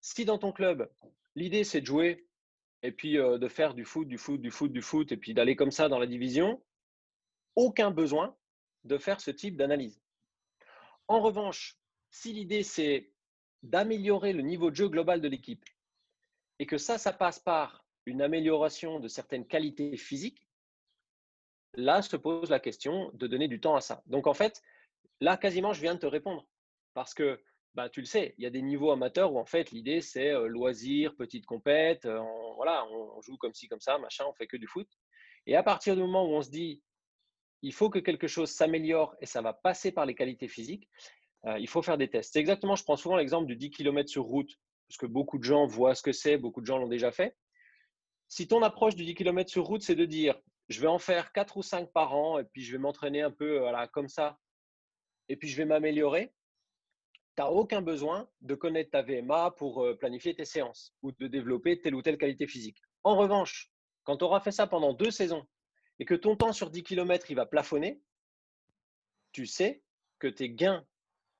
si 0.00 0.24
dans 0.24 0.38
ton 0.38 0.50
club, 0.50 0.90
l'idée 1.34 1.62
c'est 1.62 1.82
de 1.82 1.86
jouer 1.86 2.26
et 2.82 2.92
puis 2.92 3.14
de 3.14 3.48
faire 3.48 3.74
du 3.74 3.84
foot, 3.84 4.06
du 4.06 4.18
foot, 4.18 4.40
du 4.40 4.50
foot, 4.50 4.72
du 4.72 4.82
foot, 4.82 5.10
et 5.12 5.16
puis 5.16 5.34
d'aller 5.34 5.56
comme 5.56 5.70
ça 5.70 5.88
dans 5.88 5.98
la 5.98 6.06
division, 6.06 6.62
aucun 7.56 7.90
besoin 7.90 8.36
de 8.84 8.98
faire 8.98 9.20
ce 9.20 9.30
type 9.30 9.56
d'analyse. 9.56 10.00
En 11.08 11.20
revanche, 11.20 11.76
si 12.10 12.32
l'idée 12.32 12.62
c'est 12.62 13.12
d'améliorer 13.62 14.32
le 14.32 14.42
niveau 14.42 14.70
de 14.70 14.76
jeu 14.76 14.88
global 14.88 15.20
de 15.20 15.28
l'équipe 15.28 15.64
et 16.60 16.66
que 16.66 16.78
ça, 16.78 16.98
ça 16.98 17.12
passe 17.12 17.40
par 17.40 17.84
une 18.06 18.22
amélioration 18.22 19.00
de 19.00 19.08
certaines 19.08 19.46
qualités 19.46 19.96
physiques, 19.96 20.46
là 21.74 22.00
se 22.02 22.16
pose 22.16 22.50
la 22.50 22.60
question 22.60 23.10
de 23.14 23.26
donner 23.26 23.48
du 23.48 23.60
temps 23.60 23.74
à 23.74 23.80
ça. 23.80 24.02
Donc 24.06 24.26
en 24.26 24.34
fait, 24.34 24.62
là 25.20 25.36
quasiment 25.36 25.72
je 25.72 25.80
viens 25.80 25.94
de 25.94 26.00
te 26.00 26.06
répondre 26.06 26.46
parce 26.94 27.12
que 27.14 27.42
bah, 27.78 27.88
tu 27.88 28.00
le 28.00 28.06
sais, 28.06 28.34
il 28.38 28.42
y 28.42 28.46
a 28.48 28.50
des 28.50 28.60
niveaux 28.60 28.90
amateurs 28.90 29.32
où 29.32 29.38
en 29.38 29.44
fait 29.44 29.70
l'idée 29.70 30.00
c'est 30.00 30.32
loisir, 30.48 31.14
petite 31.14 31.46
compète, 31.46 32.06
on, 32.06 32.54
voilà, 32.56 32.84
on, 32.86 33.22
joue 33.22 33.36
comme 33.36 33.54
ci, 33.54 33.68
comme 33.68 33.80
ça, 33.80 33.98
machin, 33.98 34.24
on 34.28 34.32
fait 34.32 34.48
que 34.48 34.56
du 34.56 34.66
foot. 34.66 34.88
Et 35.46 35.54
à 35.54 35.62
partir 35.62 35.94
du 35.94 36.02
moment 36.02 36.24
où 36.24 36.34
on 36.34 36.42
se 36.42 36.50
dit 36.50 36.82
il 37.62 37.72
faut 37.72 37.88
que 37.88 38.00
quelque 38.00 38.26
chose 38.26 38.50
s'améliore 38.50 39.14
et 39.20 39.26
ça 39.26 39.42
va 39.42 39.52
passer 39.52 39.92
par 39.92 40.06
les 40.06 40.16
qualités 40.16 40.48
physiques, 40.48 40.88
il 41.56 41.68
faut 41.68 41.80
faire 41.80 41.96
des 41.96 42.10
tests. 42.10 42.34
Exactement, 42.34 42.74
je 42.74 42.82
prends 42.82 42.96
souvent 42.96 43.16
l'exemple 43.16 43.46
du 43.46 43.54
10 43.54 43.70
km 43.70 44.10
sur 44.10 44.24
route, 44.24 44.58
parce 44.88 44.98
que 44.98 45.06
beaucoup 45.06 45.38
de 45.38 45.44
gens 45.44 45.64
voient 45.64 45.94
ce 45.94 46.02
que 46.02 46.10
c'est, 46.10 46.36
beaucoup 46.36 46.60
de 46.60 46.66
gens 46.66 46.78
l'ont 46.78 46.88
déjà 46.88 47.12
fait. 47.12 47.36
Si 48.26 48.48
ton 48.48 48.60
approche 48.62 48.96
du 48.96 49.04
10 49.04 49.14
km 49.14 49.48
sur 49.48 49.64
route, 49.64 49.82
c'est 49.82 49.94
de 49.94 50.04
dire 50.04 50.36
je 50.68 50.80
vais 50.80 50.88
en 50.88 50.98
faire 50.98 51.30
4 51.30 51.56
ou 51.58 51.62
5 51.62 51.92
par 51.92 52.16
an 52.16 52.40
et 52.40 52.44
puis 52.44 52.62
je 52.64 52.72
vais 52.72 52.78
m'entraîner 52.78 53.22
un 53.22 53.30
peu 53.30 53.60
voilà, 53.60 53.86
comme 53.86 54.08
ça, 54.08 54.36
et 55.28 55.36
puis 55.36 55.48
je 55.48 55.56
vais 55.56 55.64
m'améliorer, 55.64 56.32
tu 57.38 57.44
aucun 57.44 57.82
besoin 57.82 58.28
de 58.40 58.56
connaître 58.56 58.90
ta 58.90 59.02
VMA 59.02 59.52
pour 59.52 59.84
euh, 59.84 59.96
planifier 59.96 60.34
tes 60.34 60.44
séances 60.44 60.92
ou 61.02 61.12
de 61.12 61.28
développer 61.28 61.80
telle 61.80 61.94
ou 61.94 62.02
telle 62.02 62.18
qualité 62.18 62.48
physique. 62.48 62.82
En 63.04 63.16
revanche, 63.16 63.70
quand 64.02 64.16
tu 64.16 64.24
auras 64.24 64.40
fait 64.40 64.50
ça 64.50 64.66
pendant 64.66 64.92
deux 64.92 65.12
saisons 65.12 65.46
et 66.00 66.04
que 66.04 66.14
ton 66.14 66.34
temps 66.34 66.52
sur 66.52 66.70
10 66.70 66.82
km 66.82 67.30
il 67.30 67.34
va 67.34 67.46
plafonner, 67.46 68.00
tu 69.30 69.46
sais 69.46 69.82
que 70.18 70.26
tes 70.26 70.50
gains 70.50 70.84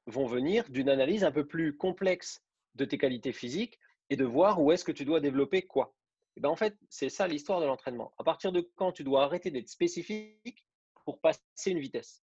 vont 0.06 0.26
venir 0.26 0.70
d'une 0.70 0.88
analyse 0.88 1.24
un 1.24 1.32
peu 1.32 1.46
plus 1.46 1.76
complexe 1.76 2.44
de 2.76 2.84
tes 2.84 2.96
qualités 2.96 3.32
physiques 3.32 3.80
et 4.08 4.16
de 4.16 4.24
voir 4.24 4.62
où 4.62 4.70
est-ce 4.70 4.84
que 4.84 4.92
tu 4.92 5.04
dois 5.04 5.18
développer 5.18 5.62
quoi. 5.62 5.96
Et 6.36 6.40
ben 6.40 6.48
en 6.48 6.56
fait, 6.56 6.78
c'est 6.88 7.08
ça 7.08 7.26
l'histoire 7.26 7.60
de 7.60 7.66
l'entraînement. 7.66 8.12
À 8.18 8.22
partir 8.22 8.52
de 8.52 8.60
quand 8.76 8.92
tu 8.92 9.02
dois 9.02 9.24
arrêter 9.24 9.50
d'être 9.50 9.68
spécifique 9.68 10.64
pour 11.04 11.20
passer 11.20 11.40
une 11.66 11.80
vitesse? 11.80 12.22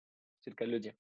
C'est 0.41 0.51
le 0.51 0.57
cas 0.57 0.67
de 0.67 0.71
le 0.71 0.79
dire. 0.79 0.95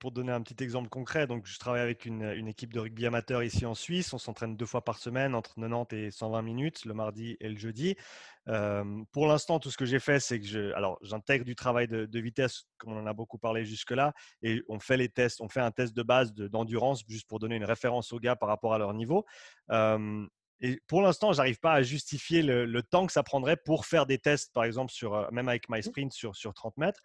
Pour 0.00 0.10
donner 0.10 0.32
un 0.32 0.42
petit 0.42 0.62
exemple 0.64 0.88
concret, 0.88 1.26
donc 1.26 1.46
je 1.46 1.56
travaille 1.58 1.80
avec 1.80 2.04
une, 2.04 2.48
équipe 2.48 2.72
de 2.72 2.80
rugby 2.80 3.06
amateur 3.06 3.44
ici 3.44 3.64
en 3.64 3.74
Suisse. 3.74 4.12
On 4.12 4.18
s'entraîne 4.18 4.56
deux 4.56 4.66
fois 4.66 4.84
par 4.84 4.98
semaine, 4.98 5.34
entre 5.34 5.54
90 5.54 5.94
et 5.94 6.10
120 6.10 6.42
minutes, 6.42 6.84
le 6.84 6.94
mardi 6.94 7.36
et 7.38 7.48
le 7.48 7.56
jeudi. 7.56 7.94
pour 9.12 9.26
l'instant, 9.26 9.60
tout 9.60 9.70
ce 9.70 9.76
que 9.76 9.84
j'ai 9.84 10.00
fait, 10.00 10.18
c'est 10.18 10.40
que 10.40 10.46
je, 10.46 10.72
alors 10.72 10.98
j'intègre 11.02 11.44
du 11.44 11.54
travail 11.54 11.86
de, 11.86 12.18
vitesse, 12.18 12.64
comme 12.78 12.92
on 12.92 13.00
en 13.00 13.06
a 13.06 13.12
beaucoup 13.12 13.38
parlé 13.38 13.64
jusque-là, 13.64 14.14
et 14.42 14.62
on 14.68 14.80
fait 14.80 14.96
les 14.96 15.08
tests. 15.08 15.40
On 15.40 15.48
fait 15.48 15.60
un 15.60 15.70
test 15.70 15.94
de 15.94 16.02
base 16.02 16.32
d'endurance, 16.34 17.04
juste 17.08 17.28
pour 17.28 17.38
donner 17.38 17.56
une 17.56 17.64
référence 17.64 18.12
aux 18.12 18.18
gars 18.18 18.34
par 18.36 18.48
rapport 18.48 18.74
à 18.74 18.78
leur 18.78 18.94
niveau. 18.94 19.24
Et 20.66 20.80
pour 20.86 21.02
l'instant, 21.02 21.34
j'arrive 21.34 21.60
pas 21.60 21.74
à 21.74 21.82
justifier 21.82 22.42
le, 22.42 22.82
temps 22.82 23.06
que 23.06 23.12
ça 23.12 23.22
prendrait 23.22 23.56
pour 23.56 23.84
faire 23.84 24.06
des 24.06 24.16
tests, 24.18 24.52
par 24.54 24.64
exemple, 24.64 24.90
sur, 24.90 25.14
euh, 25.14 25.26
même 25.30 25.48
avec 25.48 25.68
MySprint 25.68 26.10
sur, 26.12 26.34
sur 26.34 26.54
30 26.54 26.78
mètres. 26.78 27.00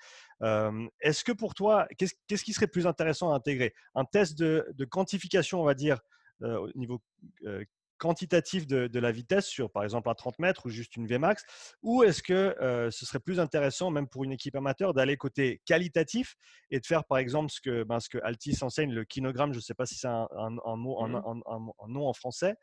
Est-ce 1.02 1.26
que 1.26 1.34
pour 1.34 1.54
toi, 1.56 1.86
qu'est-ce 1.98 2.44
qui 2.44 2.54
serait 2.54 2.68
plus 2.68 2.88
intéressant 2.88 3.34
à 3.34 3.36
intégrer? 3.36 3.74
Un 3.96 4.06
test 4.06 4.38
de, 4.38 4.66
de 4.74 4.86
quantification, 4.86 5.60
on 5.60 5.66
va 5.66 5.74
dire, 5.74 6.00
euh, 6.42 6.58
au 6.58 6.72
niveau 6.78 7.02
euh, 7.44 7.66
quantitatif 8.00 8.66
de, 8.66 9.00
la 9.00 9.12
vitesse 9.12 9.46
sur, 9.46 9.70
par 9.70 9.84
exemple, 9.84 10.10
un 10.10 10.16
30 10.16 10.40
mètres 10.40 10.66
ou 10.66 10.70
juste 10.70 10.96
une 10.96 11.06
VMAX 11.06 11.44
Ou 11.84 12.04
est-ce 12.04 12.24
que 12.24 12.34
euh, 12.34 12.90
ce 12.90 13.06
serait 13.06 13.20
plus 13.20 13.40
intéressant, 13.40 13.92
même 13.92 14.08
pour 14.08 14.24
une 14.24 14.32
équipe 14.32 14.56
amateur, 14.56 14.94
d'aller 14.94 15.18
côté 15.18 15.62
qualitatif 15.66 16.36
et 16.72 16.80
de 16.80 16.86
faire, 16.86 17.04
par 17.06 17.20
exemple, 17.20 17.52
ce 17.52 17.62
que, 17.62 17.84
ben, 17.84 18.00
ce 18.00 18.10
que 18.10 18.18
Altis 18.24 18.58
enseigne, 18.62 18.92
le 18.92 19.04
kinogramme, 19.04 19.52
je 19.54 19.60
ne 19.60 19.62
sais 19.62 19.74
pas 19.76 19.86
si 19.86 19.96
c'est 19.96 20.08
un, 20.08 20.28
mot, 20.76 21.06
mmh 21.06 21.44
un, 21.46 21.88
nom 21.88 22.08
en 22.08 22.14
français, 22.14 22.56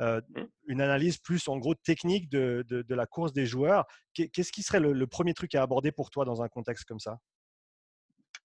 euh, 0.00 0.20
mmh. 0.28 0.42
une 0.68 0.80
analyse 0.80 1.18
plus, 1.18 1.46
en 1.48 1.58
gros, 1.58 1.74
technique 1.74 2.30
de, 2.30 2.64
de, 2.68 2.94
la 2.94 3.06
course 3.06 3.32
des 3.32 3.46
joueurs. 3.46 3.84
Qu'est-ce 4.14 4.52
qui 4.52 4.62
serait 4.62 4.80
le, 4.80 5.06
premier 5.06 5.34
truc 5.34 5.54
à 5.54 5.62
aborder 5.62 5.92
pour 5.92 6.10
toi 6.10 6.24
dans 6.24 6.42
un 6.42 6.48
contexte 6.48 6.84
comme 6.84 7.00
ça? 7.00 7.18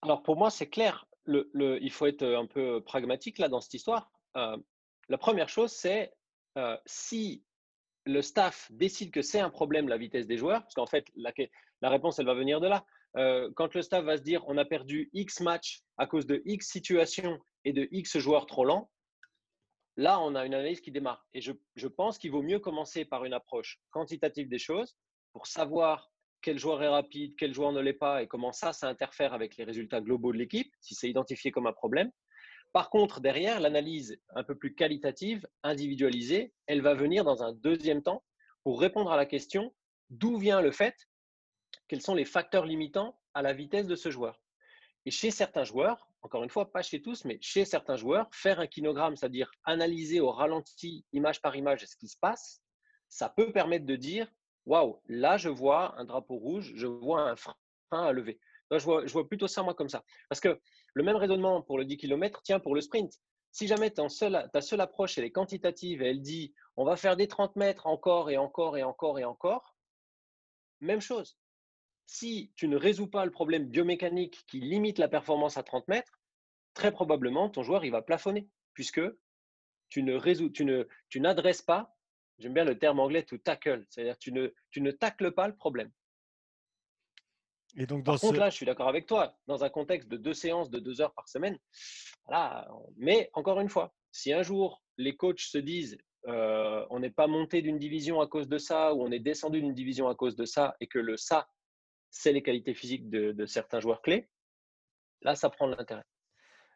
Alors 0.02 0.24
pour 0.24 0.36
moi, 0.36 0.50
c'est 0.50 0.70
clair. 0.70 1.06
Le, 1.26 1.50
le- 1.54 1.82
il 1.84 1.92
faut 1.92 2.08
être 2.08 2.24
un 2.24 2.48
peu 2.48 2.82
pragmatique 2.82 3.38
là 3.38 3.50
dans 3.50 3.62
cette 3.62 3.74
histoire. 3.74 4.12
Euh, 4.38 4.58
la 5.10 5.18
première 5.18 5.50
chose, 5.50 5.72
c'est 5.72 6.14
euh, 6.58 6.78
si 6.86 7.44
le 8.06 8.22
staff 8.22 8.68
décide 8.72 9.12
que 9.12 9.22
c'est 9.22 9.40
un 9.40 9.50
problème 9.50 9.88
la 9.88 9.98
vitesse 9.98 10.28
des 10.28 10.38
joueurs, 10.38 10.62
parce 10.62 10.74
qu'en 10.74 10.88
fait, 10.88 11.06
la, 11.16 11.90
réponse, 11.90 12.20
elle 12.20 12.26
va 12.26 12.34
venir 12.34 12.60
de 12.60 12.68
là. 12.68 12.86
Euh, 13.18 13.52
quand 13.56 13.74
le 13.74 13.82
staff 13.82 14.04
va 14.06 14.18
se 14.18 14.22
dire 14.22 14.44
on 14.48 14.58
a 14.58 14.66
perdu 14.66 15.10
X 15.14 15.40
matchs 15.40 15.82
à 15.98 16.06
cause 16.06 16.28
de 16.28 16.44
X 16.46 16.68
situations 16.68 17.40
et 17.66 17.74
de 17.74 17.88
X 17.92 18.18
joueurs 18.20 18.46
trop 18.46 18.66
lents, 18.66 18.90
là, 19.98 20.20
on 20.20 20.36
a 20.36 20.46
une 20.46 20.54
analyse 20.54 20.80
qui 20.82 20.92
démarre. 20.92 21.26
Et 21.34 21.42
je, 21.42 21.52
je 21.76 21.88
pense 21.88 22.18
qu'il 22.18 22.32
vaut 22.32 22.44
mieux 22.44 22.60
commencer 22.60 23.06
par 23.06 23.26
une 23.26 23.34
approche 23.34 23.80
quantitative 23.90 24.48
des 24.48 24.60
choses 24.60 24.96
pour 25.34 25.48
savoir 25.48 26.12
quel 26.42 26.58
joueur 26.58 26.82
est 26.84 26.88
rapide, 26.88 27.36
quel 27.38 27.54
joueur 27.54 27.72
ne 27.72 27.82
l'est 27.82 27.94
pas 27.94 28.24
et 28.24 28.28
comment 28.28 28.52
ça, 28.52 28.74
ça 28.74 28.88
interfère 28.88 29.34
avec 29.34 29.58
les 29.58 29.64
résultats 29.64 30.02
globaux 30.02 30.32
de 30.32 30.38
l'équipe, 30.38 30.74
si 30.80 30.96
c'est 30.96 31.10
identifié 31.10 31.52
comme 31.52 31.68
un 31.68 31.74
problème. 31.74 32.12
Par 32.72 32.90
contre, 32.90 33.20
derrière, 33.20 33.60
l'analyse 33.60 34.22
un 34.36 34.44
peu 34.44 34.56
plus 34.56 34.76
qualitative, 34.76 35.48
individualisée, 35.64 36.54
elle 36.68 36.82
va 36.82 36.94
venir 36.94 37.24
dans 37.24 37.42
un 37.44 37.54
deuxième 37.54 38.04
temps 38.04 38.24
pour 38.64 38.80
répondre 38.80 39.12
à 39.12 39.18
la 39.18 39.26
question 39.26 39.74
d'où 40.10 40.38
vient 40.38 40.62
le 40.62 40.72
fait, 40.72 40.96
quels 41.88 42.02
sont 42.02 42.16
les 42.16 42.26
facteurs 42.26 42.66
limitants 42.66 43.20
à 43.34 43.42
la 43.42 43.54
vitesse 43.54 43.88
de 43.88 43.96
ce 43.96 44.12
joueur? 44.12 44.40
Et 45.06 45.12
chez 45.12 45.32
certains 45.32 45.64
joueurs, 45.64 46.10
encore 46.22 46.44
une 46.44 46.50
fois, 46.50 46.72
pas 46.72 46.82
chez 46.82 47.02
tous, 47.02 47.26
mais 47.26 47.40
chez 47.42 47.66
certains 47.66 47.96
joueurs, 47.96 48.28
faire 48.32 48.60
un 48.60 48.68
kinogramme, 48.68 49.16
c'est-à-dire 49.16 49.50
analyser 49.64 50.20
au 50.20 50.32
ralenti, 50.32 51.06
image 51.14 51.42
par 51.42 51.56
image, 51.56 51.86
ce 51.86 51.96
qui 51.96 52.08
se 52.08 52.18
passe, 52.20 52.62
ça 53.08 53.30
peut 53.30 53.52
permettre 53.52 53.86
de 53.86 53.96
dire 53.96 54.32
waouh, 54.66 55.02
là, 55.08 55.38
je 55.38 55.50
vois 55.50 55.98
un 55.98 56.06
drapeau 56.06 56.36
rouge, 56.36 56.74
je 56.76 56.86
vois 56.86 57.22
un 57.22 57.36
frein 57.36 57.56
à 57.92 58.12
lever. 58.12 58.40
Je, 58.72 59.12
vois, 59.12 59.28
plutôt 59.28 59.48
ça, 59.48 59.64
moi, 59.64 59.74
comme 59.74 59.90
ça. 59.90 60.04
Parce 60.30 60.40
que 60.40 60.60
le 60.94 61.04
même 61.04 61.16
raisonnement 61.16 61.62
pour 61.62 61.78
le 61.78 61.86
10 61.86 61.98
km 61.98 62.42
tient 62.44 62.60
pour 62.60 62.76
le 62.76 62.82
sprint. 62.82 63.20
Si 63.52 63.68
jamais 63.68 63.90
ta 63.90 64.08
seule, 64.10 64.48
ta 64.54 64.62
seule 64.62 64.82
approche, 64.82 65.18
elle 65.18 65.24
est 65.24 65.32
quantitative 65.32 66.04
et 66.04 66.10
elle 66.10 66.22
dit 66.22 66.54
on 66.78 66.86
va 66.86 66.96
faire 66.96 67.16
des 67.16 67.28
30 67.28 67.56
mètres 67.56 67.88
encore 67.88 68.30
et 68.30 68.38
encore 68.38 68.78
et 68.78 68.84
encore 68.84 69.18
et 69.18 69.26
encore, 69.26 69.76
même 70.82 71.02
chose. 71.02 71.38
Si 72.06 72.52
tu 72.56 72.68
ne 72.68 72.78
résous 72.78 73.08
pas 73.08 73.26
le 73.26 73.32
problème 73.32 73.66
biomécanique 73.66 74.46
qui 74.48 74.60
limite 74.60 75.00
la 75.00 75.08
performance 75.08 75.58
à 75.58 75.64
30 75.64 75.88
mètres, 75.88 76.20
très 76.76 76.92
probablement 76.92 77.50
ton 77.50 77.64
joueur 77.64 77.86
il 77.86 77.92
va 77.92 78.04
plafonner 78.04 78.48
puisque 78.74 79.02
tu 79.90 80.04
n'adresses 80.04 81.62
pas 81.64 81.96
J'aime 82.40 82.54
bien 82.54 82.64
le 82.64 82.80
terme 82.80 83.00
anglais 83.00 83.24
to 83.24 83.38
tackle, 83.38 83.86
c'est-à-dire 83.90 84.18
tu 84.18 84.32
ne, 84.32 84.54
tu 84.72 84.80
ne 84.80 84.92
tacles 84.92 85.34
pas 85.34 85.48
le 85.48 85.56
problème. 85.56 85.92
Et 87.78 87.86
donc 87.86 88.04
dans 88.04 88.14
par 88.14 88.22
contre, 88.22 88.40
là, 88.40 88.50
je 88.50 88.56
suis 88.56 88.66
d'accord 88.66 88.88
avec 88.88 89.06
toi, 89.06 89.38
dans 89.48 89.64
un 89.64 89.70
contexte 89.70 90.10
de 90.10 90.18
deux 90.18 90.34
séances 90.34 90.70
de 90.70 90.80
deux 90.80 91.02
heures 91.02 91.14
par 91.14 91.28
semaine, 91.30 91.58
voilà. 92.26 92.68
mais 92.98 93.30
encore 93.34 93.60
une 93.60 93.70
fois, 93.70 93.94
si 94.12 94.34
un 94.34 94.42
jour 94.42 94.82
les 94.98 95.16
coachs 95.16 95.42
se 95.42 95.58
disent 95.58 95.98
euh, 96.28 96.86
on 96.90 97.00
n'est 97.00 97.12
pas 97.12 97.28
monté 97.28 97.62
d'une 97.62 97.78
division 97.78 98.20
à 98.20 98.28
cause 98.28 98.50
de 98.50 98.58
ça 98.58 98.94
ou 98.94 99.04
on 99.04 99.12
est 99.12 99.20
descendu 99.20 99.62
d'une 99.62 99.74
division 99.74 100.10
à 100.10 100.16
cause 100.16 100.36
de 100.36 100.46
ça 100.46 100.76
et 100.82 100.88
que 100.88 101.00
le 101.00 101.16
ça, 101.16 101.48
c'est 102.10 102.34
les 102.34 102.42
qualités 102.42 102.74
physiques 102.74 103.10
de, 103.10 103.32
de 103.32 103.46
certains 103.46 103.80
joueurs 103.80 104.02
clés, 104.02 104.30
là, 105.22 105.36
ça 105.36 105.50
prend 105.50 105.68
de 105.68 105.76
l'intérêt. 105.76 106.04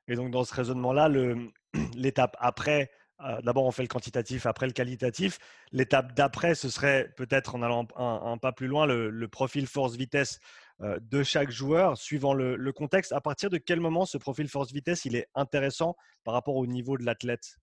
Et 0.08 0.16
donc, 0.16 0.32
dans 0.32 0.44
ce 0.44 0.54
raisonnement-là, 0.54 1.10
l'étape 1.96 2.38
après 2.40 2.92
euh, 3.22 3.42
d'abord, 3.42 3.66
on 3.66 3.72
fait 3.72 3.84
le 3.84 3.88
quantitatif, 3.88 4.46
après 4.46 4.66
le 4.66 4.74
qualitatif. 4.74 5.40
L'étape 5.72 6.14
d'après, 6.14 6.56
ce 6.56 6.70
serait 6.70 7.14
peut-être 7.16 7.56
en 7.56 7.62
allant 7.62 7.88
un, 7.96 8.38
pas 8.38 8.52
plus 8.52 8.68
loin, 8.68 8.86
le, 8.86 9.28
profil 9.28 9.68
force-vitesse 9.68 10.40
de 10.80 11.24
chaque 11.24 11.50
joueur, 11.50 11.98
suivant 11.98 12.34
le, 12.34 12.72
contexte. 12.72 13.12
À 13.12 13.22
partir 13.22 13.50
de 13.50 13.58
quel 13.58 13.80
moment 13.80 14.06
ce 14.06 14.18
profil 14.18 14.48
force-vitesse, 14.48 15.06
il 15.06 15.16
est 15.16 15.28
intéressant 15.36 15.96
par 16.24 16.34
rapport 16.34 16.56
au 16.56 16.66
niveau 16.66 16.98
de 16.98 17.04
l'athlète? 17.04 17.58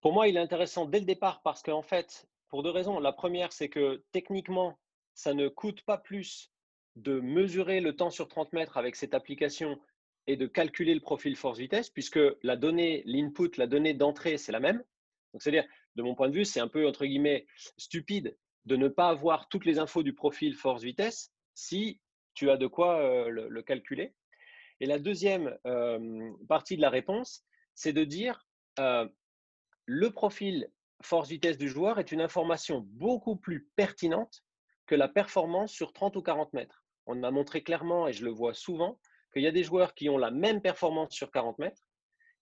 Pour 0.00 0.12
moi, 0.12 0.28
il 0.28 0.36
est 0.36 0.40
intéressant 0.40 0.84
dès 0.84 1.00
le 1.00 1.06
départ 1.06 1.40
parce 1.42 1.62
qu'en 1.62 1.82
fait, 1.82 2.26
pour 2.54 2.62
deux 2.62 2.70
raisons. 2.70 3.00
La 3.00 3.12
première, 3.12 3.52
c'est 3.52 3.68
que 3.68 4.04
techniquement, 4.12 4.78
ça 5.14 5.34
ne 5.34 5.48
coûte 5.48 5.82
pas 5.82 5.98
plus 5.98 6.52
de 6.94 7.18
mesurer 7.18 7.80
le 7.80 7.96
temps 7.96 8.10
sur 8.10 8.28
30 8.28 8.52
mètres 8.52 8.76
avec 8.76 8.94
cette 8.94 9.12
application 9.12 9.76
et 10.28 10.36
de 10.36 10.46
calculer 10.46 10.94
le 10.94 11.00
profil 11.00 11.34
force-vitesse, 11.34 11.90
puisque 11.90 12.20
la 12.44 12.54
donnée, 12.56 13.02
l'input, 13.06 13.50
la 13.56 13.66
donnée 13.66 13.92
d'entrée, 13.92 14.38
c'est 14.38 14.52
la 14.52 14.60
même. 14.60 14.84
Donc, 15.32 15.42
c'est-à-dire, 15.42 15.66
de 15.96 16.02
mon 16.04 16.14
point 16.14 16.28
de 16.28 16.34
vue, 16.34 16.44
c'est 16.44 16.60
un 16.60 16.68
peu, 16.68 16.86
entre 16.86 17.04
guillemets, 17.04 17.44
stupide 17.76 18.38
de 18.66 18.76
ne 18.76 18.86
pas 18.86 19.08
avoir 19.08 19.48
toutes 19.48 19.64
les 19.64 19.80
infos 19.80 20.04
du 20.04 20.14
profil 20.14 20.54
force-vitesse 20.54 21.32
si 21.54 22.00
tu 22.34 22.50
as 22.50 22.56
de 22.56 22.66
quoi 22.66 23.28
le, 23.28 23.62
calculer. 23.62 24.14
Et 24.80 24.86
la 24.86 24.98
deuxième 24.98 25.56
partie 26.48 26.76
de 26.76 26.82
la 26.82 26.90
réponse, 26.90 27.44
c'est 27.74 27.92
de 27.92 28.04
dire 28.04 28.46
le 29.86 30.10
profil 30.10 30.70
force-vitesse 31.02 31.58
du 31.58 31.68
joueur 31.68 31.98
est 31.98 32.12
une 32.12 32.20
information 32.20 32.80
beaucoup 32.92 33.36
plus 33.36 33.68
pertinente 33.76 34.42
que 34.86 34.94
la 34.94 35.08
performance 35.08 35.72
sur 35.72 35.92
30 35.92 36.16
ou 36.16 36.22
40 36.22 36.52
mètres. 36.52 36.84
On 37.06 37.22
a 37.22 37.30
montré 37.30 37.62
clairement, 37.62 38.08
et 38.08 38.12
je 38.12 38.24
le 38.24 38.30
vois 38.30 38.54
souvent, 38.54 38.98
qu'il 39.32 39.42
y 39.42 39.46
a 39.46 39.52
des 39.52 39.64
joueurs 39.64 39.94
qui 39.94 40.08
ont 40.08 40.18
la 40.18 40.30
même 40.30 40.60
performance 40.60 41.12
sur 41.12 41.30
40 41.30 41.58
mètres 41.58 41.82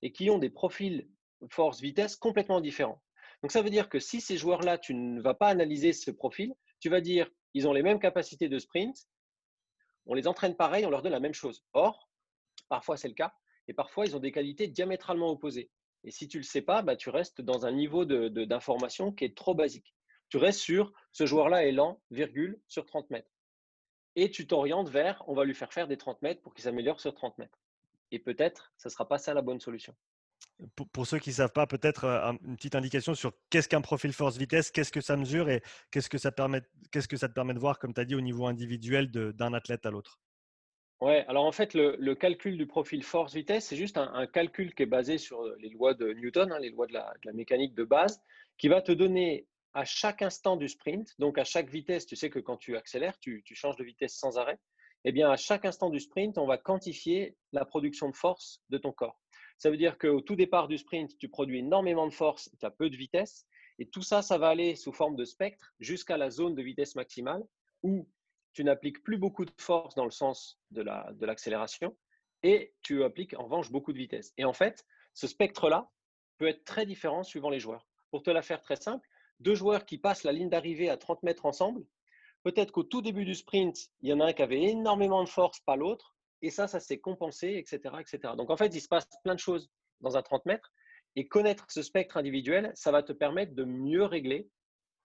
et 0.02 0.12
qui 0.12 0.30
ont 0.30 0.38
des 0.38 0.50
profils 0.50 1.08
force-vitesse 1.48 2.16
complètement 2.16 2.60
différents. 2.60 3.02
Donc 3.42 3.50
ça 3.50 3.62
veut 3.62 3.70
dire 3.70 3.88
que 3.88 3.98
si 3.98 4.20
ces 4.20 4.36
joueurs-là, 4.36 4.78
tu 4.78 4.94
ne 4.94 5.20
vas 5.20 5.34
pas 5.34 5.48
analyser 5.48 5.92
ce 5.92 6.10
profil, 6.10 6.54
tu 6.78 6.88
vas 6.88 7.00
dire 7.00 7.28
ils 7.54 7.68
ont 7.68 7.72
les 7.72 7.82
mêmes 7.82 8.00
capacités 8.00 8.48
de 8.48 8.58
sprint, 8.58 9.08
on 10.06 10.14
les 10.14 10.26
entraîne 10.26 10.56
pareil, 10.56 10.84
on 10.86 10.90
leur 10.90 11.02
donne 11.02 11.12
la 11.12 11.20
même 11.20 11.34
chose. 11.34 11.64
Or, 11.72 12.10
parfois 12.68 12.96
c'est 12.96 13.08
le 13.08 13.14
cas, 13.14 13.34
et 13.68 13.74
parfois 13.74 14.06
ils 14.06 14.16
ont 14.16 14.20
des 14.20 14.32
qualités 14.32 14.66
diamétralement 14.66 15.30
opposées. 15.30 15.70
Et 16.04 16.10
si 16.10 16.26
tu 16.26 16.38
ne 16.38 16.42
le 16.42 16.46
sais 16.46 16.62
pas, 16.62 16.82
bah, 16.82 16.96
tu 16.96 17.10
restes 17.10 17.40
dans 17.40 17.64
un 17.64 17.72
niveau 17.72 18.04
d'information 18.04 19.10
de, 19.10 19.14
qui 19.14 19.24
est 19.24 19.36
trop 19.36 19.54
basique. 19.54 19.94
Tu 20.28 20.36
restes 20.36 20.60
sur 20.60 20.92
ce 21.12 21.26
joueur-là 21.26 21.64
est 21.66 21.72
lent, 21.72 22.00
virgule, 22.10 22.60
sur 22.66 22.86
30 22.86 23.10
mètres 23.10 23.30
et 24.16 24.30
tu 24.30 24.46
t'orientes 24.46 24.88
vers 24.88 25.22
on 25.26 25.34
va 25.34 25.44
lui 25.44 25.54
faire 25.54 25.72
faire 25.72 25.88
des 25.88 25.96
30 25.96 26.22
mètres 26.22 26.42
pour 26.42 26.54
qu'il 26.54 26.64
s'améliore 26.64 27.00
sur 27.00 27.14
30 27.14 27.38
mètres. 27.38 27.58
Et 28.10 28.18
peut-être, 28.18 28.72
ce 28.76 28.88
ne 28.88 28.90
sera 28.90 29.08
pas 29.08 29.18
ça 29.18 29.32
la 29.32 29.42
bonne 29.42 29.60
solution. 29.60 29.94
Pour, 30.92 31.06
ceux 31.06 31.18
qui 31.18 31.30
ne 31.30 31.34
savent 31.34 31.52
pas, 31.52 31.66
peut-être 31.66 32.04
euh, 32.04 32.32
une 32.46 32.56
petite 32.56 32.76
indication 32.76 33.14
sur 33.14 33.32
qu'est-ce 33.50 33.68
qu'un 33.68 33.80
profil 33.80 34.12
force-vitesse, 34.12 34.70
qu'est-ce 34.70 34.92
que 34.92 35.00
ça 35.00 35.16
mesure 35.16 35.50
et 35.50 35.60
qu'est-ce 35.90 36.08
que, 36.08 36.18
ça 36.18 36.30
te 36.30 36.36
permet 36.36 36.60
de 37.54 37.58
voir, 37.58 37.78
comme 37.78 37.92
tu 37.92 38.00
as 38.00 38.04
dit, 38.04 38.14
au 38.14 38.20
niveau 38.20 38.46
individuel 38.46 39.10
d'un 39.10 39.54
athlète 39.54 39.86
à 39.86 39.90
l'autre? 39.90 40.20
Ouais, 41.00 41.24
alors 41.26 41.44
en 41.44 41.52
fait, 41.52 41.74
le, 41.74 42.14
calcul 42.14 42.56
du 42.56 42.66
profil 42.66 43.02
force-vitesse, 43.02 43.66
c'est 43.66 43.76
juste 43.76 43.98
un, 43.98 44.26
calcul 44.28 44.72
qui 44.72 44.84
est 44.84 44.86
basé 44.86 45.18
sur 45.18 45.42
les 45.58 45.70
lois 45.70 45.94
de 45.94 46.12
Newton, 46.12 46.52
hein, 46.52 46.60
les 46.60 46.70
lois 46.70 46.86
de 46.86 46.92
la, 46.92 47.12
de 47.22 47.26
la, 47.26 47.32
mécanique 47.32 47.74
de 47.74 47.82
base, 47.82 48.22
qui 48.56 48.68
va 48.68 48.80
te 48.82 48.92
donner 48.92 49.48
à 49.74 49.84
chaque 49.84 50.22
instant 50.22 50.56
du 50.56 50.68
sprint, 50.68 51.08
donc 51.18 51.38
à 51.38 51.44
chaque 51.44 51.70
vitesse, 51.70 52.06
tu 52.06 52.16
sais 52.16 52.30
que 52.30 52.38
quand 52.38 52.56
tu 52.56 52.76
accélères, 52.76 53.18
tu, 53.18 53.42
changes 53.54 53.76
de 53.76 53.84
vitesse 53.84 54.14
sans 54.14 54.38
arrêt, 54.38 54.58
eh 55.04 55.12
bien 55.12 55.30
à 55.30 55.36
chaque 55.36 55.64
instant 55.64 55.90
du 55.90 55.98
sprint, 55.98 56.38
on 56.38 56.46
va 56.46 56.58
quantifier 56.58 57.36
la 57.52 57.64
production 57.64 58.08
de 58.08 58.14
force 58.14 58.62
de 58.70 58.78
ton 58.78 58.92
corps. 58.92 59.21
Ça 59.62 59.70
veut 59.70 59.76
dire 59.76 59.96
qu'au 59.96 60.20
tout 60.20 60.34
départ 60.34 60.66
du 60.66 60.76
sprint, 60.76 61.16
tu 61.18 61.28
produis 61.28 61.60
énormément 61.60 62.08
de 62.08 62.12
force, 62.12 62.50
tu 62.58 62.66
as 62.66 62.70
peu 62.72 62.90
de 62.90 62.96
vitesse, 62.96 63.46
et 63.78 63.86
tout 63.86 64.02
ça, 64.02 64.20
ça 64.20 64.36
va 64.36 64.48
aller 64.48 64.74
sous 64.74 64.90
forme 64.90 65.14
de 65.14 65.24
spectre 65.24 65.72
jusqu'à 65.78 66.16
la 66.16 66.30
zone 66.30 66.56
de 66.56 66.62
vitesse 66.62 66.96
maximale 66.96 67.46
où 67.84 68.08
tu 68.54 68.64
n'appliques 68.64 69.04
plus 69.04 69.18
beaucoup 69.18 69.44
de 69.44 69.52
force 69.58 69.94
dans 69.94 70.04
le 70.04 70.10
sens 70.10 70.58
de 70.72 70.82
l'accélération 71.24 71.96
et 72.42 72.74
tu 72.82 73.04
appliques 73.04 73.38
en 73.38 73.44
revanche 73.44 73.70
beaucoup 73.70 73.92
de 73.92 73.98
vitesse. 73.98 74.32
Et 74.36 74.44
en 74.44 74.52
fait, 74.52 74.84
ce 75.14 75.28
spectre-là 75.28 75.88
peut 76.38 76.48
être 76.48 76.64
très 76.64 76.84
différent 76.84 77.22
suivant 77.22 77.48
les 77.48 77.60
joueurs. 77.60 77.86
Pour 78.10 78.24
te 78.24 78.30
la 78.30 78.42
faire 78.42 78.62
très 78.62 78.74
simple, 78.74 79.08
deux 79.38 79.54
joueurs 79.54 79.86
qui 79.86 79.96
passent 79.96 80.24
la 80.24 80.32
ligne 80.32 80.50
d'arrivée 80.50 80.90
à 80.90 80.96
30 80.96 81.22
mètres 81.22 81.46
ensemble, 81.46 81.86
peut-être 82.42 82.72
qu'au 82.72 82.82
tout 82.82 83.00
début 83.00 83.24
du 83.24 83.36
sprint, 83.36 83.92
il 84.00 84.08
y 84.08 84.12
en 84.12 84.18
a 84.18 84.26
un 84.26 84.32
qui 84.32 84.42
avait 84.42 84.60
énormément 84.60 85.22
de 85.22 85.28
force, 85.28 85.60
pas 85.60 85.76
l'autre, 85.76 86.16
et 86.42 86.50
ça, 86.50 86.68
ça 86.68 86.80
s'est 86.80 86.98
compensé, 86.98 87.54
etc., 87.56 87.94
etc. 88.00 88.34
Donc 88.36 88.50
en 88.50 88.56
fait, 88.56 88.74
il 88.74 88.80
se 88.80 88.88
passe 88.88 89.08
plein 89.24 89.34
de 89.34 89.40
choses 89.40 89.70
dans 90.00 90.16
un 90.16 90.22
30 90.22 90.44
mètres, 90.46 90.72
et 91.16 91.28
connaître 91.28 91.66
ce 91.68 91.82
spectre 91.82 92.16
individuel, 92.16 92.72
ça 92.74 92.90
va 92.90 93.02
te 93.02 93.12
permettre 93.12 93.54
de 93.54 93.64
mieux 93.64 94.04
régler, 94.04 94.48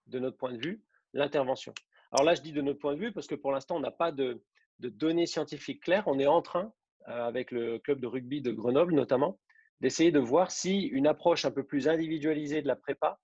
de 0.08 0.20
notre 0.20 0.38
point 0.38 0.54
de 0.54 0.58
vue, 0.58 0.82
l'intervention. 1.14 1.74
Alors 2.12 2.26
là, 2.26 2.36
je 2.36 2.42
dis 2.42 2.54
de 2.54 2.62
notre 2.62 2.80
point 2.80 2.96
de 2.96 3.00
vue 3.00 3.12
parce 3.12 3.28
que 3.28 3.36
pour 3.36 3.52
l'instant, 3.52 3.76
on 3.76 3.82
n'a 3.82 3.92
pas 3.92 4.12
de, 4.12 4.42
données 4.80 5.26
scientifiques 5.26 5.84
claires. 5.84 6.08
On 6.08 6.20
est 6.20 6.28
en 6.28 6.42
train, 6.42 6.74
euh, 7.10 7.28
avec 7.28 7.52
le 7.52 7.80
club 7.80 8.00
de 8.00 8.08
rugby 8.08 8.42
de 8.42 8.52
Grenoble 8.52 8.94
notamment, 8.94 9.38
d'essayer 9.82 10.12
de 10.12 10.20
voir 10.20 10.52
si 10.52 10.84
une 10.84 11.08
approche 11.08 11.46
un 11.46 11.52
peu 11.52 11.64
plus 11.64 11.88
individualisée 11.88 12.62
de 12.62 12.68
la 12.68 12.76
prépa 12.76 13.20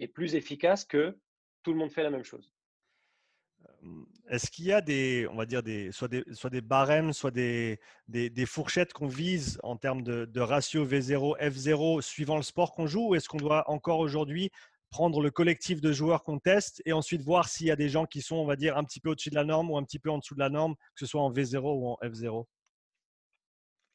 est 0.00 0.08
plus 0.08 0.34
efficace 0.34 0.84
que 0.84 1.16
tout 1.62 1.72
le 1.72 1.78
monde 1.78 1.92
fait 1.92 2.02
la 2.02 2.10
même 2.10 2.24
chose. 2.24 2.52
Est-ce 4.28 4.50
qu'il 4.50 4.64
y 4.64 4.72
a 4.72 4.80
des, 4.80 5.28
on 5.30 5.36
va 5.36 5.46
dire, 5.46 5.62
des, 5.62 5.92
soit, 5.92 6.08
des, 6.08 6.24
soit 6.32 6.50
des 6.50 6.60
barèmes, 6.60 7.12
soit 7.12 7.30
des, 7.30 7.78
des, 8.08 8.46
fourchettes 8.46 8.92
qu'on 8.92 9.06
vise 9.06 9.60
en 9.62 9.76
termes 9.76 10.02
de, 10.02 10.40
ratio 10.40 10.84
V0, 10.84 11.38
F0 11.38 12.02
suivant 12.02 12.36
le 12.36 12.42
sport 12.42 12.72
qu'on 12.72 12.86
joue 12.86 13.10
Ou 13.10 13.14
est-ce 13.14 13.28
qu'on 13.28 13.38
doit 13.38 13.68
encore 13.70 14.00
aujourd'hui 14.00 14.50
prendre 14.90 15.20
le 15.20 15.30
collectif 15.30 15.80
de 15.80 15.92
joueurs 15.92 16.22
qu'on 16.22 16.38
teste 16.38 16.82
et 16.86 16.92
ensuite 16.92 17.22
voir 17.22 17.48
s'il 17.48 17.66
y 17.66 17.70
a 17.70 17.76
des 17.76 17.88
gens 17.88 18.06
qui 18.06 18.22
sont, 18.22 18.36
on 18.36 18.46
va 18.46 18.56
dire, 18.56 18.76
un 18.76 18.84
petit 18.84 19.00
peu 19.00 19.10
au-dessus 19.10 19.30
de 19.30 19.34
la 19.34 19.44
norme 19.44 19.70
ou 19.70 19.76
un 19.76 19.84
petit 19.84 19.98
peu 19.98 20.10
en 20.10 20.18
dessous 20.18 20.34
de 20.34 20.40
la 20.40 20.48
norme, 20.48 20.74
que 20.74 21.00
ce 21.00 21.06
soit 21.06 21.20
en 21.20 21.30
V0 21.30 21.60
ou 21.60 21.88
en 21.88 21.98
F0 22.02 22.46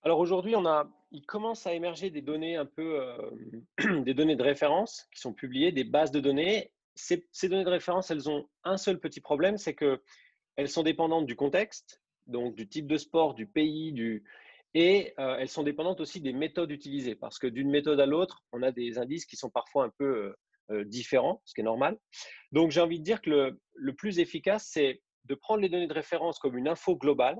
Alors 0.03 0.19
aujourd'hui, 0.19 0.55
on 0.55 0.65
a, 0.65 0.87
il 1.11 1.25
commence 1.25 1.67
à 1.67 1.73
émerger 1.73 2.09
des 2.09 2.21
données 2.21 2.55
un 2.55 2.65
peu, 2.65 3.01
euh, 3.01 4.01
des 4.03 4.13
données 4.13 4.35
de 4.35 4.43
référence 4.43 5.07
qui 5.13 5.19
sont 5.19 5.33
publiées, 5.33 5.71
des 5.71 5.83
bases 5.83 6.11
de 6.11 6.19
données. 6.19 6.71
Ces, 6.95 7.25
données 7.43 7.63
de 7.63 7.69
référence, 7.69 8.11
elles 8.11 8.29
ont 8.29 8.47
un 8.63 8.77
seul 8.77 8.99
petit 8.99 9.21
problème, 9.21 9.57
c'est 9.57 9.73
que 9.73 10.01
elles 10.55 10.69
sont 10.69 10.83
dépendantes 10.83 11.25
du 11.25 11.35
contexte, 11.35 12.01
donc 12.27 12.55
du 12.55 12.67
type 12.67 12.87
de 12.87 12.97
sport, 12.97 13.33
du 13.33 13.47
pays, 13.47 13.93
du, 13.93 14.23
et 14.73 15.13
euh, 15.19 15.37
elles 15.39 15.49
sont 15.49 15.63
dépendantes 15.63 16.01
aussi 16.01 16.21
des 16.21 16.33
méthodes 16.33 16.71
utilisées, 16.71 17.15
parce 17.15 17.39
que 17.39 17.47
d'une 17.47 17.69
méthode 17.69 17.99
à 17.99 18.05
l'autre, 18.05 18.43
on 18.51 18.61
a 18.61 18.71
des 18.71 18.97
indices 18.97 19.25
qui 19.25 19.37
sont 19.37 19.49
parfois 19.49 19.85
un 19.85 19.91
peu 19.97 20.35
euh, 20.71 20.83
différents, 20.85 21.41
ce 21.45 21.53
qui 21.53 21.61
est 21.61 21.65
normal. 21.65 21.97
Donc 22.51 22.71
j'ai 22.71 22.81
envie 22.81 22.99
de 22.99 23.03
dire 23.03 23.21
que 23.21 23.29
le, 23.29 23.61
le 23.75 23.95
plus 23.95 24.19
efficace, 24.19 24.69
c'est 24.71 25.01
de 25.25 25.35
prendre 25.35 25.61
les 25.61 25.69
données 25.69 25.87
de 25.87 25.93
référence 25.93 26.39
comme 26.39 26.57
une 26.57 26.67
info 26.67 26.95
globale 26.95 27.37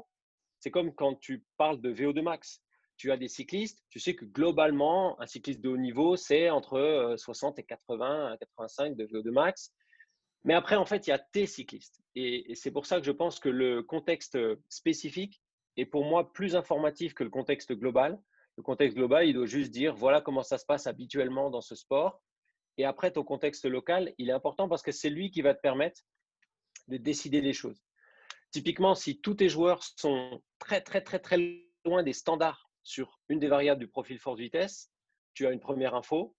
c'est 0.62 0.72
comme 0.72 0.93
quand 0.93 1.16
tu 1.16 1.43
parles 1.58 1.82
de 1.82 1.93
VO2 1.93 2.22
max. 2.22 2.62
Tu 3.02 3.12
as 3.12 3.18
des 3.18 3.30
cyclistes, 3.30 3.84
tu 3.89 3.99
sais 3.99 4.14
que 4.14 4.26
globalement, 4.26 5.20
un 5.20 5.26
cycliste 5.26 5.60
de 5.60 5.70
haut 5.70 5.78
niveau, 5.78 6.18
c'est 6.18 6.52
entre 6.52 7.16
60 7.18 7.58
euh, 7.58 7.62
et 7.64 7.66
80, 7.66 8.38
85 8.39 8.95
de 8.95 9.08
VO2 9.08 9.32
max. 9.32 9.74
Mais 10.43 10.54
après, 10.54 10.76
en 10.76 10.86
fait, 10.86 11.08
il 11.08 11.10
y 11.10 11.14
a 11.14 11.18
tes 11.18 11.47
cyclistes. 11.47 11.99
Et, 12.14 12.54
c'est 12.54 12.70
pour 12.70 12.86
ça 12.86 12.99
que 12.99 13.06
je 13.08 13.12
pense 13.12 13.39
que 13.39 13.49
le 13.49 13.82
contexte 13.82 14.38
spécifique 14.70 15.41
est 15.78 15.88
pour 15.88 16.06
moi 16.06 16.32
plus 16.32 16.56
informatif 16.56 17.16
que 17.16 17.24
le 17.24 17.32
contexte 17.32 17.74
global. 17.74 18.22
Le 18.58 18.62
contexte 18.62 18.95
global, 18.95 19.28
il 19.28 19.34
doit 19.34 19.47
juste 19.47 19.72
dire 19.72 19.95
voilà 19.95 20.22
comment 20.22 20.43
ça 20.43 20.60
se 20.60 20.66
passe 20.68 20.86
habituellement 20.86 21.49
dans 21.49 21.62
ce 21.62 21.74
sport. 21.74 22.22
Et 22.78 22.86
après, 22.86 23.10
ton 23.10 23.24
contexte 23.24 23.66
local, 23.66 24.14
il 24.20 24.30
est 24.30 24.34
important 24.34 24.70
parce 24.70 24.84
que 24.84 24.91
c'est 24.91 25.10
lui 25.10 25.32
qui 25.32 25.41
va 25.41 25.56
te 25.56 25.62
permettre 25.62 26.02
de 26.88 26.97
décider 26.97 27.41
des 27.41 27.54
choses. 27.54 27.82
Typiquement, 28.52 28.93
si 28.93 29.20
tous 29.20 29.34
tes 29.34 29.49
joueurs 29.49 29.82
sont 29.82 30.43
très, 30.60 30.82
très, 30.82 31.02
très, 31.02 31.18
très 31.18 31.66
loin 31.84 32.04
des 32.04 32.14
standards 32.14 32.70
sur 32.84 33.20
une 33.30 33.40
des 33.40 33.48
variables 33.48 33.80
du 33.80 33.88
profil 33.88 34.20
force-vitesse, 34.20 34.92
tu 35.34 35.48
as 35.48 35.52
une 35.52 35.60
première 35.60 35.96
info. 35.96 36.36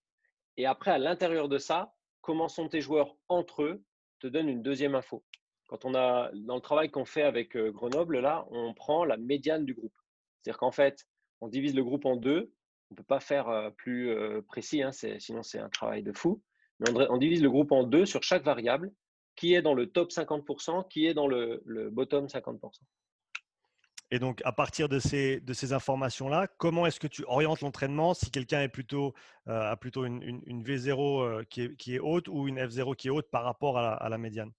Et 0.57 0.67
après, 0.67 0.91
à 0.91 0.99
l'intérieur 0.99 1.49
de 1.49 1.59
ça, 1.59 1.95
comment 2.21 2.49
sont 2.49 2.69
tes 2.69 2.81
joueurs 2.81 3.17
entre 3.29 3.63
eux 3.63 3.85
te 4.21 4.27
donne 4.27 4.49
une 4.49 4.63
deuxième 4.63 4.95
info. 4.95 5.25
Quand 5.67 5.85
on 5.85 5.95
a, 5.95 6.31
dans 6.35 6.57
le 6.57 6.61
travail 6.61 6.91
qu'on 6.91 7.05
fait 7.05 7.23
avec 7.23 7.57
euh, 7.57 7.73
Grenoble, 7.73 8.21
là, 8.21 8.47
on 8.51 8.75
prend 8.75 9.05
la 9.05 9.17
médiane 9.17 9.65
du 9.65 9.75
groupe. 9.75 9.95
C'est-à-dire 10.43 10.59
qu'en 10.59 10.71
fait, 10.71 11.07
on 11.41 11.49
divise 11.49 11.75
le 11.75 11.83
groupe 11.83 12.05
en 12.05 12.17
deux. 12.17 12.53
On 12.91 12.95
ne 12.95 12.97
peut 12.97 13.05
pas 13.05 13.21
faire 13.21 13.49
euh, 13.49 13.71
plus 13.71 14.11
euh, 14.11 14.43
précis, 14.43 14.83
hein, 14.83 14.93
sinon 14.93 15.43
c'est 15.43 15.59
un 15.59 15.71
travail 15.71 16.03
de 16.03 16.13
fou. 16.13 16.43
Mais 16.79 16.91
on 17.09 17.17
divise 17.17 17.43
le 17.43 17.49
groupe 17.49 17.73
en 17.73 17.85
deux 17.85 18.05
sur 18.05 18.23
chaque 18.23 18.45
variable 18.45 18.93
qui 19.35 19.55
est 19.55 19.63
dans 19.63 19.75
le 19.75 19.91
top 19.91 20.11
50%, 20.11 20.89
qui 20.89 21.07
est 21.07 21.15
dans 21.15 21.27
le, 21.27 21.63
bottom 21.91 22.27
50%. 22.27 22.81
Et 24.13 24.19
donc, 24.19 24.43
à 24.45 24.53
partir 24.53 24.91
de 24.91 24.99
ces, 24.99 25.73
informations-là, 25.73 26.47
comment 26.59 26.85
est-ce 26.85 27.01
que 27.01 27.07
tu 27.07 27.25
orientes 27.27 27.63
l'entraînement 27.63 28.13
si 28.13 28.31
quelqu'un 28.31 28.59
euh, 28.61 29.11
a 29.47 29.77
plutôt 29.79 30.05
une, 30.05 30.43
une, 30.45 30.63
V0 30.63 31.23
euh, 31.23 31.45
qui, 31.45 31.95
est, 31.95 31.99
haute 31.99 32.29
ou 32.29 32.47
une 32.47 32.59
F0 32.59 32.95
qui 32.95 33.09
est 33.09 33.11
haute 33.11 33.31
par 33.31 33.43
rapport 33.43 33.79
à 33.79 34.07
la, 34.11 34.19
médiane? 34.19 34.53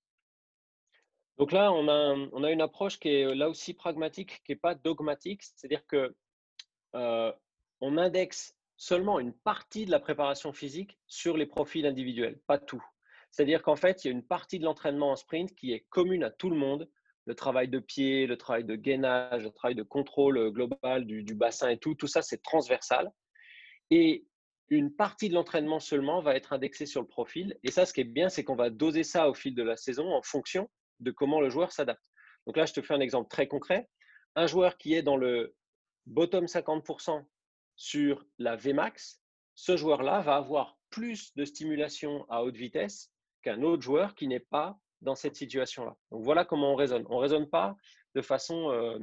Donc 1.37 1.51
là, 1.51 1.71
on 1.71 1.87
a, 1.87 2.15
on 2.31 2.43
a, 2.43 2.49
une 2.49 2.61
approche 2.61 2.99
qui 2.99 3.09
est 3.09 3.35
là 3.35 3.47
aussi 3.47 3.75
pragmatique, 3.75 4.41
qui 4.43 4.53
n'est 4.53 4.59
pas 4.59 4.73
dogmatique. 4.73 5.43
C'est-à-dire 5.43 5.85
que 5.85 6.15
euh, 6.95 7.31
on 7.79 7.99
indexe 7.99 8.55
seulement 8.75 9.19
une 9.19 9.33
partie 9.33 9.85
de 9.85 9.91
la 9.91 9.99
préparation 9.99 10.51
physique 10.51 10.97
sur 11.05 11.37
les 11.37 11.45
profils 11.45 11.85
individuels, 11.85 12.39
pas 12.47 12.57
tout. 12.57 12.83
C'est-à-dire 13.29 13.61
qu'en 13.61 13.75
fait, 13.75 14.03
il 14.03 14.07
y 14.07 14.09
a 14.09 14.13
une 14.13 14.25
partie 14.25 14.57
de 14.57 14.63
l'entraînement 14.63 15.11
en 15.11 15.15
sprint 15.15 15.53
qui 15.53 15.73
est 15.73 15.85
commune 15.91 16.23
à 16.23 16.31
tout 16.31 16.49
le 16.49 16.57
monde. 16.57 16.89
Le 17.25 17.35
travail 17.35 17.67
de 17.69 17.79
pied, 17.79 18.27
le 18.27 18.37
travail 18.37 18.65
de 18.65 18.75
gainage, 18.75 19.43
le 19.43 19.51
travail 19.51 19.75
de 19.75 19.83
contrôle 19.83 20.37
euh, 20.37 20.51
global 20.51 21.05
du, 21.05 21.35
bassin 21.35 21.69
et 21.69 21.77
tout, 21.77 21.95
tout 21.95 22.07
ça, 22.07 22.21
c'est 22.21 22.41
transversal. 22.41 23.11
Et 23.89 24.25
une 24.69 24.93
partie 24.93 25.29
de 25.29 25.33
l'entraînement 25.33 25.79
seulement 25.79 26.21
va 26.21 26.35
être 26.35 26.53
indexée 26.53 26.85
sur 26.85 27.01
le 27.01 27.07
profil. 27.07 27.57
Et 27.63 27.71
ça, 27.71 27.85
ce 27.85 27.93
qui 27.93 28.01
est 28.01 28.05
bien, 28.05 28.29
c'est 28.29 28.43
qu'on 28.43 28.55
va 28.55 28.69
doser 28.69 29.03
ça 29.03 29.29
au 29.29 29.33
fil 29.33 29.55
de 29.55 29.63
la 29.63 29.77
saison 29.77 30.11
en 30.13 30.21
fonction 30.21 30.69
de 30.99 31.11
comment 31.11 31.39
le 31.39 31.49
joueur 31.49 31.71
s'adapte. 31.71 32.01
Donc 32.45 32.57
là, 32.57 32.65
je 32.65 32.73
te 32.73 32.81
fais 32.81 32.93
un 32.93 32.99
exemple 32.99 33.29
très 33.29 33.47
concret. 33.47 33.89
Un 34.35 34.47
joueur 34.47 34.77
qui 34.77 34.93
est 34.93 35.03
dans 35.03 35.17
le 35.17 35.55
bottom 36.05 36.45
50% 36.45 37.23
sur 37.75 38.25
la 38.37 38.55
Vmax, 38.55 39.21
ce 39.55 39.77
joueur-là 39.77 40.21
va 40.21 40.35
avoir 40.35 40.77
plus 40.89 41.33
de 41.35 41.45
stimulation 41.45 42.25
à 42.29 42.43
haute 42.43 42.55
vitesse 42.55 43.11
qu'un 43.41 43.61
autre 43.61 43.83
joueur 43.83 44.15
qui 44.15 44.27
n'est 44.27 44.39
pas 44.39 44.79
dans 45.03 45.15
cette 45.15 45.35
situation-là. 45.35 45.95
Donc 46.11 46.23
voilà 46.23 46.45
comment 46.45 46.73
on 46.73 46.75
raisonne. 46.75 47.05
On 47.09 47.17
ne 47.17 47.21
raisonne 47.21 47.49
pas 47.49 47.75
de 48.15 48.21
façon 48.21 48.71
euh, 48.71 48.97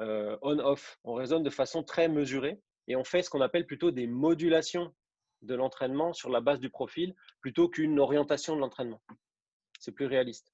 euh, 0.00 0.36
on-off, 0.42 0.98
on 1.04 1.14
raisonne 1.14 1.42
de 1.42 1.50
façon 1.50 1.82
très 1.82 2.08
mesurée 2.08 2.60
et 2.86 2.96
on 2.96 3.04
fait 3.04 3.22
ce 3.22 3.30
qu'on 3.30 3.40
appelle 3.40 3.66
plutôt 3.66 3.90
des 3.90 4.06
modulations 4.06 4.94
de 5.42 5.54
l'entraînement 5.54 6.12
sur 6.12 6.30
la 6.30 6.40
base 6.40 6.60
du 6.60 6.70
profil 6.70 7.14
plutôt 7.40 7.68
qu'une 7.68 7.98
orientation 7.98 8.56
de 8.56 8.60
l'entraînement. 8.60 9.00
C'est 9.78 9.92
plus 9.92 10.06
réaliste. 10.06 10.52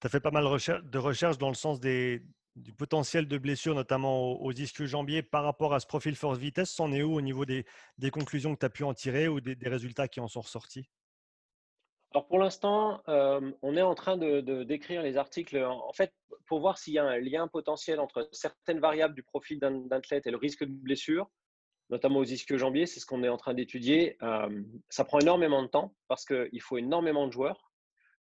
Tu 0.00 0.06
as 0.06 0.10
fait 0.10 0.20
pas 0.20 0.30
mal 0.30 0.44
de 0.44 0.98
recherches 0.98 1.38
dans 1.38 1.48
le 1.48 1.54
sens 1.54 1.80
des, 1.80 2.22
du 2.56 2.72
potentiel 2.72 3.26
de 3.26 3.38
blessure, 3.38 3.74
notamment 3.74 4.40
aux, 4.40 4.52
ischios 4.52 4.86
jambiers, 4.86 5.22
par 5.22 5.44
rapport 5.44 5.74
à 5.74 5.80
ce 5.80 5.86
profil 5.86 6.16
force-vitesse. 6.16 6.70
C'en 6.70 6.92
est 6.92 7.02
où 7.02 7.14
au 7.14 7.20
niveau 7.20 7.44
des, 7.44 7.64
conclusions 8.12 8.54
que 8.54 8.60
tu 8.60 8.66
as 8.66 8.70
pu 8.70 8.84
en 8.84 8.94
tirer 8.94 9.28
ou 9.28 9.40
des 9.40 9.56
résultats 9.68 10.08
qui 10.08 10.20
en 10.20 10.28
sont 10.28 10.40
ressortis? 10.40 10.88
Alors 12.12 12.26
pour 12.26 12.38
l'instant, 12.38 13.02
euh, 13.08 13.52
on 13.60 13.76
est 13.76 13.82
en 13.82 13.94
train 13.94 14.16
de, 14.16 14.62
décrire 14.62 15.02
les 15.02 15.18
articles, 15.18 15.62
en, 15.62 15.92
fait, 15.92 16.12
pour 16.46 16.60
voir 16.60 16.78
s'il 16.78 16.94
y 16.94 16.98
a 16.98 17.04
un 17.04 17.18
lien 17.18 17.48
potentiel 17.48 18.00
entre 18.00 18.28
certaines 18.32 18.80
variables 18.80 19.14
du 19.14 19.22
profil 19.22 19.58
d'un 19.58 19.86
athlète 19.90 20.26
et 20.26 20.30
le 20.30 20.38
risque 20.38 20.64
de 20.64 20.72
blessure, 20.72 21.28
notamment 21.90 22.20
aux 22.20 22.24
ischio-jambiers, 22.24 22.86
c'est 22.86 23.00
ce 23.00 23.06
qu'on 23.06 23.22
est 23.24 23.28
en 23.28 23.36
train 23.36 23.52
d'étudier. 23.52 24.16
Euh, 24.22 24.62
ça 24.88 25.04
prend 25.04 25.18
énormément 25.18 25.62
de 25.62 25.68
temps 25.68 25.94
parce 26.06 26.24
qu'il 26.24 26.62
faut 26.62 26.78
énormément 26.78 27.26
de 27.26 27.32
joueurs 27.32 27.72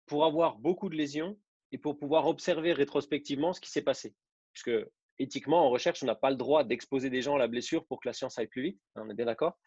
pour 0.08 0.26
avoir 0.26 0.58
beaucoup 0.58 0.90
de 0.90 0.96
lésions 0.96 1.38
et 1.72 1.78
pour 1.78 1.98
pouvoir 1.98 2.28
observer 2.28 2.74
rétrospectivement 2.74 3.54
ce 3.54 3.62
qui 3.62 3.70
s'est 3.70 3.84
passé. 3.84 4.16
Puisque 4.54 4.72
éthiquement, 5.20 5.66
en 5.66 5.70
recherche, 5.70 6.02
on 6.02 6.08
n'a 6.08 6.16
pas 6.16 6.32
le 6.32 6.38
droit 6.38 6.64
d'exposer 6.64 7.12
des 7.12 7.22
gens 7.22 7.36
à 7.36 7.40
la 7.40 7.48
blessure 7.48 7.86
pour 7.86 8.00
que 8.02 8.08
la 8.08 8.14
science 8.14 8.40
aille 8.40 8.48
plus 8.48 8.64
vite, 8.64 8.82
hein, 8.96 9.04
on 9.06 9.10
est 9.10 9.16
bien 9.16 9.26
d'accord 9.26 9.58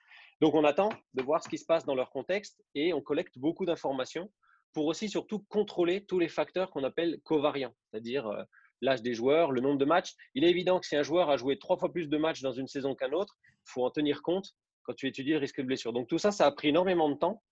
donc, 0.41 0.55
on 0.55 0.65
attend 0.65 0.91
de 1.15 1.23
voir 1.23 1.43
ce 1.43 1.49
qui 1.49 1.59
se 1.59 1.65
passe 1.65 1.85
dans 1.85 1.95
leur 1.95 2.11
contexte 2.11 2.63
et 2.75 2.93
on 2.93 3.01
collecte 3.01 3.39
beaucoup 3.39 3.65
d'informations 3.65 4.31
pour 4.73 4.87
aussi 4.87 5.09
surtout 5.09 5.41
contrôler 5.49 6.05
tous 6.05 6.19
les 6.19 6.29
facteurs 6.29 6.71
qu'on 6.71 6.85
appelle 6.85 7.21
covariants, 7.25 7.75
c'est-à-dire 7.91 8.29
euh, 8.29 8.45
l'âge 8.81 9.03
des 9.03 9.15
joueurs, 9.15 9.51
le 9.51 9.61
nombre 9.61 9.79
de 9.79 9.85
matchs. 9.85 10.15
Il 10.35 10.45
est 10.45 10.51
évident 10.51 10.79
que 10.79 10.87
si 10.87 10.95
un 10.95 11.03
joueur 11.03 11.31
a 11.31 11.37
joué 11.37 11.59
trois 11.59 11.77
fois 11.77 11.91
plus 11.91 12.09
de 12.09 12.17
matchs 12.17 12.43
dans 12.43 12.53
une 12.53 12.69
saison 12.69 12.95
qu'un 12.95 13.13
autre, 13.13 13.37
il 13.43 13.71
faut 13.73 13.85
en 13.85 13.91
tenir 13.91 14.23
compte 14.23 14.55
quand 14.83 14.95
tu 14.95 15.09
étudies 15.09 15.33
le 15.33 15.39
risque 15.39 15.61
de 15.61 15.67
blessure. 15.67 15.93
Donc 15.93 16.07
tout 16.07 16.19
ça, 16.19 16.31
ça 16.31 16.47
a 16.47 16.53
pris 16.53 16.69
énormément 16.69 17.09
de 17.09 17.17
temps. 17.17 17.43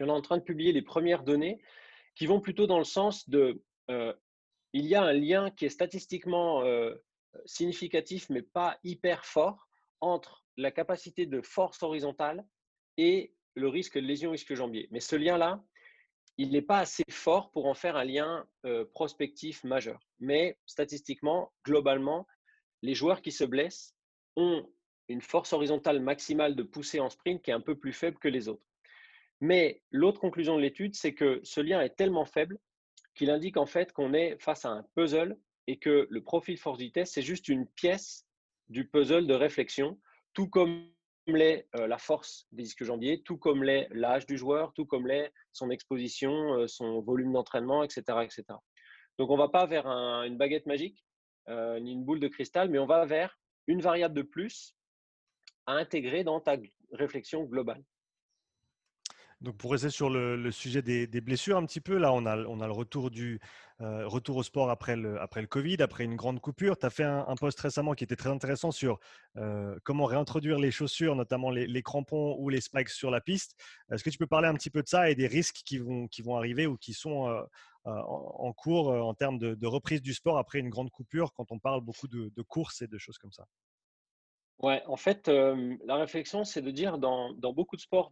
on 0.00 0.06
est 0.06 0.10
en 0.10 0.22
train 0.22 0.38
de 0.38 0.42
publier 0.42 0.72
les 0.72 0.82
premières 0.82 1.22
données 1.22 1.62
qui 2.16 2.26
vont 2.26 2.40
plutôt 2.40 2.66
dans 2.66 2.78
le 2.78 2.84
sens 2.84 3.28
de 3.28 3.62
euh, 3.90 4.12
il 4.72 4.86
y 4.86 4.94
a 4.94 5.02
un 5.02 5.12
lien 5.12 5.50
qui 5.50 5.66
est 5.66 5.70
statistiquement 5.70 6.62
euh, 6.62 6.94
significatif 7.44 8.28
mais 8.30 8.42
pas 8.42 8.78
hyper 8.82 9.24
fort 9.24 9.68
entre 10.00 10.44
la 10.60 10.70
capacité 10.70 11.26
de 11.26 11.40
force 11.40 11.82
horizontale 11.82 12.44
et 12.96 13.32
le 13.54 13.68
risque 13.68 13.96
de 13.96 14.06
lésion 14.06 14.32
ischio-jambier. 14.32 14.88
Mais 14.90 15.00
ce 15.00 15.16
lien-là, 15.16 15.62
il 16.36 16.50
n'est 16.52 16.62
pas 16.62 16.78
assez 16.78 17.04
fort 17.10 17.50
pour 17.50 17.66
en 17.66 17.74
faire 17.74 17.96
un 17.96 18.04
lien 18.04 18.46
euh, 18.64 18.84
prospectif 18.84 19.64
majeur. 19.64 20.00
Mais 20.20 20.58
statistiquement, 20.66 21.52
globalement, 21.64 22.26
les 22.82 22.94
joueurs 22.94 23.20
qui 23.20 23.32
se 23.32 23.44
blessent 23.44 23.94
ont 24.36 24.66
une 25.08 25.20
force 25.20 25.52
horizontale 25.52 26.00
maximale 26.00 26.54
de 26.54 26.62
poussée 26.62 27.00
en 27.00 27.10
sprint 27.10 27.42
qui 27.42 27.50
est 27.50 27.54
un 27.54 27.60
peu 27.60 27.76
plus 27.76 27.92
faible 27.92 28.18
que 28.18 28.28
les 28.28 28.48
autres. 28.48 28.64
Mais 29.40 29.82
l'autre 29.90 30.20
conclusion 30.20 30.56
de 30.56 30.62
l'étude, 30.62 30.94
c'est 30.94 31.14
que 31.14 31.40
ce 31.42 31.60
lien 31.60 31.80
est 31.80 31.96
tellement 31.96 32.26
faible 32.26 32.58
qu'il 33.14 33.30
indique 33.30 33.56
en 33.56 33.66
fait 33.66 33.92
qu'on 33.92 34.14
est 34.14 34.38
face 34.38 34.64
à 34.64 34.70
un 34.70 34.84
puzzle 34.94 35.36
et 35.66 35.78
que 35.78 36.06
le 36.08 36.22
profil 36.22 36.58
force-vitesse, 36.58 37.12
c'est 37.12 37.22
juste 37.22 37.48
une 37.48 37.66
pièce 37.66 38.26
du 38.68 38.86
puzzle 38.86 39.26
de 39.26 39.34
réflexion 39.34 39.98
tout 40.32 40.48
comme 40.48 40.88
l'est 41.26 41.68
la 41.74 41.98
force 41.98 42.46
des 42.52 42.62
disques 42.64 42.84
jambiers, 42.84 43.22
tout 43.22 43.36
comme 43.36 43.62
l'est 43.62 43.88
l'âge 43.90 44.26
du 44.26 44.36
joueur, 44.36 44.72
tout 44.74 44.86
comme 44.86 45.06
l'est 45.06 45.32
son 45.52 45.70
exposition, 45.70 46.66
son 46.66 47.00
volume 47.00 47.32
d'entraînement, 47.32 47.82
etc., 47.84 48.02
etc. 48.22 48.44
Donc 49.18 49.30
on 49.30 49.36
ne 49.36 49.42
va 49.42 49.48
pas 49.48 49.66
vers 49.66 49.86
une 49.86 50.36
baguette 50.36 50.66
magique, 50.66 51.04
ni 51.48 51.92
une 51.92 52.04
boule 52.04 52.20
de 52.20 52.28
cristal, 52.28 52.68
mais 52.68 52.78
on 52.78 52.86
va 52.86 53.04
vers 53.06 53.38
une 53.66 53.80
variable 53.80 54.14
de 54.14 54.22
plus 54.22 54.74
à 55.66 55.74
intégrer 55.74 56.24
dans 56.24 56.40
ta 56.40 56.56
réflexion 56.92 57.44
globale. 57.44 57.84
Donc 59.40 59.56
pour 59.56 59.72
rester 59.72 59.88
sur 59.88 60.10
le, 60.10 60.50
sujet 60.50 60.82
des, 60.82 61.20
blessures 61.22 61.56
un 61.56 61.64
petit 61.64 61.80
peu, 61.80 61.96
là 61.96 62.12
on 62.12 62.26
a, 62.26 62.36
le 62.36 62.72
retour, 62.72 63.10
du, 63.10 63.40
euh, 63.80 64.06
retour 64.06 64.36
au 64.36 64.42
sport 64.42 64.68
après 64.68 64.96
le, 64.96 65.18
Covid, 65.46 65.78
après 65.80 66.04
une 66.04 66.14
grande 66.14 66.40
coupure. 66.40 66.76
Tu 66.78 66.84
as 66.84 66.90
fait 66.90 67.04
un, 67.04 67.34
post 67.36 67.58
récemment 67.58 67.94
qui 67.94 68.04
était 68.04 68.16
très 68.16 68.28
intéressant 68.28 68.70
sur 68.70 69.00
euh, 69.38 69.78
comment 69.82 70.04
réintroduire 70.04 70.58
les 70.58 70.70
chaussures, 70.70 71.16
notamment 71.16 71.50
les, 71.50 71.82
crampons 71.82 72.36
ou 72.38 72.50
les 72.50 72.60
spikes 72.60 72.90
sur 72.90 73.10
la 73.10 73.22
piste. 73.22 73.56
Est-ce 73.90 74.04
que 74.04 74.10
tu 74.10 74.18
peux 74.18 74.26
parler 74.26 74.48
un 74.48 74.54
petit 74.54 74.70
peu 74.70 74.82
de 74.82 74.88
ça 74.88 75.08
et 75.08 75.14
des 75.14 75.26
risques 75.26 75.62
qui 75.64 75.78
vont, 75.78 76.06
qui 76.06 76.20
vont 76.20 76.36
arriver 76.36 76.66
ou 76.66 76.76
qui 76.76 76.92
sont 76.92 77.28
euh, 77.28 77.42
en, 77.86 78.52
cours 78.52 78.88
en 78.88 79.14
termes 79.14 79.38
de, 79.38 79.66
reprise 79.66 80.02
du 80.02 80.12
sport 80.12 80.36
après 80.36 80.58
une 80.58 80.68
grande 80.68 80.90
coupure 80.90 81.32
quand 81.32 81.50
on 81.50 81.58
parle 81.58 81.80
beaucoup 81.80 82.08
de 82.08 82.42
courses 82.42 82.82
et 82.82 82.88
de 82.88 82.98
choses 82.98 83.16
comme 83.16 83.32
ça? 83.32 83.46
Ouais, 84.60 84.82
en 84.86 84.96
fait, 84.96 85.28
la 85.28 85.96
réflexion, 85.96 86.44
c'est 86.44 86.60
de 86.60 86.70
dire 86.70 86.98
dans, 86.98 87.32
beaucoup 87.32 87.76
de 87.76 87.80
sports, 87.80 88.10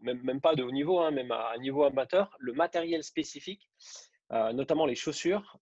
même, 0.00 0.20
même 0.22 0.40
pas 0.40 0.56
de 0.56 0.64
haut 0.64 0.72
niveau, 0.72 0.98
hein, 0.98 1.12
même 1.12 1.30
à, 1.30 1.56
niveau 1.58 1.84
amateur, 1.84 2.36
le 2.40 2.52
matériel 2.52 3.04
spécifique, 3.04 3.70
euh, 4.32 4.52
notamment 4.52 4.86
les 4.86 4.96
chaussures, 4.96 5.60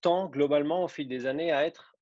tend 0.00 0.28
globalement 0.28 0.82
au 0.82 0.88
fil 0.88 1.06
des 1.06 1.26
années 1.26 1.52
à 1.52 1.64
être 1.64 1.96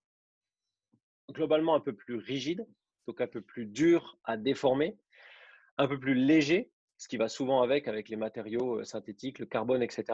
globalement 1.30 1.74
un 1.74 1.80
peu 1.80 1.94
plus 1.94 2.16
rigide, 2.16 2.66
donc 3.06 3.20
un 3.20 3.26
peu 3.26 3.42
plus 3.42 3.66
dur 3.66 4.18
à 4.24 4.38
déformer, 4.38 4.96
un 5.76 5.86
peu 5.86 6.00
plus 6.00 6.14
léger, 6.14 6.70
ce 6.96 7.06
qui 7.06 7.18
va 7.18 7.28
souvent 7.28 7.60
avec, 7.60 7.86
avec 7.86 8.08
les 8.08 8.16
matériaux 8.16 8.82
synthétiques, 8.84 9.38
le 9.38 9.46
carbone, 9.46 9.82
etc. 9.82 10.04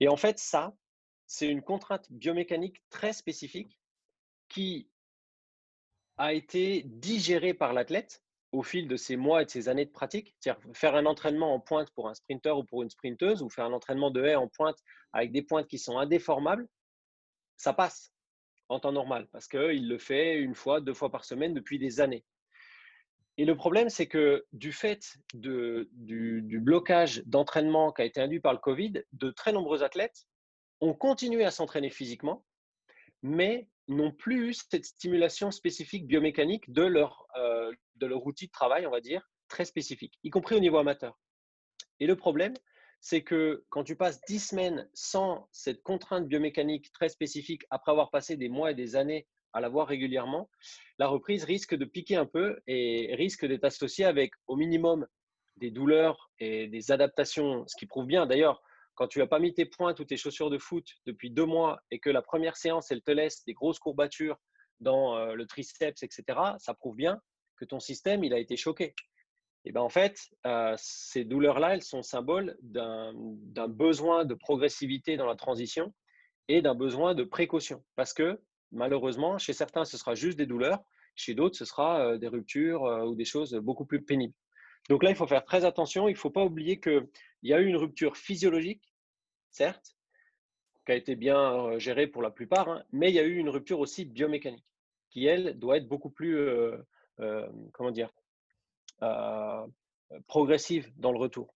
Et 0.00 0.08
en 0.08 0.16
fait, 0.16 0.40
ça, 0.40 0.74
c'est 1.26 1.48
une 1.48 1.62
contrainte 1.62 2.10
biomécanique 2.10 2.82
très 2.90 3.12
spécifique 3.12 3.78
qui 4.48 4.88
a 6.16 6.32
été 6.32 6.82
digérée 6.86 7.54
par 7.54 7.72
l'athlète 7.72 8.22
au 8.52 8.62
fil 8.62 8.88
de 8.88 8.96
ces 8.96 9.16
mois 9.16 9.42
et 9.42 9.44
de 9.44 9.50
ces 9.50 9.68
années 9.68 9.84
de 9.84 9.90
pratique. 9.90 10.34
C'est-à-dire 10.40 10.62
faire 10.74 10.94
un 10.94 11.06
entraînement 11.06 11.54
en 11.54 11.60
pointe 11.60 11.90
pour 11.90 12.08
un 12.08 12.14
sprinter 12.14 12.56
ou 12.56 12.64
pour 12.64 12.82
une 12.82 12.90
sprinteuse 12.90 13.42
ou 13.42 13.50
faire 13.50 13.66
un 13.66 13.72
entraînement 13.72 14.10
de 14.10 14.24
haie 14.24 14.36
en 14.36 14.48
pointe 14.48 14.78
avec 15.12 15.32
des 15.32 15.42
pointes 15.42 15.66
qui 15.66 15.78
sont 15.78 15.98
indéformables, 15.98 16.66
ça 17.56 17.72
passe 17.72 18.12
en 18.68 18.80
temps 18.80 18.92
normal 18.92 19.28
parce 19.32 19.46
qu'il 19.46 19.88
le 19.88 19.98
fait 19.98 20.38
une 20.38 20.54
fois, 20.54 20.80
deux 20.80 20.94
fois 20.94 21.10
par 21.10 21.24
semaine 21.24 21.54
depuis 21.54 21.78
des 21.78 22.00
années. 22.00 22.24
Et 23.38 23.44
le 23.44 23.54
problème, 23.54 23.90
c'est 23.90 24.06
que 24.06 24.46
du 24.52 24.72
fait 24.72 25.18
du 25.34 26.58
blocage 26.62 27.22
d'entraînement 27.26 27.92
qui 27.92 28.00
a 28.02 28.04
été 28.06 28.20
induit 28.20 28.40
par 28.40 28.54
le 28.54 28.58
Covid, 28.58 29.02
de 29.12 29.30
très 29.30 29.52
nombreux 29.52 29.82
athlètes 29.82 30.26
ont 30.80 30.94
continué 30.94 31.44
à 31.44 31.50
s'entraîner 31.50 31.90
physiquement, 31.90 32.44
mais 33.22 33.68
n'ont 33.88 34.12
plus 34.12 34.48
eu 34.48 34.54
cette 34.54 34.84
stimulation 34.84 35.50
spécifique 35.50 36.06
biomécanique 36.06 36.72
de 36.72 36.82
leur, 36.82 37.26
euh, 37.36 37.72
de 37.96 38.06
leur 38.06 38.26
outil 38.26 38.46
de 38.46 38.52
travail, 38.52 38.86
on 38.86 38.90
va 38.90 39.00
dire, 39.00 39.30
très 39.48 39.64
spécifique, 39.64 40.18
y 40.24 40.30
compris 40.30 40.56
au 40.56 40.60
niveau 40.60 40.78
amateur. 40.78 41.18
Et 42.00 42.06
le 42.06 42.16
problème, 42.16 42.54
c'est 43.00 43.22
que 43.22 43.64
quand 43.68 43.84
tu 43.84 43.96
passes 43.96 44.20
dix 44.26 44.40
semaines 44.40 44.88
sans 44.92 45.48
cette 45.52 45.82
contrainte 45.82 46.26
biomécanique 46.26 46.92
très 46.92 47.08
spécifique, 47.08 47.62
après 47.70 47.92
avoir 47.92 48.10
passé 48.10 48.36
des 48.36 48.48
mois 48.48 48.72
et 48.72 48.74
des 48.74 48.96
années 48.96 49.26
à 49.52 49.60
la 49.60 49.68
voir 49.68 49.86
régulièrement, 49.86 50.50
la 50.98 51.06
reprise 51.06 51.44
risque 51.44 51.74
de 51.74 51.84
piquer 51.84 52.16
un 52.16 52.26
peu 52.26 52.58
et 52.66 53.14
risque 53.14 53.46
d'être 53.46 53.64
associée 53.64 54.04
avec 54.04 54.32
au 54.46 54.56
minimum 54.56 55.06
des 55.56 55.70
douleurs 55.70 56.30
et 56.38 56.66
des 56.66 56.90
adaptations, 56.90 57.66
ce 57.66 57.76
qui 57.76 57.86
prouve 57.86 58.06
bien 58.06 58.26
d'ailleurs 58.26 58.62
quand 58.96 59.06
tu 59.06 59.20
n'as 59.20 59.26
pas 59.26 59.38
mis 59.38 59.54
tes 59.54 59.66
pointes 59.66 60.00
ou 60.00 60.04
tes 60.04 60.16
chaussures 60.16 60.50
de 60.50 60.58
foot 60.58 60.88
depuis 61.04 61.30
deux 61.30 61.44
mois 61.44 61.78
et 61.90 62.00
que 62.00 62.10
la 62.10 62.22
première 62.22 62.56
séance, 62.56 62.90
elle 62.90 63.02
te 63.02 63.10
laisse 63.10 63.44
des 63.44 63.52
grosses 63.52 63.78
courbatures 63.78 64.38
dans 64.80 65.16
euh, 65.16 65.34
le 65.34 65.46
triceps, 65.46 66.02
etc., 66.02 66.24
ça 66.58 66.74
prouve 66.74 66.96
bien 66.96 67.20
que 67.56 67.64
ton 67.64 67.78
système, 67.78 68.24
il 68.24 68.34
a 68.34 68.38
été 68.38 68.56
choqué. 68.56 68.94
Et 69.64 69.72
ben 69.72 69.80
en 69.80 69.88
fait, 69.88 70.18
euh, 70.46 70.74
ces 70.78 71.24
douleurs-là, 71.24 71.74
elles 71.74 71.82
sont 71.82 72.02
symboles 72.02 72.56
d'un 72.62 73.12
besoin 73.68 74.24
de 74.24 74.34
progressivité 74.34 75.16
dans 75.16 75.26
la 75.26 75.36
transition 75.36 75.92
et 76.48 76.62
d'un 76.62 76.74
besoin 76.74 77.14
de 77.14 77.24
précaution. 77.24 77.84
Parce 77.96 78.12
que 78.12 78.40
malheureusement, 78.72 79.38
chez 79.38 79.52
certains, 79.52 79.84
ce 79.84 79.98
sera 79.98 80.14
juste 80.14 80.38
des 80.38 80.46
douleurs, 80.46 80.80
chez 81.16 81.34
d'autres, 81.34 81.56
ce 81.56 81.64
sera 81.64 82.00
euh, 82.00 82.18
des 82.18 82.28
ruptures 82.28 82.82
ou 82.82 83.14
des 83.14 83.24
choses 83.24 83.54
beaucoup 83.54 83.86
plus 83.86 84.02
pénibles. 84.02 84.34
Donc 84.88 85.02
là, 85.02 85.10
il 85.10 85.16
faut 85.16 85.26
faire 85.26 85.44
très 85.44 85.64
attention. 85.64 86.08
Il 86.08 86.12
ne 86.12 86.18
faut 86.18 86.30
pas 86.30 86.44
oublier 86.44 86.80
qu'il 86.80 87.08
y 87.42 87.52
a 87.52 87.60
eu 87.60 87.66
une 87.66 87.76
rupture 87.76 88.16
physiologique, 88.16 88.82
certes, 89.50 89.96
qui 90.84 90.92
a 90.92 90.94
été 90.94 91.16
bien 91.16 91.54
euh, 91.54 91.78
gérée 91.78 92.06
pour 92.06 92.22
la 92.22 92.30
plupart, 92.30 92.68
hein, 92.68 92.84
mais 92.92 93.10
il 93.10 93.14
y 93.14 93.18
a 93.18 93.24
eu 93.24 93.36
une 93.36 93.48
rupture 93.48 93.80
aussi 93.80 94.04
biomécanique, 94.04 94.64
qui, 95.10 95.26
elle, 95.26 95.58
doit 95.58 95.78
être 95.78 95.88
beaucoup 95.88 96.10
plus, 96.10 96.38
euh, 96.38 96.76
euh, 97.20 97.48
comment 97.72 97.90
dire, 97.90 98.10
progressive 100.28 100.90
dans 100.96 101.12
le 101.12 101.18
retour. 101.18 101.54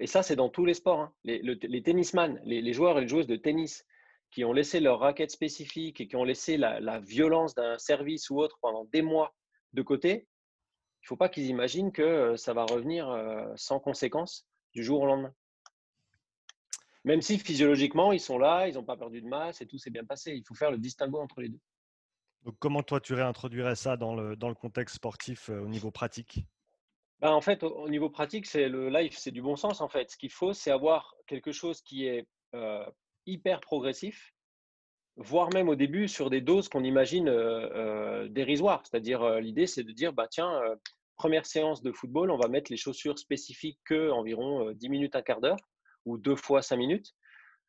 Et 0.00 0.06
ça, 0.06 0.22
c'est 0.22 0.36
dans 0.36 0.48
tous 0.48 0.64
les 0.64 0.74
sports. 0.74 1.00
Hein. 1.00 1.12
Les, 1.22 1.40
les, 1.40 1.82
tennisman, 1.82 2.40
les, 2.44 2.72
joueurs 2.72 2.98
et 2.98 3.02
les 3.02 3.08
joueuses 3.08 3.26
de 3.26 3.36
tennis 3.36 3.86
qui 4.30 4.44
ont 4.44 4.52
laissé 4.52 4.80
leur 4.80 4.98
raquette 4.98 5.30
spécifique 5.30 6.00
et 6.00 6.08
qui 6.08 6.16
ont 6.16 6.24
laissé 6.24 6.56
la 6.56 7.00
violence 7.00 7.54
d'un 7.54 7.78
service 7.78 8.28
ou 8.30 8.38
autre 8.38 8.58
pendant 8.60 8.84
des 8.86 9.02
mois 9.02 9.34
de 9.72 9.82
côté, 9.82 10.26
il 11.04 11.06
ne 11.06 11.08
faut 11.08 11.16
pas 11.16 11.28
qu'ils 11.28 11.48
imaginent 11.48 11.92
que 11.92 12.34
ça 12.36 12.54
va 12.54 12.64
revenir 12.64 13.06
sans 13.56 13.78
conséquence 13.78 14.46
du 14.72 14.82
jour 14.82 15.02
au 15.02 15.06
lendemain. 15.06 15.34
Même 17.04 17.20
si 17.20 17.38
physiologiquement, 17.38 18.12
ils 18.12 18.20
sont 18.20 18.38
là, 18.38 18.68
ils 18.68 18.74
n'ont 18.76 18.84
pas 18.84 18.96
perdu 18.96 19.20
de 19.20 19.28
masse 19.28 19.60
et 19.60 19.66
tout 19.66 19.76
s'est 19.76 19.90
bien 19.90 20.06
passé. 20.06 20.32
Il 20.32 20.42
faut 20.46 20.54
faire 20.54 20.70
le 20.70 20.78
distinguo 20.78 21.20
entre 21.20 21.42
les 21.42 21.50
deux. 21.50 21.60
Donc, 22.44 22.56
comment 22.58 22.82
toi, 22.82 23.02
tu 23.02 23.12
réintroduirais 23.12 23.76
ça 23.76 23.98
dans 23.98 24.14
le, 24.14 24.34
dans 24.34 24.48
le 24.48 24.54
contexte 24.54 24.96
sportif 24.96 25.50
au 25.50 25.68
niveau 25.68 25.90
pratique? 25.90 26.46
Ben, 27.20 27.32
En 27.32 27.42
fait, 27.42 27.62
au, 27.64 27.90
niveau 27.90 28.08
pratique, 28.08 28.46
c'est 28.46 28.70
le 28.70 28.88
life, 28.88 29.18
c'est 29.18 29.30
du 29.30 29.42
bon 29.42 29.56
sens. 29.56 29.82
En 29.82 29.88
fait, 29.88 30.10
ce 30.10 30.16
qu'il 30.16 30.32
faut, 30.32 30.54
c'est 30.54 30.70
avoir 30.70 31.14
quelque 31.26 31.52
chose 31.52 31.82
qui 31.82 32.06
est 32.06 32.26
hyper 33.26 33.60
progressif, 33.60 34.33
voire 35.16 35.52
même 35.52 35.68
au 35.68 35.74
début 35.74 36.08
sur 36.08 36.30
des 36.30 36.40
doses 36.40 36.68
qu'on 36.68 36.84
imagine 36.84 37.28
euh, 37.28 37.68
euh, 37.74 38.28
dérisoires. 38.28 38.82
C'est-à-dire, 38.84 39.22
euh, 39.22 39.40
l'idée, 39.40 39.66
c'est 39.66 39.84
de 39.84 39.92
dire, 39.92 40.12
bah, 40.12 40.26
tiens, 40.28 40.60
première 41.16 41.46
séance 41.46 41.82
de 41.82 41.92
football, 41.92 42.30
on 42.30 42.36
va 42.36 42.48
mettre 42.48 42.70
les 42.70 42.76
chaussures 42.76 43.18
spécifiques 43.18 43.78
que 43.84 44.10
environ 44.10 44.72
10 44.72 44.88
minutes, 44.88 45.16
un 45.16 45.22
quart 45.22 45.40
d'heure, 45.40 45.58
ou 46.04 46.18
deux 46.18 46.36
fois 46.36 46.62
5 46.62 46.76
minutes. 46.76 47.12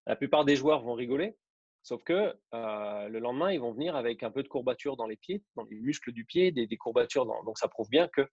La 0.08 0.16
plupart 0.16 0.46
des 0.46 0.56
joueurs 0.56 0.82
vont 0.82 0.93
rigoler, 0.93 1.36
sauf 1.84 2.04
que 2.04 2.36
le 2.52 3.20
lendemain, 3.20 3.52
ils 3.52 3.60
vont 3.60 3.72
venir 3.72 3.96
avec 3.96 4.24
un 4.24 4.32
peu 4.32 4.43
de 4.43 4.48
courbature 4.48 4.98
dans 4.98 5.08
les 5.08 5.16
pieds, 5.16 5.43
dans 5.56 5.64
les 5.64 5.80
muscles 5.80 6.12
du 6.12 6.26
pied, 6.26 6.52
des, 6.52 6.78
courbatures. 6.78 7.26
donc, 7.26 7.58
ça 7.58 7.68
prouve 7.68 7.89
bien 7.89 8.08
que. 8.08 8.28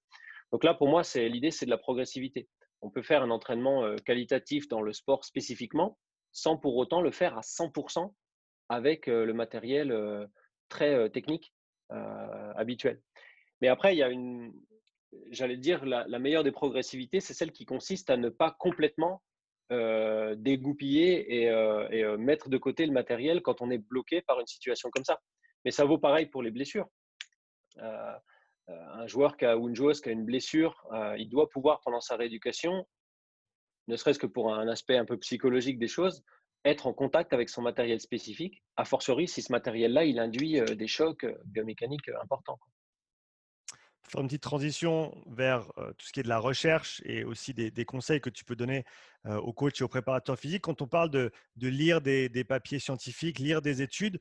Donc 0.50 0.64
là, 0.64 0.74
pour 0.74 0.88
moi, 0.88 1.02
c'est 1.04 1.28
l'idée, 1.28 1.50
c'est 1.50 1.66
de 1.66 1.70
la 1.70 1.78
progressivité. 1.78 2.48
On 2.80 2.90
peut 2.90 3.02
faire 3.02 3.22
un 3.22 3.30
entraînement 3.30 3.96
qualitatif 4.04 4.68
dans 4.68 4.82
le 4.82 4.92
sport 4.92 5.24
spécifiquement, 5.24 5.98
sans 6.32 6.56
pour 6.56 6.76
autant 6.76 7.00
le 7.00 7.10
faire 7.10 7.36
à 7.36 7.42
100% 7.42 8.12
avec 8.72 9.06
le 9.06 9.32
matériel 9.32 10.28
très 10.68 11.10
technique 11.10 11.52
habituel. 11.90 13.00
Mais 13.60 13.68
après, 13.68 13.94
il 13.94 13.98
y 13.98 14.02
a 14.02 14.08
une, 14.08 14.52
j'allais 15.30 15.56
dire, 15.56 15.84
la, 15.84 16.18
meilleure 16.18 16.44
des 16.44 16.52
progressivités, 16.52 17.20
c'est 17.20 17.34
celle 17.34 17.52
qui 17.52 17.64
consiste 17.64 18.10
à 18.10 18.16
ne 18.16 18.28
pas 18.28 18.56
complètement 18.58 19.22
dégoupiller 19.70 21.44
et, 21.44 22.16
mettre 22.16 22.48
de 22.48 22.58
côté 22.58 22.86
le 22.86 22.92
matériel 22.92 23.42
quand 23.42 23.60
on 23.60 23.70
est 23.70 23.78
bloqué 23.78 24.22
par 24.22 24.40
une 24.40 24.46
situation 24.46 24.90
comme 24.90 25.04
ça. 25.04 25.20
Mais 25.64 25.70
ça 25.70 25.84
vaut 25.84 25.98
pareil 25.98 26.26
pour 26.26 26.42
les 26.42 26.50
blessures. 26.50 26.88
un 27.76 29.06
joueur 29.06 29.36
qui 29.36 29.44
a, 29.44 29.56
ou 29.56 29.68
une 29.68 29.76
joueuse 29.76 30.00
qui 30.00 30.08
a 30.08 30.12
une 30.12 30.24
blessure, 30.24 30.74
il 31.18 31.28
doit 31.28 31.48
pouvoir, 31.48 31.80
pendant 31.84 32.00
sa 32.00 32.16
rééducation, 32.16 32.86
ne 33.88 33.96
serait-ce 33.96 34.18
que 34.18 34.26
pour 34.26 34.54
un 34.54 34.68
aspect 34.68 34.96
un 34.96 35.04
peu 35.04 35.18
psychologique 35.18 35.78
des 35.78 35.88
choses, 35.88 36.22
être 36.64 36.86
en 36.86 36.92
contact 36.92 37.32
avec 37.32 37.48
son 37.48 37.62
matériel 37.62 38.00
spécifique, 38.00 38.62
a 38.76 38.84
fortiori 38.84 39.28
si 39.28 39.42
ce 39.42 39.52
matériel-là, 39.52 40.04
il 40.04 40.18
induit 40.18 40.60
des 40.76 40.86
chocs 40.86 41.26
biomécaniques 41.44 42.10
importants 42.22 42.58
faire 44.12 44.20
une 44.20 44.26
petite 44.26 44.42
transition 44.42 45.14
vers 45.26 45.66
tout 45.96 46.06
ce 46.06 46.12
qui 46.12 46.20
est 46.20 46.22
de 46.22 46.28
la 46.28 46.38
recherche 46.38 47.00
et 47.06 47.24
aussi 47.24 47.54
des, 47.54 47.84
conseils 47.86 48.20
que 48.20 48.28
tu 48.28 48.44
peux 48.44 48.54
donner 48.54 48.84
aux 49.24 49.52
coachs 49.54 49.80
et 49.80 49.84
aux 49.84 49.88
préparateurs 49.88 50.38
physiques. 50.38 50.62
Quand 50.62 50.82
on 50.82 50.86
parle 50.86 51.08
de, 51.08 51.32
lire 51.56 52.02
des, 52.02 52.44
papiers 52.44 52.78
scientifiques, 52.78 53.38
lire 53.38 53.62
des 53.62 53.80
études, 53.80 54.20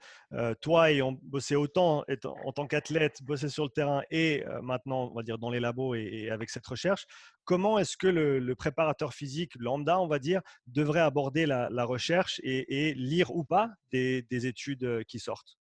toi 0.62 0.92
ayant 0.92 1.18
bossé 1.24 1.56
autant 1.56 2.06
en 2.46 2.52
tant 2.54 2.68
qu'athlète, 2.68 3.22
bossé 3.24 3.50
sur 3.50 3.66
le 3.66 3.70
terrain 3.70 4.02
et 4.12 4.46
maintenant, 4.62 5.10
on 5.12 5.14
va 5.14 5.24
dire, 5.24 5.38
dans 5.38 5.50
les 5.50 5.60
labos 5.60 5.96
et, 5.96 6.30
avec 6.30 6.50
cette 6.50 6.66
recherche, 6.66 7.06
comment 7.44 7.78
est-ce 7.78 7.98
que 7.98 8.08
le, 8.08 8.56
préparateur 8.56 9.14
physique 9.14 9.52
lambda, 9.60 10.00
on 10.00 10.08
va 10.08 10.20
dire, 10.20 10.42
devrait 10.68 11.02
aborder 11.02 11.46
la, 11.46 11.84
recherche 11.84 12.40
et, 12.44 12.94
lire 12.94 13.36
ou 13.36 13.44
pas 13.44 13.70
des, 13.92 14.48
études 14.48 15.04
qui 15.06 15.20
sortent? 15.20 15.58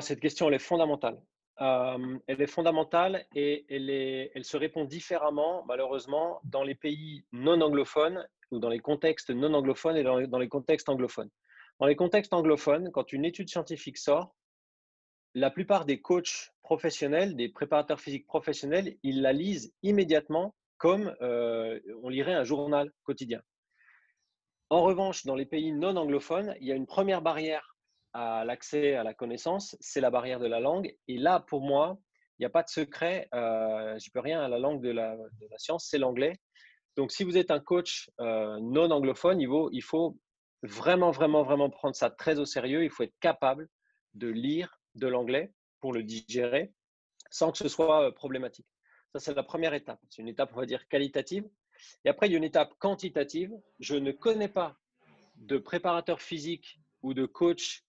Cette 0.00 0.20
question, 0.20 0.48
elle 0.48 0.54
est 0.54 0.58
fondamentale 0.58 1.20
elle 1.58 2.20
est 2.40 2.46
fondamentale 2.46 3.26
et 3.34 3.64
elle, 3.68 4.44
se 4.44 4.56
répond 4.56 4.84
différemment, 4.84 5.64
malheureusement, 5.66 6.40
dans 6.44 6.62
les 6.62 6.74
pays 6.74 7.24
non 7.32 7.60
anglophones 7.60 8.26
ou 8.50 8.58
dans 8.58 8.68
les 8.68 8.80
contextes 8.80 9.30
non 9.30 9.54
anglophones 9.54 9.96
et 9.96 10.02
dans 10.02 10.38
les, 10.38 10.48
contextes 10.48 10.88
anglophones. 10.88 11.30
Dans 11.80 11.86
les 11.86 11.96
contextes 11.96 12.32
anglophones, 12.32 12.90
quand 12.92 13.12
une 13.12 13.24
étude 13.24 13.48
scientifique 13.48 13.98
sort, 13.98 14.34
la 15.34 15.50
plupart 15.50 15.84
des 15.84 16.00
coachs 16.00 16.52
professionnels, 16.62 17.34
des 17.34 17.48
préparateurs 17.48 18.00
physiques 18.00 18.26
professionnels, 18.26 18.96
ils 19.02 19.22
la 19.22 19.32
lisent 19.32 19.72
immédiatement 19.82 20.54
comme 20.78 21.14
on 21.20 22.08
lirait 22.08 22.34
un 22.34 22.44
journal 22.44 22.90
quotidien. 23.04 23.40
En 24.70 24.82
revanche, 24.82 25.24
dans 25.24 25.34
les 25.34 25.46
pays 25.46 25.72
non 25.72 25.96
anglophones, 25.96 26.54
il 26.60 26.66
y 26.66 26.72
a 26.72 26.74
une 26.74 26.86
première 26.86 27.22
barrière 27.22 27.73
à 28.14 28.44
l'accès 28.44 28.94
à 28.94 29.02
la 29.02 29.12
connaissance, 29.12 29.76
c'est 29.80 30.00
la 30.00 30.10
barrière 30.10 30.38
de 30.38 30.46
la 30.46 30.60
langue. 30.60 30.96
Et 31.08 31.18
là, 31.18 31.40
pour 31.40 31.60
moi, 31.60 31.98
il 32.38 32.42
n'y 32.42 32.46
a 32.46 32.50
pas 32.50 32.62
de 32.62 32.68
secret. 32.68 33.28
Euh, 33.34 33.98
je 33.98 34.10
peux 34.10 34.20
rien 34.20 34.40
à 34.40 34.48
la 34.48 34.58
langue 34.58 34.80
de 34.80 34.90
la, 34.90 35.16
science, 35.58 35.86
c'est 35.90 35.98
l'anglais. 35.98 36.40
Donc, 36.96 37.10
si 37.10 37.24
vous 37.24 37.36
êtes 37.36 37.50
un 37.50 37.60
coach 37.60 38.08
euh, 38.20 38.58
non 38.60 38.90
anglophone, 38.90 39.40
il 39.40 39.48
faut, 39.48 39.68
il 39.72 39.82
faut 39.82 40.16
vraiment, 40.62 41.10
vraiment, 41.10 41.42
vraiment 41.42 41.68
prendre 41.68 41.96
ça 41.96 42.08
très 42.08 42.38
au 42.38 42.44
sérieux. 42.44 42.84
Il 42.84 42.90
faut 42.90 43.02
être 43.02 43.18
capable 43.20 43.68
de 44.14 44.28
lire 44.28 44.80
de 44.94 45.08
l'anglais 45.08 45.52
pour 45.80 45.92
le 45.92 46.04
digérer 46.04 46.72
sans 47.30 47.50
que 47.50 47.58
ce 47.58 47.68
soit 47.68 48.14
problématique. 48.14 48.66
Ça, 49.12 49.18
c'est 49.18 49.34
la 49.34 49.42
première 49.42 49.74
étape. 49.74 49.98
C'est 50.08 50.22
une 50.22 50.28
étape, 50.28 50.50
on 50.54 50.60
va 50.60 50.66
dire, 50.66 50.86
qualitative. 50.86 51.48
Et 52.04 52.08
après, 52.08 52.28
il 52.28 52.32
y 52.32 52.34
a 52.34 52.38
une 52.38 52.44
étape 52.44 52.74
quantitative. 52.78 53.52
Je 53.80 53.96
ne 53.96 54.12
connais 54.12 54.48
pas 54.48 54.76
de 55.34 55.58
préparateur 55.58 56.22
physique 56.22 56.80
ou 57.02 57.12
de 57.12 57.26
coach 57.26 57.84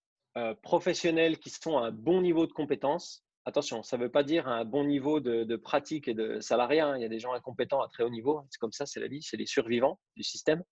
professionnels 0.61 1.39
qui 1.39 1.49
sont 1.49 1.77
à 1.77 1.88
un 1.88 1.91
bon 1.91 2.21
niveau 2.21 2.45
de 2.45 2.51
compétence. 2.51 3.25
Attention, 3.45 3.83
ça 3.83 3.97
ne 3.97 4.03
veut 4.03 4.11
pas 4.11 4.23
dire 4.23 4.47
un 4.47 4.65
bon 4.65 4.83
niveau 4.83 5.19
de, 5.19 5.55
pratique 5.55 6.07
et 6.07 6.13
de 6.13 6.39
salariat. 6.39 6.88
Hein. 6.88 6.97
Il 6.97 7.03
y 7.03 7.05
a 7.05 7.09
des 7.09 7.19
gens 7.19 7.33
incompétents 7.33 7.81
à 7.81 7.88
très 7.88 8.03
haut 8.03 8.09
niveau. 8.09 8.41
C'est 8.49 8.57
comme 8.57 8.71
ça, 8.71 8.86
c'est 8.86 8.99
la 8.99 9.07
vie, 9.07 9.21
c'est 9.21 9.38
les 9.38 9.45
survivants 9.45 9.99
du 10.15 10.23
système. 10.23 10.63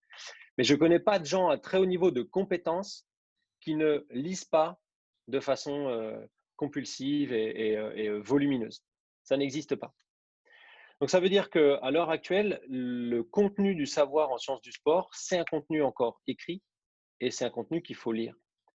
Mais 0.57 0.63
je 0.63 0.73
ne 0.73 0.79
connais 0.79 0.99
pas 0.99 1.19
de 1.19 1.25
gens 1.25 1.49
à 1.49 1.57
très 1.57 1.77
haut 1.77 1.85
niveau 1.85 2.11
de 2.11 2.23
compétences 2.23 3.07
qui 3.61 3.75
ne 3.75 4.05
lisent 4.09 4.45
pas 4.45 4.79
de 5.27 5.39
façon 5.39 5.87
euh, 5.87 6.19
compulsive 6.55 7.33
et, 7.33 7.77
euh, 7.77 8.17
euh, 8.17 8.21
volumineuse. 8.21 8.83
Ça 9.23 9.37
n'existe 9.37 9.75
pas. 9.75 9.93
Donc 10.99 11.09
ça 11.09 11.19
veut 11.19 11.29
dire 11.29 11.49
qu'à 11.49 11.91
l'heure 11.91 12.09
actuelle, 12.09 12.61
le 12.67 13.21
contenu 13.21 13.75
du 13.75 13.85
savoir 13.85 14.31
en 14.31 14.37
sciences 14.37 14.61
du 14.61 14.71
sport, 14.71 15.09
c'est 15.13 15.37
un 15.37 15.45
contenu 15.45 15.83
encore 15.83 16.21
écrit 16.27 16.61
et 17.19 17.31
c'est 17.31 17.45
un 17.45 17.49
contenu 17.49 17.81
qu'il 17.81 17.95
faut 17.95 18.11
lire. 18.11 18.35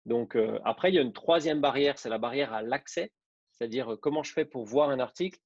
Donc 0.06 0.36
après, 0.64 0.90
il 0.90 0.94
y 0.94 0.98
a 0.98 1.02
une 1.02 1.12
troisième 1.12 1.60
barrière, 1.60 1.98
c'est 1.98 2.08
la 2.08 2.18
barrière 2.18 2.52
à 2.52 2.62
l'accès, 2.62 3.10
c'est-à-dire 3.52 3.96
comment 4.00 4.22
je 4.22 4.32
fais 4.32 4.44
pour 4.44 4.64
voir 4.64 4.90
un 4.90 4.98
article. 4.98 5.38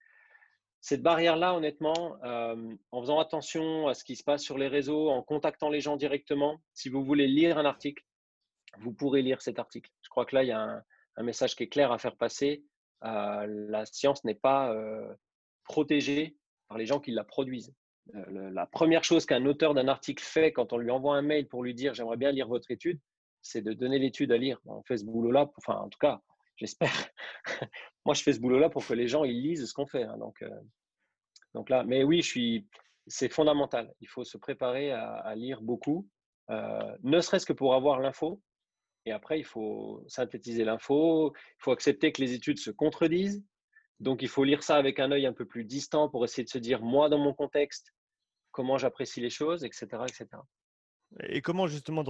Cette 0.80 1.02
barrière-là, 1.02 1.54
honnêtement, 1.54 2.18
en 2.22 3.00
faisant 3.00 3.20
attention 3.20 3.88
à 3.88 3.94
ce 3.94 4.04
qui 4.04 4.16
se 4.16 4.24
passe 4.24 4.42
sur 4.42 4.58
les 4.58 4.68
réseaux, 4.68 5.10
en 5.10 5.22
contactant 5.22 5.70
les 5.70 5.80
gens 5.80 5.96
directement, 5.96 6.60
si 6.74 6.88
vous 6.88 7.04
voulez 7.04 7.26
lire 7.26 7.58
un 7.58 7.64
article, 7.64 8.04
vous 8.78 8.92
pourrez 8.92 9.22
lire 9.22 9.42
cet 9.42 9.58
article. 9.58 9.90
Je 10.02 10.08
crois 10.08 10.24
que 10.24 10.34
là, 10.34 10.42
il 10.42 10.48
y 10.48 10.52
a 10.52 10.60
un, 10.60 11.22
message 11.22 11.56
qui 11.56 11.64
est 11.64 11.68
clair 11.68 11.90
à 11.90 11.98
faire 11.98 12.16
passer. 12.16 12.64
la 13.02 13.84
science 13.86 14.24
n'est 14.24 14.34
pas 14.34 14.74
protégée 15.64 16.36
par 16.68 16.78
les 16.78 16.86
gens 16.86 17.00
qui 17.00 17.10
la 17.10 17.24
produisent. 17.24 17.74
la 18.12 18.66
première 18.66 19.04
chose 19.04 19.26
qu'un 19.26 19.44
auteur 19.46 19.74
d'un 19.74 19.88
article 19.88 20.22
fait 20.22 20.52
quand 20.52 20.72
on 20.72 20.78
lui 20.78 20.90
envoie 20.90 21.16
un 21.16 21.22
mail 21.22 21.48
pour 21.48 21.62
lui 21.62 21.74
dire 21.74 21.94
j'aimerais 21.94 22.16
bien 22.16 22.32
lire 22.32 22.48
votre 22.48 22.70
étude, 22.70 23.00
c'est 23.42 23.62
de 23.62 23.72
donner 23.72 23.98
l'étude 23.98 24.32
à 24.32 24.36
lire. 24.36 24.60
On 24.66 24.82
fait 24.82 24.98
ce 24.98 25.04
boulot-là, 25.04 25.50
enfin 25.56 25.76
en 25.76 25.88
tout 25.88 25.98
cas, 25.98 26.20
j'espère. 26.56 26.92
Moi, 28.04 28.14
je 28.14 28.22
fais 28.22 28.32
ce 28.32 28.40
boulot-là 28.40 28.70
pour 28.70 28.86
que 28.86 28.94
les 28.94 29.08
gens 29.08 29.24
ils 29.24 29.40
lisent 29.40 29.66
ce 29.66 29.74
qu'on 29.74 29.86
fait. 29.86 30.04
Hein. 30.04 30.16
donc, 30.18 30.42
donc 31.54 31.70
là, 31.70 31.84
mais 31.84 32.04
oui, 32.04 32.22
je 32.22 32.28
suis. 32.28 32.66
C'est 33.06 33.30
fondamental. 33.30 33.92
Il 34.00 34.08
faut 34.08 34.24
se 34.24 34.36
préparer 34.36 34.92
à, 34.92 35.34
lire 35.34 35.62
beaucoup, 35.62 36.06
ne 36.50 37.20
serait-ce 37.20 37.46
que 37.46 37.54
pour 37.54 37.74
avoir 37.74 38.00
l'info. 38.00 38.42
Et 39.06 39.12
après, 39.12 39.38
il 39.38 39.44
faut 39.44 40.04
synthétiser 40.08 40.64
l'info. 40.64 41.32
Il 41.34 41.62
faut 41.62 41.72
accepter 41.72 42.12
que 42.12 42.20
les 42.20 42.34
études 42.34 42.58
se 42.58 42.70
contredisent. 42.70 43.42
Donc, 44.00 44.20
il 44.20 44.28
faut 44.28 44.44
lire 44.44 44.62
ça 44.62 44.76
avec 44.76 45.00
un 45.00 45.10
œil 45.10 45.24
un 45.24 45.32
peu 45.32 45.46
plus 45.46 45.64
distant 45.64 46.10
pour 46.10 46.22
essayer 46.24 46.44
de 46.44 46.50
se 46.50 46.58
dire, 46.58 46.82
moi, 46.82 47.08
dans 47.08 47.18
mon 47.18 47.32
contexte, 47.32 47.94
comment 48.50 48.76
j'apprécie 48.76 49.20
les 49.20 49.30
choses, 49.30 49.64
etc., 49.64 49.86
etc. 50.02 50.26
Et 51.30 51.40
comment 51.40 51.66
justement, 51.66 52.04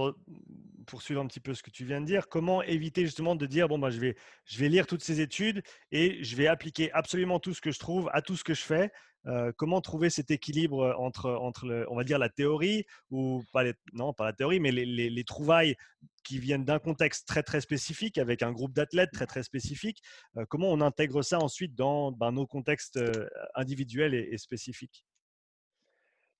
poursuivre 0.89 1.21
un 1.21 1.27
petit 1.27 1.39
peu 1.39 1.53
ce 1.53 1.63
que 1.63 1.69
tu 1.69 1.85
viens 1.85 2.01
de 2.01 2.05
dire, 2.05 2.27
comment 2.27 2.61
éviter 2.63 3.05
justement 3.05 3.35
de 3.35 3.45
dire, 3.45 3.67
bon, 3.67 3.79
bah, 3.79 3.89
je, 3.89 3.99
vais, 3.99 4.15
je 4.45 4.59
vais 4.59 4.69
lire 4.69 4.87
toutes 4.87 5.03
ces 5.03 5.21
études 5.21 5.61
et 5.91 6.23
je 6.23 6.35
vais 6.35 6.47
appliquer 6.47 6.91
absolument 6.91 7.39
tout 7.39 7.53
ce 7.53 7.61
que 7.61 7.71
je 7.71 7.79
trouve 7.79 8.09
à 8.13 8.21
tout 8.21 8.35
ce 8.35 8.43
que 8.43 8.53
je 8.53 8.61
fais 8.61 8.91
euh, 9.27 9.51
comment 9.57 9.81
trouver 9.81 10.09
cet 10.09 10.31
équilibre 10.31 10.95
entre, 10.97 11.29
entre 11.29 11.85
on 11.89 11.95
va 11.95 12.03
dire, 12.03 12.19
la 12.19 12.29
théorie, 12.29 12.85
ou 13.11 13.43
pas 13.51 13.63
non, 13.93 14.13
pas 14.13 14.25
la 14.25 14.33
théorie, 14.33 14.59
mais 14.59 14.71
les, 14.71 15.23
trouvailles 15.25 15.75
qui 16.23 16.39
viennent 16.39 16.63
d'un 16.63 16.79
contexte 16.79 17.27
très, 17.27 17.43
très 17.43 17.61
spécifique, 17.61 18.17
avec 18.17 18.41
un 18.43 18.51
groupe 18.51 18.73
d'athlètes 18.73 19.11
très, 19.11 19.25
très 19.25 19.43
spécifique. 19.43 20.01
Euh, 20.37 20.45
comment 20.47 20.71
on 20.71 20.79
intègre 20.79 21.21
ça 21.21 21.39
ensuite 21.39 21.75
dans 21.75 22.11
ben, 22.11 22.31
nos 22.31 22.47
contextes 22.47 22.97
euh, 22.97 23.27
individuels 23.55 24.13
et, 24.13 24.37
spécifiques? 24.37 25.05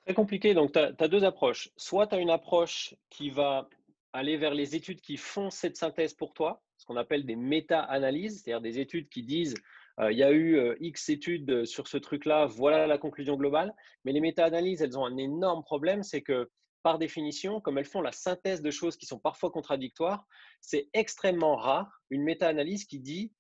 Très 0.06 0.14
compliqué. 0.14 0.54
Donc, 0.54 0.72
tu 0.72 0.80
as, 0.80 1.08
deux 1.08 1.26
approches. 1.26 1.70
Soit 1.76 2.08
tu 2.08 2.16
as 2.16 2.20
une 2.20 2.30
approche 2.30 2.96
qui 3.10 3.30
va 3.30 3.70
aller 4.14 4.38
vers 4.38 4.54
les 4.54 4.76
études 4.76 5.02
qui 5.02 5.18
font 5.18 5.50
cette 5.50 5.78
synthèse 5.78 6.14
pour 6.14 6.34
toi, 6.34 6.62
ce 6.78 6.86
qu'on 6.86 6.98
appelle 6.98 7.26
des 7.26 7.36
méta-analyses, 7.36 8.42
c'est-à-dire 8.42 8.62
des 8.62 8.80
études 8.80 9.10
qui 9.10 9.24
disent 9.24 9.56
euh, 10.00 10.12
il 10.12 10.18
y 10.18 10.24
a 10.24 10.32
eu 10.32 10.58
euh, 10.58 10.76
X 10.80 11.10
études 11.10 11.66
sur 11.66 11.88
ce 11.88 11.98
truc-là, 11.98 12.46
voilà 12.46 12.88
la 12.88 12.98
conclusion 12.98 13.36
globale. 13.36 13.74
Mais 14.06 14.12
les 14.12 14.22
méta-analyses, 14.22 14.82
elles 14.82 14.98
ont 14.98 15.06
un 15.06 15.18
énorme 15.18 15.64
problème, 15.64 16.04
c'est 16.04 16.22
que 16.22 16.50
par 16.84 16.98
définition, 16.98 17.60
comme 17.60 17.78
elles 17.78 17.86
font 17.86 18.02
la 18.02 18.14
synthèse 18.14 18.62
de 18.62 18.72
choses 18.72 18.96
qui 18.96 19.06
sont 19.06 19.20
parfois 19.20 19.52
contradictoires, 19.52 20.26
c'est 20.62 20.88
extrêmement 20.94 21.58
rare 21.58 22.02
une 22.10 22.24
méta-analyse 22.24 22.86
qui 22.86 23.00
dit 23.00 23.34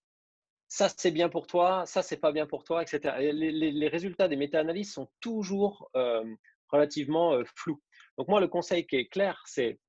ça 0.68 0.90
c'est 0.90 1.12
bien 1.12 1.30
pour 1.30 1.48
toi, 1.48 1.86
ça 1.86 2.04
c'est 2.04 2.18
pas 2.18 2.34
bien 2.34 2.46
pour 2.46 2.64
toi, 2.64 2.84
etc. 2.84 3.16
les, 3.20 3.88
résultats 3.88 4.28
des 4.28 4.36
méta-analyses 4.36 4.92
sont 4.92 5.10
toujours 5.22 5.90
euh, 5.96 6.24
relativement 6.68 7.42
flous. 7.56 7.82
Donc 8.18 8.28
moi, 8.28 8.42
le 8.42 8.50
conseil 8.50 8.86
qui 8.86 8.98
est 8.98 9.08
clair, 9.08 9.42
c'est 9.48 9.80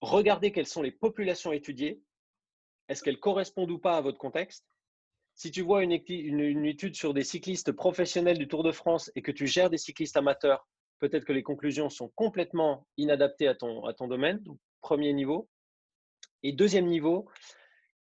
regarder 0.00 0.52
quelles 0.52 0.66
sont 0.66 0.82
les 0.82 0.90
populations 0.90 1.52
étudiées, 1.52 2.00
est-ce 2.88 3.02
qu'elles 3.02 3.20
correspondent 3.20 3.70
ou 3.70 3.78
pas 3.78 3.96
à 3.96 4.00
votre 4.00 4.18
contexte, 4.18 4.66
si 5.34 5.50
tu 5.50 5.62
vois 5.62 5.82
une, 5.82 5.92
étude 5.92 6.96
sur 6.96 7.14
des 7.14 7.22
cyclistes 7.22 7.72
professionnels 7.72 8.38
du 8.38 8.48
Tour 8.48 8.62
de 8.62 8.72
France 8.72 9.10
et 9.14 9.22
que 9.22 9.30
tu 9.30 9.46
gères 9.46 9.70
des 9.70 9.78
cyclistes 9.78 10.16
amateurs, 10.16 10.66
peut-être 10.98 11.24
que 11.24 11.32
les 11.32 11.42
conclusions 11.42 11.88
sont 11.88 12.10
complètement 12.14 12.86
inadaptées 12.96 13.48
à 13.48 13.54
ton, 13.54 13.92
domaine. 14.06 14.42
premier 14.80 15.12
niveau. 15.12 15.48
Et 16.42 16.52
deuxième 16.52 16.86
niveau, 16.86 17.28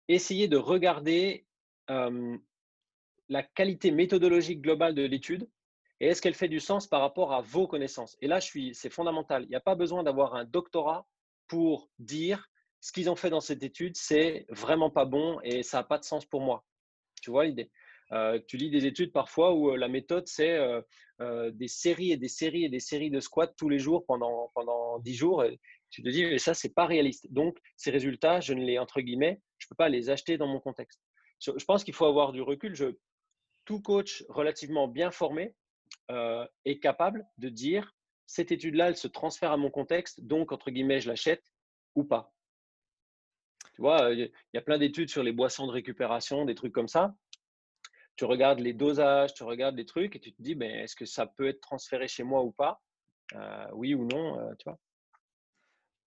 essayer 0.08 0.48
de 0.48 0.56
regarder 0.56 1.46
la 1.86 3.42
qualité 3.42 3.90
méthodologique 3.90 4.62
globale 4.62 4.94
de 4.94 5.02
l'étude 5.02 5.48
et 6.00 6.08
est-ce 6.08 6.22
qu'elle 6.22 6.34
fait 6.34 6.48
du 6.48 6.60
sens 6.60 6.86
par 6.86 7.00
rapport 7.00 7.32
à 7.32 7.40
vos 7.40 7.66
connaissances? 7.66 8.16
Et 8.20 8.28
là, 8.28 8.40
c'est 8.40 8.90
fondamental. 8.90 9.44
Il 9.44 9.48
n'y 9.48 9.56
a 9.56 9.60
pas 9.60 9.74
besoin 9.74 10.02
d'avoir 10.02 10.34
un 10.34 10.44
doctorat 10.44 11.06
pour 11.48 11.90
dire 11.98 12.50
ce 12.80 12.92
qu'ils 12.92 13.10
ont 13.10 13.16
fait 13.16 13.30
dans 13.30 13.40
cette 13.40 13.62
étude, 13.62 13.96
c'est 13.96 14.46
vraiment 14.50 14.90
pas 14.90 15.04
bon 15.04 15.40
et 15.42 15.62
ça 15.62 15.78
n'a 15.78 15.84
pas 15.84 15.98
de 15.98 16.04
sens 16.04 16.24
pour 16.24 16.40
moi. 16.40 16.64
Tu 17.20 17.30
vois 17.30 17.44
l'idée? 17.44 17.70
Euh, 18.12 18.38
Tu 18.46 18.56
lis 18.56 18.70
des 18.70 18.86
études 18.86 19.12
parfois 19.12 19.54
où 19.54 19.70
euh, 19.70 19.76
la 19.76 19.88
méthode, 19.88 20.26
c'est 20.26 20.56
euh, 21.20 21.50
des 21.50 21.68
séries 21.68 22.12
et 22.12 22.16
des 22.16 22.28
séries 22.28 22.64
et 22.64 22.68
des 22.68 22.80
séries 22.80 23.10
de 23.10 23.20
squats 23.20 23.48
tous 23.48 23.68
les 23.68 23.78
jours 23.78 24.06
pendant, 24.06 24.50
pendant 24.54 24.98
10 25.00 25.14
jours. 25.14 25.44
Tu 25.90 26.02
te 26.02 26.08
dis, 26.08 26.24
mais 26.24 26.38
ça, 26.38 26.54
c'est 26.54 26.74
pas 26.74 26.86
réaliste. 26.86 27.32
Donc, 27.32 27.58
ces 27.76 27.90
résultats, 27.90 28.40
je 28.40 28.54
ne 28.54 28.64
les, 28.64 28.78
entre 28.78 29.00
guillemets, 29.00 29.40
je 29.58 29.66
ne 29.66 29.68
peux 29.70 29.76
pas 29.76 29.88
les 29.88 30.10
acheter 30.10 30.38
dans 30.38 30.46
mon 30.46 30.60
contexte. 30.60 31.00
Je, 31.40 31.64
pense 31.64 31.84
qu'il 31.84 31.94
faut 31.94 32.06
avoir 32.06 32.32
du 32.32 32.42
recul. 32.42 32.74
Tout 33.64 33.80
coach 33.80 34.24
relativement 34.28 34.88
bien 34.88 35.10
formé 35.10 35.54
est 36.64 36.78
capable 36.80 37.26
de 37.38 37.48
dire, 37.48 37.94
cette 38.28 38.52
étude-là, 38.52 38.88
elle 38.88 38.96
se 38.96 39.08
transfère 39.08 39.52
à 39.52 39.56
mon 39.56 39.70
contexte, 39.70 40.20
donc, 40.20 40.52
entre 40.52 40.70
guillemets, 40.70 41.00
je 41.00 41.08
l'achète 41.08 41.42
ou 41.94 42.04
pas. 42.04 42.30
Tu 43.74 43.80
vois, 43.80 44.12
il 44.12 44.30
y 44.52 44.58
a 44.58 44.60
plein 44.60 44.76
d'études 44.76 45.08
sur 45.08 45.22
les 45.22 45.32
boissons 45.32 45.66
de 45.66 45.72
récupération, 45.72 46.44
des 46.44 46.54
trucs 46.54 46.74
comme 46.74 46.88
ça. 46.88 47.14
Tu 48.16 48.26
regardes 48.26 48.60
les 48.60 48.74
dosages, 48.74 49.32
tu 49.32 49.44
regardes 49.44 49.76
les 49.76 49.86
trucs 49.86 50.14
et 50.14 50.20
tu 50.20 50.32
te 50.32 50.42
dis, 50.42 50.54
ben, 50.54 50.70
est-ce 50.70 50.94
que 50.94 51.06
ça 51.06 51.26
peut 51.26 51.48
être 51.48 51.60
transféré 51.60 52.06
chez 52.06 52.22
moi 52.22 52.42
ou 52.42 52.52
pas? 52.52 52.82
Euh, 53.34 53.66
Oui 53.72 53.94
ou 53.94 54.04
non, 54.04 54.38
euh, 54.38 54.54
tu 54.58 54.64
vois. 54.68 54.78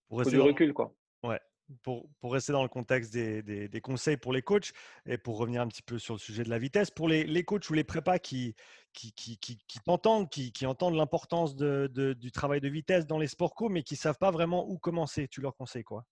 Pour 0.09 0.29
du 0.29 0.39
recul, 0.39 0.73
quoi. 0.73 0.93
Ouais. 1.23 1.39
Pour, 1.83 2.09
rester 2.23 2.53
dans 2.53 2.63
le 2.63 2.69
contexte 2.69 3.13
des, 3.13 3.81
conseils 3.81 4.17
pour 4.17 4.33
les 4.33 4.41
coachs 4.41 4.71
et 5.05 5.17
pour 5.17 5.37
revenir 5.37 5.61
un 5.61 5.67
petit 5.67 5.81
peu 5.81 5.99
sur 5.99 6.13
le 6.13 6.19
sujet 6.19 6.43
de 6.43 6.49
la 6.49 6.59
vitesse, 6.59 6.91
pour 6.91 7.07
les, 7.07 7.43
coachs 7.43 7.69
ou 7.69 7.73
les 7.73 7.83
prépas 7.83 8.19
qui, 8.19 8.55
qui, 8.93 9.13
qui, 9.13 9.85
entendent 9.85 10.95
l'importance 10.95 11.55
du 11.55 12.31
travail 12.31 12.61
de 12.61 12.69
vitesse 12.69 13.07
dans 13.07 13.17
les 13.17 13.27
sports 13.27 13.55
co, 13.55 13.69
mais 13.69 13.83
qui 13.83 13.95
ne 13.95 13.99
savent 13.99 14.19
pas 14.19 14.31
vraiment 14.31 14.67
où 14.69 14.77
commencer, 14.77 15.27
tu 15.27 15.41
leur 15.41 15.55
conseilles 15.55 15.83
quoi? 15.83 16.05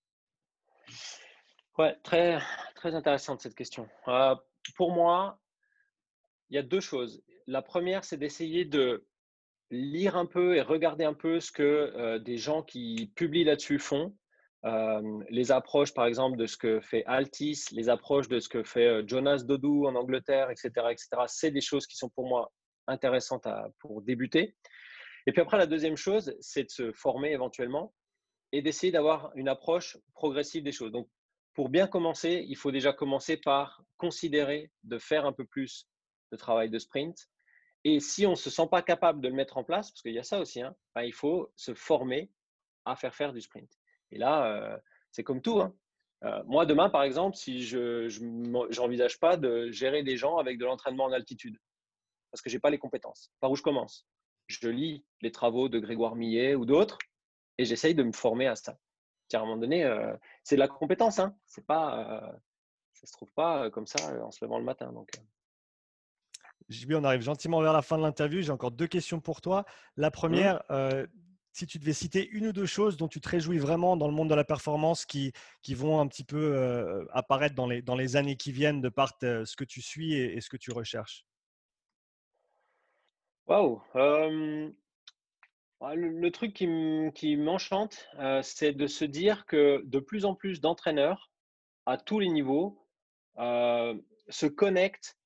Ouais, 1.77 1.95
très, 2.03 2.39
très 2.75 2.93
intéressante 2.93 3.41
cette 3.41 3.55
question. 3.55 3.87
Euh, 4.09 4.35
pour 4.75 4.91
moi, 4.91 5.39
il 6.49 6.55
y 6.55 6.59
a 6.59 6.63
deux 6.63 6.81
choses. 6.81 7.23
La 7.47 7.61
première, 7.61 8.03
c'est 8.03 8.17
d'essayer 8.17 8.65
de 8.65 9.07
lire 9.71 10.17
un 10.17 10.25
peu 10.25 10.57
et 10.57 10.61
regarder 10.61 11.05
un 11.05 11.13
peu 11.13 11.39
ce 11.39 11.51
que 11.51 11.63
euh, 11.63 12.19
des 12.19 12.37
gens 12.37 12.63
qui 12.63 13.11
publient 13.15 13.45
là-dessus 13.45 13.79
font. 13.79 14.13
Les 14.63 15.51
approches, 15.51 15.93
par 15.93 16.05
exemple, 16.05 16.37
de 16.37 16.45
ce 16.45 16.57
que 16.57 16.81
fait 16.81 17.03
Altis, 17.05 17.65
les 17.71 17.89
approches 17.89 18.27
de 18.27 18.39
ce 18.39 18.49
que 18.49 18.63
fait 18.63 19.07
Jonas 19.07 19.43
Dodou 19.45 19.87
en 19.87 19.95
Angleterre, 19.95 20.49
etc., 20.49 20.69
etc. 20.91 21.07
C'est 21.27 21.51
des 21.51 21.61
choses 21.61 21.87
qui 21.87 21.95
sont 21.95 22.09
pour 22.09 22.27
moi 22.27 22.51
intéressantes 22.87 23.47
pour 23.79 24.01
débuter. 24.01 24.55
Et 25.27 25.31
puis 25.31 25.41
après, 25.41 25.57
la 25.57 25.67
deuxième 25.67 25.95
chose, 25.95 26.35
c'est 26.39 26.63
de 26.63 26.69
se 26.69 26.91
former 26.91 27.31
éventuellement 27.31 27.93
et 28.51 28.61
d'essayer 28.61 28.91
d'avoir 28.91 29.31
une 29.35 29.47
approche 29.47 29.97
progressive 30.13 30.63
des 30.63 30.71
choses. 30.71 30.91
Donc, 30.91 31.07
pour 31.53 31.69
bien 31.69 31.87
commencer, 31.87 32.45
il 32.47 32.55
faut 32.55 32.71
déjà 32.71 32.93
commencer 32.93 33.37
par 33.37 33.83
considérer 33.97 34.71
de 34.83 34.97
faire 34.97 35.25
un 35.25 35.33
peu 35.33 35.45
plus 35.45 35.87
de 36.31 36.37
travail 36.37 36.69
de 36.69 36.79
sprint. 36.79 37.29
Et 37.83 37.99
si 37.99 38.25
on 38.25 38.31
ne 38.31 38.35
se 38.35 38.49
sent 38.49 38.67
pas 38.69 38.81
capable 38.81 39.21
de 39.21 39.27
le 39.27 39.35
mettre 39.35 39.57
en 39.57 39.63
place, 39.63 39.91
parce 39.91 40.01
qu'il 40.01 40.13
y 40.13 40.19
a 40.19 40.23
ça 40.23 40.39
aussi, 40.39 40.61
hein, 40.61 40.75
ben, 40.95 41.03
il 41.03 41.13
faut 41.13 41.51
se 41.55 41.73
former 41.73 42.31
à 42.85 42.95
faire 42.95 43.13
faire 43.13 43.33
du 43.33 43.41
sprint. 43.41 43.78
Et 44.11 44.17
là, 44.17 44.45
euh, 44.45 44.77
c'est 45.11 45.23
comme 45.23 45.41
tout. 45.41 45.61
Hein. 45.61 45.73
moi, 46.45 46.65
demain, 46.65 46.89
par 46.89 47.03
exemple, 47.03 47.35
si 47.35 47.63
je 47.63 48.07
n'envisage 48.21 49.19
pas 49.19 49.37
de 49.37 49.71
gérer 49.71 50.03
des 50.03 50.17
gens 50.17 50.37
avec 50.37 50.57
de 50.57 50.65
l'entraînement 50.65 51.05
en 51.05 51.11
altitude, 51.11 51.57
parce 52.31 52.41
que 52.41 52.49
je 52.49 52.55
n'ai 52.55 52.59
pas 52.59 52.69
les 52.69 52.77
compétences. 52.77 53.31
Par 53.39 53.51
où 53.51 53.55
je 53.55 53.63
commence? 53.63 54.07
Je 54.47 54.67
lis 54.67 55.05
les 55.21 55.31
travaux 55.31 55.69
de 55.69 55.79
Grégoire 55.79 56.15
Millet 56.15 56.55
ou 56.55 56.65
d'autres 56.65 56.97
et 57.57 57.65
j'essaye 57.65 57.95
de 57.95 58.03
me 58.03 58.11
former 58.11 58.47
à 58.47 58.55
ça. 58.55 58.77
à 59.33 59.37
un 59.37 59.41
moment 59.41 59.57
donné, 59.57 59.87
c'est 60.43 60.55
de 60.55 60.59
la 60.59 60.67
compétence. 60.67 61.19
Hein. 61.19 61.35
C'est 61.45 61.65
pas, 61.65 62.39
ça 62.93 63.01
ne 63.03 63.07
se 63.07 63.13
trouve 63.13 63.31
pas 63.33 63.69
comme 63.69 63.87
ça 63.87 64.23
en 64.23 64.31
se 64.31 64.43
levant 64.43 64.59
le 64.59 64.65
matin. 64.65 64.91
Donc, 64.91 65.09
JB, 66.69 66.93
on 66.93 67.03
arrive 67.03 67.21
gentiment 67.21 67.61
vers 67.61 67.73
la 67.73 67.81
fin 67.81 67.97
de 67.97 68.03
l'interview. 68.03 68.41
J'ai 68.41 68.51
encore 68.51 68.71
deux 68.71 68.87
questions 68.87 69.19
pour 69.19 69.41
toi. 69.41 69.65
La 69.97 70.09
mmh. 70.09 71.07
Si 71.51 71.65
tu 71.65 71.79
devais 71.79 71.93
citer 71.93 72.27
une 72.29 72.47
ou 72.47 72.53
deux 72.53 72.65
choses 72.65 72.97
dont 72.97 73.07
tu 73.07 73.21
te 73.21 73.29
réjouis 73.29 73.57
vraiment 73.57 73.97
dans 73.97 74.07
le 74.07 74.13
monde 74.13 74.29
de 74.29 74.35
la 74.35 74.43
performance 74.43 75.05
qui, 75.05 75.33
vont 75.69 75.99
un 75.99 76.07
petit 76.07 76.23
peu 76.23 77.07
apparaître 77.11 77.55
dans 77.55 77.67
les, 77.67 77.81
dans 77.81 77.95
les 77.95 78.15
années 78.15 78.35
qui 78.35 78.51
viennent 78.51 78.81
de 78.81 78.89
par 78.89 79.13
ce 79.21 79.55
que 79.55 79.63
tu 79.63 79.81
suis 79.81 80.13
et, 80.13 80.39
ce 80.41 80.49
que 80.49 80.57
tu 80.57 80.71
recherches? 80.71 81.25
Waouh 83.47 83.81
le, 85.95 86.29
truc 86.29 86.53
qui 86.53 87.37
m'enchante, 87.37 88.09
c'est 88.41 88.73
de 88.73 88.87
se 88.87 89.05
dire 89.05 89.45
que 89.45 89.81
de 89.85 89.99
plus 89.99 90.25
en 90.25 90.35
plus 90.35 90.61
d'entraîneurs 90.61 91.31
à 91.85 91.97
tous 91.97 92.19
les 92.19 92.29
niveaux 92.29 92.85
se 93.37 94.45
connectent 94.45 95.17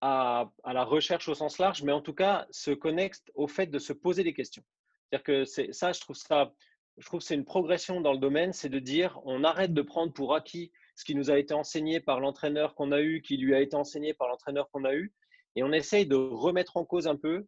à, 0.00 0.50
la 0.64 0.84
recherche 0.84 1.28
au 1.28 1.34
sens 1.34 1.58
large, 1.58 1.82
mais 1.82 1.92
en 1.92 2.00
tout 2.00 2.14
cas 2.14 2.46
se 2.50 2.70
connectent 2.70 3.30
au 3.34 3.46
fait 3.46 3.66
de 3.66 3.78
se 3.78 3.92
poser 3.92 4.24
des 4.24 4.34
questions. 4.34 4.64
C'est-à-dire 5.10 5.24
que 5.24 5.44
ça, 5.44 5.92
je 5.92 6.00
trouve 6.00 6.16
ça, 6.16 6.52
je 6.98 7.06
trouve 7.06 7.20
c'est 7.20 7.34
une 7.34 7.44
progression 7.44 8.00
dans 8.00 8.12
le 8.12 8.18
domaine, 8.18 8.52
c'est 8.52 8.68
de 8.68 8.78
dire 8.78 9.20
on 9.24 9.44
arrête 9.44 9.72
de 9.72 9.82
prendre 9.82 10.12
pour 10.12 10.34
acquis 10.34 10.72
ce 10.96 11.04
qui 11.04 11.14
nous 11.14 11.30
a 11.30 11.38
été 11.38 11.54
enseigné 11.54 12.00
par 12.00 12.20
l'entraîneur 12.20 12.74
qu'on 12.74 12.92
a 12.92 13.00
eu, 13.00 13.22
qui 13.22 13.36
lui 13.36 13.54
a 13.54 13.60
été 13.60 13.76
enseigné 13.76 14.14
par 14.14 14.28
l'entraîneur 14.28 14.68
qu'on 14.70 14.84
a 14.84 14.94
eu, 14.94 15.14
et 15.56 15.62
on 15.62 15.72
essaye 15.72 16.06
de 16.06 16.16
remettre 16.16 16.76
en 16.76 16.84
cause 16.84 17.06
un 17.06 17.16
peu 17.16 17.46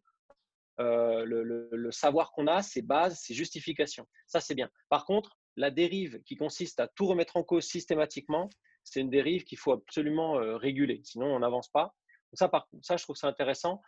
euh, 0.79 1.25
le, 1.25 1.91
savoir 1.91 2.31
qu'on 2.31 2.47
a, 2.47 2.63
ses 2.63 2.81
bases, 2.81 3.19
ses 3.19 3.33
justifications. 3.33 4.07
Ça, 4.25 4.39
c'est 4.39 4.55
bien. 4.55 4.69
Par 4.89 5.05
contre, 5.05 5.37
la 5.57 5.69
dérive 5.69 6.21
qui 6.23 6.35
consiste 6.35 6.79
à 6.79 6.87
tout 6.87 7.05
remettre 7.05 7.37
en 7.37 7.43
cause 7.43 7.65
systématiquement, 7.65 8.49
c'est 8.83 9.01
une 9.01 9.09
dérive 9.09 9.43
qu'il 9.43 9.57
faut 9.57 9.73
absolument 9.73 10.39
euh, 10.39 10.55
réguler. 10.57 11.01
Sinon, 11.03 11.27
on 11.27 11.39
n'avance 11.39 11.69
pas. 11.69 11.93
ça, 12.33 12.47
par, 12.47 12.67
ça, 12.81 12.97
je 12.97 13.03
trouve 13.03 13.17
ça 13.17 13.27
intéressant. 13.27 13.81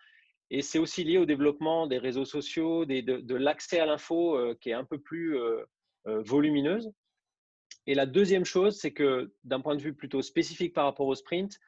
Et 0.56 0.62
c'est 0.62 0.78
aussi 0.78 1.04
lié 1.04 1.18
au 1.18 1.26
développement 1.26 1.88
des 1.88 1.98
réseaux 1.98 2.26
sociaux, 2.26 2.86
de, 2.86 3.36
l'accès 3.36 3.80
à 3.80 3.88
l'info 3.88 4.38
euh, 4.38 4.56
qui 4.62 4.70
est 4.70 4.74
un 4.74 4.86
peu 4.86 5.00
plus 5.00 5.36
volumineuse. 6.06 6.92
Et 7.88 7.96
la 7.96 8.06
deuxième 8.06 8.46
chose, 8.46 8.78
c'est 8.80 8.94
que 8.94 9.34
d'un 9.44 9.62
point 9.62 9.76
de 9.76 9.82
vue 9.82 9.96
plutôt 9.96 10.22
spécifique 10.22 10.74
par 10.74 10.86
rapport 10.86 11.08
au 11.08 11.16
sprint, 11.16 11.60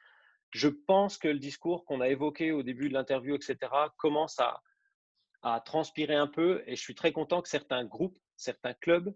je 0.50 0.68
pense 0.68 1.18
que 1.18 1.26
le 1.26 1.40
discours 1.40 1.84
qu'on 1.84 2.00
a 2.00 2.08
évoqué 2.08 2.52
au 2.52 2.62
début 2.62 2.88
de 2.88 2.94
l'interview, 2.94 3.34
etc., 3.34 3.56
commence 3.98 4.38
à, 4.38 4.62
à 5.42 5.60
transpirer 5.60 6.14
un 6.14 6.28
peu 6.28 6.62
et 6.66 6.76
je 6.76 6.80
suis 6.80 6.94
très 6.94 7.10
content 7.10 7.42
que 7.42 7.48
certains 7.48 7.84
groupes, 7.84 8.16
certains 8.36 8.74
clubs 8.74 9.12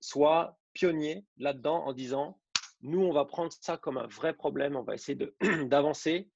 soient 0.00 0.58
pionniers 0.72 1.24
là-dedans 1.36 1.84
en 1.84 1.92
disant 1.92 2.40
nous, 2.82 3.00
on 3.00 3.12
va 3.12 3.24
prendre 3.24 3.52
ça 3.52 3.78
comme 3.78 3.96
un 3.96 4.06
vrai 4.08 4.34
problème, 4.34 4.76
on 4.76 4.82
va 4.82 4.94
essayer 4.94 5.16
d'avancer 5.66 6.28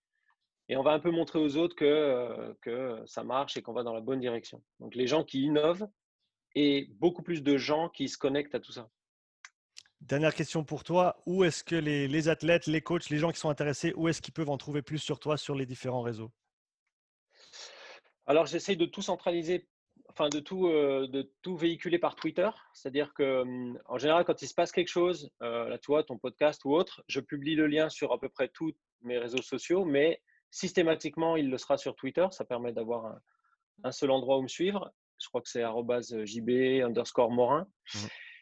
et 0.68 0.76
on 0.76 0.82
va 0.82 0.92
un 0.92 1.00
peu 1.00 1.10
montrer 1.10 1.38
aux 1.38 1.56
autres 1.56 1.74
que, 1.74 1.84
euh, 1.84 2.54
que 2.60 3.02
ça 3.06 3.24
marche 3.24 3.56
et 3.56 3.62
qu'on 3.62 3.72
va 3.72 3.82
dans 3.82 3.94
la 3.94 4.00
bonne 4.00 4.20
direction. 4.20 4.62
Donc 4.80 4.94
les 4.94 5.06
gens 5.06 5.24
qui 5.24 5.42
innovent 5.42 5.88
et 6.54 6.88
beaucoup 6.98 7.22
plus 7.22 7.42
de 7.42 7.56
gens 7.56 7.88
qui 7.88 8.08
se 8.08 8.18
connectent 8.18 8.54
à 8.54 8.60
tout 8.60 8.72
ça. 8.72 8.90
Dernière 10.00 10.34
question 10.34 10.64
pour 10.64 10.84
toi. 10.84 11.20
Où 11.26 11.44
est-ce 11.44 11.64
que 11.64 11.74
les, 11.74 12.06
les, 12.06 12.28
athlètes, 12.28 12.66
les 12.66 12.80
coachs, 12.80 13.10
les 13.10 13.18
gens 13.18 13.32
qui 13.32 13.40
sont 13.40 13.50
intéressés, 13.50 13.92
où 13.96 14.08
est-ce 14.08 14.22
qu'ils 14.22 14.34
peuvent 14.34 14.50
en 14.50 14.58
trouver 14.58 14.82
plus 14.82 14.98
sur 14.98 15.18
toi 15.18 15.36
sur 15.36 15.54
les 15.54 15.66
différents 15.66 16.02
réseaux? 16.02 16.30
Alors, 18.26 18.46
j'essaye 18.46 18.76
de 18.76 18.84
tout 18.84 19.02
centraliser, 19.02 19.68
enfin 20.08 20.28
de 20.28 20.38
tout, 20.38 20.68
euh, 20.68 21.08
de 21.08 21.32
tout 21.42 21.56
véhiculer 21.56 21.98
par 21.98 22.14
Twitter. 22.14 22.48
C'est-à-dire 22.74 23.12
que, 23.12 23.40
hum, 23.40 23.78
en 23.86 23.98
général, 23.98 24.24
quand 24.24 24.40
il 24.40 24.46
se 24.46 24.54
passe 24.54 24.70
quelque 24.70 24.88
chose, 24.88 25.30
euh, 25.42 25.68
là, 25.68 25.78
tu 25.78 25.86
vois, 25.86 26.04
ton 26.04 26.18
podcast 26.18 26.64
ou 26.64 26.74
autre, 26.74 27.02
je 27.08 27.20
publie 27.20 27.56
le 27.56 27.66
lien 27.66 27.88
sur 27.88 28.12
à 28.12 28.20
peu 28.20 28.28
près 28.28 28.48
tous 28.48 28.72
mes 29.02 29.18
réseaux 29.18 29.42
sociaux, 29.42 29.84
mais 29.84 30.20
systématiquement, 30.50 31.36
il 31.36 31.50
le 31.50 31.58
sera 31.58 31.76
sur 31.78 31.94
Twitter. 31.94 32.26
Ça 32.30 32.44
permet 32.44 32.72
d'avoir 32.72 33.18
un, 33.84 33.92
seul 33.92 34.10
endroit 34.10 34.38
où 34.38 34.42
me 34.42 34.48
suivre. 34.48 34.90
Je 35.20 35.28
crois 35.28 35.40
que 35.40 35.48
c'est 35.48 35.64
jb 36.26 36.82
underscore 36.82 37.30
morin. 37.30 37.66
Mmh. 37.94 37.98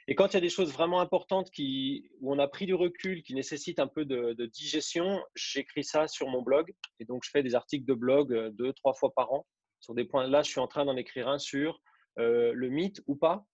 Et 0.08 0.14
quand 0.14 0.28
il 0.28 0.34
y 0.34 0.36
a 0.36 0.40
des 0.40 0.48
choses 0.48 0.72
vraiment 0.72 1.00
importantes 1.00 1.50
qui, 1.50 2.08
où 2.20 2.32
on 2.32 2.38
a 2.38 2.46
pris 2.46 2.66
du 2.66 2.74
recul, 2.74 3.22
qui 3.24 3.34
nécessitent 3.34 3.80
un 3.80 3.88
peu 3.88 4.04
de, 4.04 4.34
de 4.34 4.46
digestion, 4.46 5.20
j'écris 5.34 5.82
ça 5.82 6.06
sur 6.06 6.28
mon 6.28 6.42
blog. 6.42 6.72
Et 7.00 7.04
donc, 7.04 7.24
je 7.24 7.30
fais 7.30 7.42
des 7.42 7.56
articles 7.56 7.84
de 7.86 7.94
blog 7.94 8.32
euh, 8.32 8.50
deux, 8.50 8.72
trois 8.72 8.94
fois 8.94 9.12
par 9.14 9.32
an 9.32 9.46
sur 9.80 9.94
des 9.94 10.04
points. 10.04 10.28
Là, 10.28 10.42
je 10.42 10.50
suis 10.50 10.60
en 10.60 10.68
train 10.68 10.84
d'en 10.84 10.96
écrire 10.96 11.28
un 11.28 11.38
sur 11.38 11.80
euh, 12.18 12.52
le 12.54 12.68
mythe 12.68 13.02
ou 13.06 13.16
pas 13.16 13.44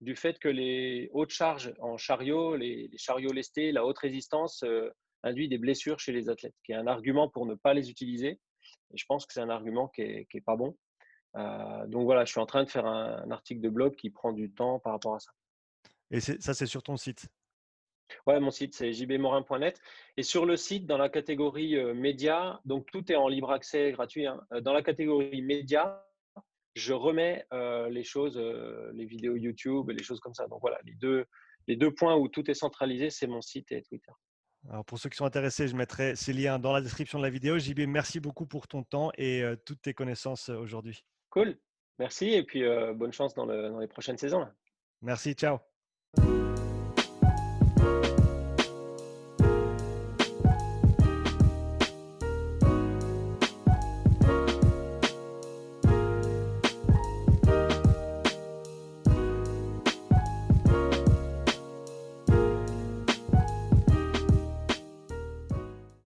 du 0.00 0.16
fait 0.16 0.38
que 0.38 0.48
les 0.48 1.10
hautes 1.12 1.30
charges 1.30 1.74
en 1.80 1.98
chariot, 1.98 2.56
les, 2.56 2.90
chariots 2.96 3.32
lestés, 3.32 3.70
la 3.70 3.84
haute 3.84 3.98
résistance 3.98 4.62
euh, 4.62 4.88
induit 5.22 5.48
des 5.48 5.58
blessures 5.58 6.00
chez 6.00 6.12
les 6.12 6.28
athlètes, 6.28 6.54
qui 6.64 6.72
est 6.72 6.76
un 6.76 6.86
argument 6.86 7.28
pour 7.28 7.46
ne 7.46 7.54
pas 7.54 7.74
les 7.74 7.90
utiliser. 7.90 8.38
Et 8.92 8.96
je 8.96 9.04
pense 9.06 9.26
que 9.26 9.32
c'est 9.32 9.40
un 9.40 9.50
argument 9.50 9.88
qui 9.88 10.02
n'est 10.02 10.26
est 10.32 10.40
pas 10.40 10.56
bon. 10.56 10.76
Euh, 11.36 11.86
donc 11.86 12.04
voilà, 12.04 12.24
je 12.24 12.32
suis 12.32 12.40
en 12.40 12.46
train 12.46 12.64
de 12.64 12.70
faire 12.70 12.86
un, 12.86 13.30
article 13.30 13.60
de 13.60 13.68
blog 13.68 13.94
qui 13.96 14.10
prend 14.10 14.32
du 14.32 14.50
temps 14.52 14.80
par 14.80 14.92
rapport 14.92 15.14
à 15.14 15.20
ça. 15.20 15.30
Et 16.10 16.20
ça, 16.20 16.54
c'est 16.54 16.66
sur 16.66 16.82
ton 16.82 16.96
site? 16.96 17.28
Ouais, 18.26 18.40
mon 18.40 18.50
site, 18.50 18.74
c'est 18.74 18.92
jbmorin.net. 18.92 19.80
Et 20.16 20.22
sur 20.22 20.46
le 20.46 20.56
site, 20.56 20.86
dans 20.86 20.98
la 20.98 21.08
catégorie 21.08 21.76
euh, 21.76 21.94
médias, 21.94 22.60
donc 22.64 22.86
tout 22.90 23.10
est 23.10 23.16
en 23.16 23.28
libre 23.28 23.50
accès 23.50 23.92
gratuit. 23.92 24.26
Hein. 24.26 24.40
Euh, 24.52 24.60
dans 24.60 24.72
la 24.72 24.82
catégorie 24.82 25.42
médias, 25.42 26.02
je 26.74 26.92
remets 26.92 27.44
euh, 27.52 27.88
les 27.88 28.04
choses, 28.04 28.38
les 28.38 29.04
vidéos 29.04 29.36
YouTube 29.36 29.90
et 29.90 29.94
les 29.94 30.02
choses 30.02 30.20
comme 30.20 30.34
ça. 30.34 30.46
Donc 30.46 30.60
voilà, 30.60 30.78
les 30.84 30.94
deux, 30.94 31.24
les 31.66 31.76
deux 31.76 31.92
points 31.92 32.16
où 32.16 32.28
tout 32.28 32.48
est 32.50 32.54
centralisé, 32.54 33.10
c'est 33.10 33.26
mon 33.26 33.42
site 33.42 33.72
et 33.72 33.82
Twitter. 33.82 34.12
Alors 34.68 34.84
pour 34.84 34.98
ceux 34.98 35.08
qui 35.08 35.16
sont 35.16 35.24
intéressés, 35.24 35.68
je 35.68 35.76
mettrai 35.76 36.16
ces 36.16 36.32
liens 36.32 36.58
dans 36.58 36.72
la 36.72 36.80
description 36.80 37.18
de 37.18 37.24
la 37.24 37.30
vidéo. 37.30 37.58
JB, 37.58 37.80
merci 37.88 38.20
beaucoup 38.20 38.46
pour 38.46 38.68
ton 38.68 38.82
temps 38.82 39.10
et 39.16 39.42
toutes 39.64 39.80
tes 39.82 39.94
connaissances 39.94 40.50
aujourd'hui. 40.50 41.04
Cool, 41.30 41.56
merci 41.98 42.28
et 42.34 42.42
puis 42.42 42.62
bonne 42.94 43.12
chance 43.12 43.34
dans, 43.34 43.46
dans 43.46 43.78
les 43.78 43.88
prochaines 43.88 44.18
saisons. 44.18 44.46
Merci, 45.00 45.32
ciao. 45.32 45.60